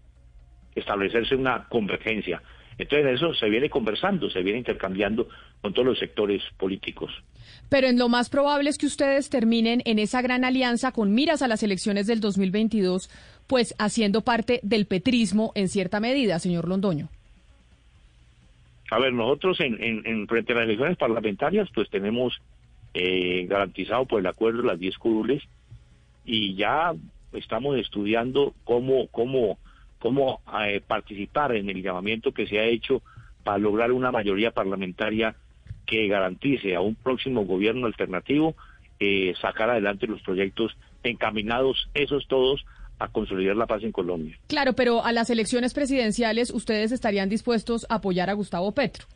establecerse 0.75 1.37
una 1.37 1.69
convergencia. 1.69 2.43
Entonces 2.79 3.15
eso 3.15 3.35
se 3.35 3.49
viene 3.49 3.71
conversando, 3.71 4.29
se 4.31 4.43
viene 4.43 4.59
intercambiando 4.59 5.29
con 5.61 5.73
todos 5.73 5.87
los 5.87 5.99
sectores 5.99 6.43
políticos. 6.57 7.13
Pero 7.69 7.87
en 7.87 7.99
lo 7.99 8.09
más 8.09 8.31
probable 8.31 8.71
es 8.71 8.79
que 8.79 8.87
ustedes 8.87 9.31
terminen 9.31 9.83
en 9.85 9.99
esa 9.99 10.23
gran 10.23 10.45
alianza 10.45 10.93
con 10.93 11.15
miras 11.15 11.43
a 11.43 11.49
las 11.49 11.63
elecciones 11.63 12.07
del 12.07 12.21
2022, 12.21 13.11
pues 13.47 13.75
haciendo 13.79 14.23
parte 14.23 14.61
del 14.63 14.87
petrismo 14.87 15.53
en 15.55 15.69
cierta 15.69 16.01
medida, 16.01 16.39
señor 16.39 16.69
Londoño. 16.69 17.09
A 18.91 18.99
ver, 18.99 19.13
nosotros 19.13 19.61
en, 19.61 19.79
en, 19.81 20.29
frente 20.29 20.53
a 20.53 20.57
las 20.57 20.65
elecciones 20.65 20.97
parlamentarias, 20.97 21.69
pues 21.75 21.89
tenemos 21.89 22.41
eh, 22.93 23.47
garantizado 23.49 24.05
por 24.05 24.21
el 24.21 24.27
acuerdo 24.27 24.63
las 24.63 24.79
10 24.79 24.99
curules 24.99 25.43
y 26.25 26.55
ya 26.55 26.93
estamos 27.33 27.77
estudiando 27.79 28.55
cómo, 28.65 29.09
cómo 29.09 29.59
cómo 30.05 30.43
eh, 30.63 30.83
participar 30.87 31.57
en 31.57 31.71
el 31.71 31.83
llamamiento 31.83 32.33
que 32.33 32.47
se 32.47 32.59
ha 32.59 32.65
hecho 32.65 33.01
para 33.43 33.57
lograr 33.57 33.91
una 33.91 34.13
mayoría 34.13 34.51
parlamentaria 34.51 35.35
que 35.87 36.09
garantice 36.09 36.75
a 36.75 36.83
un 36.83 36.95
próximo 36.95 37.47
gobierno 37.47 37.87
alternativo 37.87 38.55
eh, 39.01 39.33
sacar 39.41 39.71
adelante 39.71 40.07
los 40.07 40.21
proyectos 40.21 40.77
encaminados, 41.05 41.89
esos 41.95 42.29
todos, 42.29 42.67
a 42.99 43.09
consolidar 43.09 43.57
la 43.57 43.65
paz 43.65 43.83
en 43.83 43.93
Colombia. 43.93 44.37
Claro, 44.47 44.75
pero 44.75 45.03
a 45.03 45.11
las 45.13 45.31
elecciones 45.31 45.73
presidenciales, 45.73 46.51
¿ustedes 46.51 46.93
estarían 46.93 47.31
dispuestos 47.31 47.87
a 47.89 47.95
apoyar 47.95 48.29
a 48.29 48.35
Gustavo 48.35 48.73
Petro? 48.73 49.07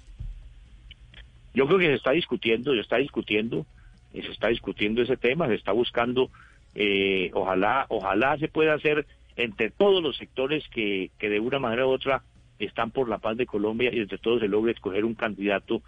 Yo 1.53 1.67
creo 1.67 1.79
que 1.79 1.89
se 1.89 1.95
está 1.97 2.13
discutiendo, 2.13 2.73
se 2.73 2.81
está 2.81 2.97
discutiendo, 2.97 3.67
se 4.11 4.21
está 4.21 4.49
discutiendo 4.49 5.03
ese 5.03 5.19
tema, 5.19 5.49
se 5.49 5.55
está 5.55 5.73
buscando, 5.73 6.31
eh, 6.75 7.31
ojalá, 7.35 7.85
ojalá 7.91 8.39
se 8.39 8.49
pueda 8.49 8.73
hacer 8.73 9.05
entre 9.39 9.71
todos 9.71 10.03
los 10.03 10.17
sectores 10.17 10.69
que, 10.69 11.11
que 11.19 11.31
de 11.31 11.41
una 11.41 11.59
manera 11.59 11.87
u 11.87 11.91
otra 11.91 12.25
están 12.59 12.91
por 12.91 13.09
la 13.09 13.19
paz 13.19 13.37
de 13.37 13.47
Colombia 13.47 13.91
y 13.93 14.01
entre 14.01 14.19
todos 14.19 14.41
se 14.41 14.49
logre 14.49 14.73
escoger 14.73 15.05
un 15.05 15.15
candidato 15.15 15.81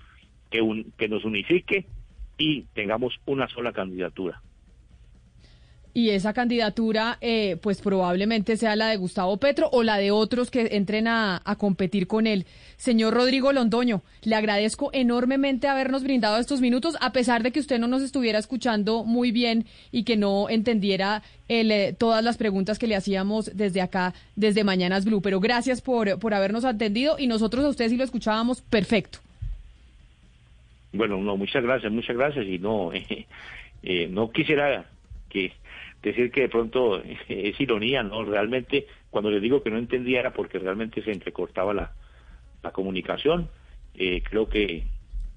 que, 0.51 0.63
un, 0.63 0.93
que 0.97 1.09
nos 1.09 1.25
unifique 1.25 1.87
y 2.39 2.63
tengamos 2.75 3.21
una 3.27 3.49
sola 3.49 3.73
candidatura 3.73 4.41
y 5.93 6.11
esa 6.11 6.33
candidatura 6.33 7.19
eh, 7.21 7.57
pues 7.63 7.81
probablemente 7.81 8.57
sea 8.57 8.77
la 8.77 8.89
de 8.89 8.97
Gustavo 8.97 9.37
Petro 9.39 9.69
o 9.73 9.83
la 9.83 9.97
de 9.99 10.11
otros 10.11 10.51
que 10.51 10.69
entren 10.73 11.09
a, 11.09 11.43
competir 11.59 12.07
con 12.07 12.27
él. 12.27 12.47
Señor 12.77 13.13
Rodrigo 13.13 13.53
Londoño, 13.53 14.03
le 14.23 14.37
agradezco 14.37 14.91
enormemente 14.93 15.69
habernos 15.69 16.05
brindado 16.05 16.39
estos 16.39 16.61
minutos, 16.61 16.97
a 17.01 17.13
pesar 17.13 17.43
de 17.43 17.51
que 17.51 17.61
usted 17.61 17.79
no 17.79 17.89
nos 17.89 18.03
estuviera 18.03 18.39
escuchando 18.39 19.05
muy 19.05 19.33
bien 19.33 19.67
y 19.91 20.05
que 20.05 20.17
no 20.17 20.49
entendiera 20.49 21.23
el, 21.49 21.71
eh, 21.73 21.95
todas 21.99 22.25
las 22.25 22.39
preguntas 22.39 22.79
que 22.79 22.87
le 22.87 22.97
hacíamos 22.97 23.51
desde 23.55 23.83
acá, 23.83 24.15
desde 24.37 24.65
Mañanas 24.65 25.05
Blue. 25.05 25.21
Pero 25.21 25.41
gracias 25.41 25.83
por, 25.83 26.19
por 26.19 26.35
habernos 26.35 26.65
atendido 26.65 27.17
y 27.19 27.27
nosotros 27.27 27.65
a 27.65 27.69
usted 27.69 27.89
sí 27.89 27.97
lo 27.97 28.05
escuchábamos 28.05 28.63
perfecto. 28.63 29.19
Bueno, 30.93 31.19
no, 31.19 31.37
muchas 31.37 31.63
gracias, 31.63 31.93
muchas 31.93 32.17
gracias 32.17 32.47
y 32.47 32.59
no, 32.59 32.91
eh, 33.83 34.09
no 34.09 34.31
quisiera 34.31 34.87
que 35.29 35.53
decir 36.03 36.31
que 36.31 36.43
de 36.43 36.49
pronto 36.49 37.03
es 37.29 37.61
ironía, 37.61 38.03
¿no? 38.03 38.25
Realmente, 38.25 38.87
cuando 39.11 39.31
les 39.31 39.43
digo 39.43 39.63
que 39.63 39.71
no 39.71 39.79
entendía 39.79 40.21
era 40.21 40.33
porque 40.33 40.59
realmente 40.59 41.03
se 41.03 41.13
entrecortaba 41.13 41.75
la, 41.75 41.93
la 42.63 42.73
comunicación. 42.73 43.49
Eh, 43.95 44.23
creo 44.23 44.49
que 44.49 44.85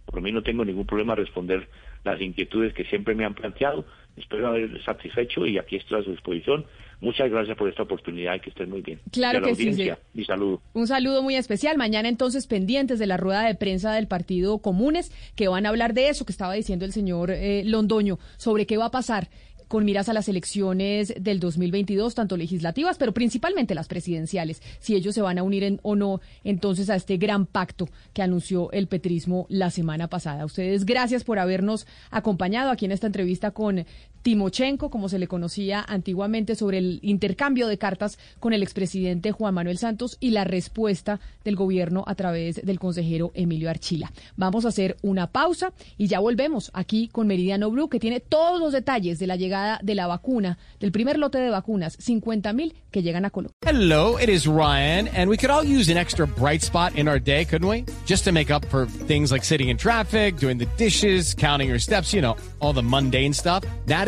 Por 0.05 0.21
mí 0.21 0.31
no 0.31 0.43
tengo 0.43 0.63
ningún 0.63 0.85
problema 0.85 1.15
responder 1.15 1.67
las 2.03 2.19
inquietudes 2.19 2.73
que 2.73 2.83
siempre 2.85 3.15
me 3.15 3.25
han 3.25 3.33
planteado. 3.33 3.85
Espero 4.17 4.47
haber 4.47 4.83
satisfecho 4.83 5.45
y 5.45 5.57
aquí 5.57 5.77
estoy 5.77 6.01
a 6.01 6.03
su 6.03 6.11
disposición. 6.11 6.65
Muchas 7.01 7.31
gracias 7.31 7.57
por 7.57 7.67
esta 7.67 7.83
oportunidad 7.83 8.35
y 8.35 8.39
que 8.41 8.49
estén 8.49 8.69
muy 8.69 8.81
bien. 8.81 8.99
Claro 9.11 9.41
que 9.41 9.55
sí. 9.55 9.71
Mi 10.13 10.23
saludo. 10.23 10.61
Un 10.73 10.87
saludo 10.87 11.23
muy 11.23 11.35
especial. 11.35 11.77
Mañana 11.77 12.09
entonces 12.09 12.45
pendientes 12.45 12.99
de 12.99 13.07
la 13.07 13.17
rueda 13.17 13.43
de 13.43 13.55
prensa 13.55 13.93
del 13.93 14.07
Partido 14.07 14.59
Comunes 14.59 15.11
que 15.35 15.47
van 15.47 15.65
a 15.65 15.69
hablar 15.69 15.93
de 15.93 16.09
eso 16.09 16.25
que 16.25 16.31
estaba 16.31 16.53
diciendo 16.53 16.85
el 16.85 16.91
señor 16.91 17.31
eh, 17.31 17.63
Londoño 17.65 18.19
sobre 18.37 18.65
qué 18.65 18.77
va 18.77 18.85
a 18.85 18.91
pasar 18.91 19.29
con 19.73 19.85
miras 19.85 20.07
a 20.07 20.13
las 20.13 20.29
elecciones 20.29 21.15
del 21.19 21.39
2022, 21.39 22.13
tanto 22.13 22.37
legislativas, 22.37 22.99
pero 22.99 23.11
principalmente 23.11 23.73
las 23.73 23.87
presidenciales, 23.87 24.61
si 24.77 24.93
ellos 24.93 25.15
se 25.15 25.23
van 25.23 25.39
a 25.39 25.41
unir 25.41 25.79
o 25.81 25.95
no 25.95 26.21
entonces 26.43 26.91
a 26.91 26.95
este 26.95 27.17
gran 27.17 27.47
pacto 27.47 27.89
que 28.13 28.21
anunció 28.21 28.71
el 28.71 28.85
petrismo 28.85 29.47
la 29.49 29.71
semana 29.71 30.09
pasada. 30.09 30.45
ustedes 30.45 30.85
gracias 30.85 31.23
por 31.23 31.39
habernos 31.39 31.87
acompañado 32.11 32.69
aquí 32.69 32.85
en 32.85 32.91
esta 32.91 33.07
entrevista 33.07 33.49
con 33.49 33.83
Timochenko, 34.23 34.89
como 34.89 35.09
se 35.09 35.19
le 35.19 35.27
conocía 35.27 35.85
antiguamente, 35.87 36.55
sobre 36.55 36.77
el 36.79 36.99
intercambio 37.01 37.67
de 37.67 37.77
cartas 37.77 38.17
con 38.39 38.53
el 38.53 38.63
expresidente 38.63 39.31
Juan 39.31 39.53
Manuel 39.53 39.77
Santos 39.77 40.17
y 40.19 40.31
la 40.31 40.45
respuesta 40.45 41.19
del 41.43 41.55
gobierno 41.55 42.03
a 42.07 42.15
través 42.15 42.65
del 42.65 42.79
consejero 42.79 43.31
Emilio 43.35 43.69
Archila. 43.69 44.11
Vamos 44.37 44.65
a 44.65 44.69
hacer 44.69 44.97
una 45.01 45.27
pausa 45.27 45.73
y 45.97 46.07
ya 46.07 46.19
volvemos 46.19 46.71
aquí 46.73 47.09
con 47.09 47.27
Meridiano 47.27 47.69
Blue, 47.69 47.89
que 47.89 47.99
tiene 47.99 48.21
todos 48.21 48.59
los 48.59 48.71
detalles 48.71 49.19
de 49.19 49.27
la 49.27 49.35
llegada 49.35 49.79
de 49.83 49.93
la 49.93 50.07
vacuna, 50.07 50.57
del 50.79 50.91
primer 50.91 51.19
lote 51.19 51.37
de 51.37 51.49
vacunas, 51.49 51.97
50 51.99 52.53
mil 52.53 52.73
que 52.91 53.03
llegan 53.03 53.25
a 53.25 53.29
Colombia. 53.29 53.53
Hello, 53.65 54.17
it 54.17 54.29
is 54.29 54.47
Ryan, 54.47 55.09
and 55.09 55.29
we 55.29 55.35
could 55.35 55.51
all 55.51 55.63
use 55.63 55.91
an 55.91 55.97
extra 55.97 56.25
bright 56.25 56.61
spot 56.61 56.95
in 56.95 57.09
our 57.09 57.19
day, 57.19 57.43
couldn't 57.43 57.67
we? 57.67 57.85
Just 58.05 58.23
to 58.23 58.31
make 58.31 58.51
up 58.51 58.63
for 58.69 58.85
things 58.85 59.31
like 59.31 59.43
sitting 59.43 59.69
in 59.69 59.77
traffic, 59.77 60.37
doing 60.37 60.57
the 60.57 60.67
dishes, 60.77 61.33
counting 61.33 61.67
your 61.67 61.79
steps, 61.79 62.13
you 62.13 62.21
know, 62.21 62.37
all 62.61 62.71
the 62.71 62.83
mundane 62.83 63.33
stuff. 63.33 63.65
That 63.87 64.07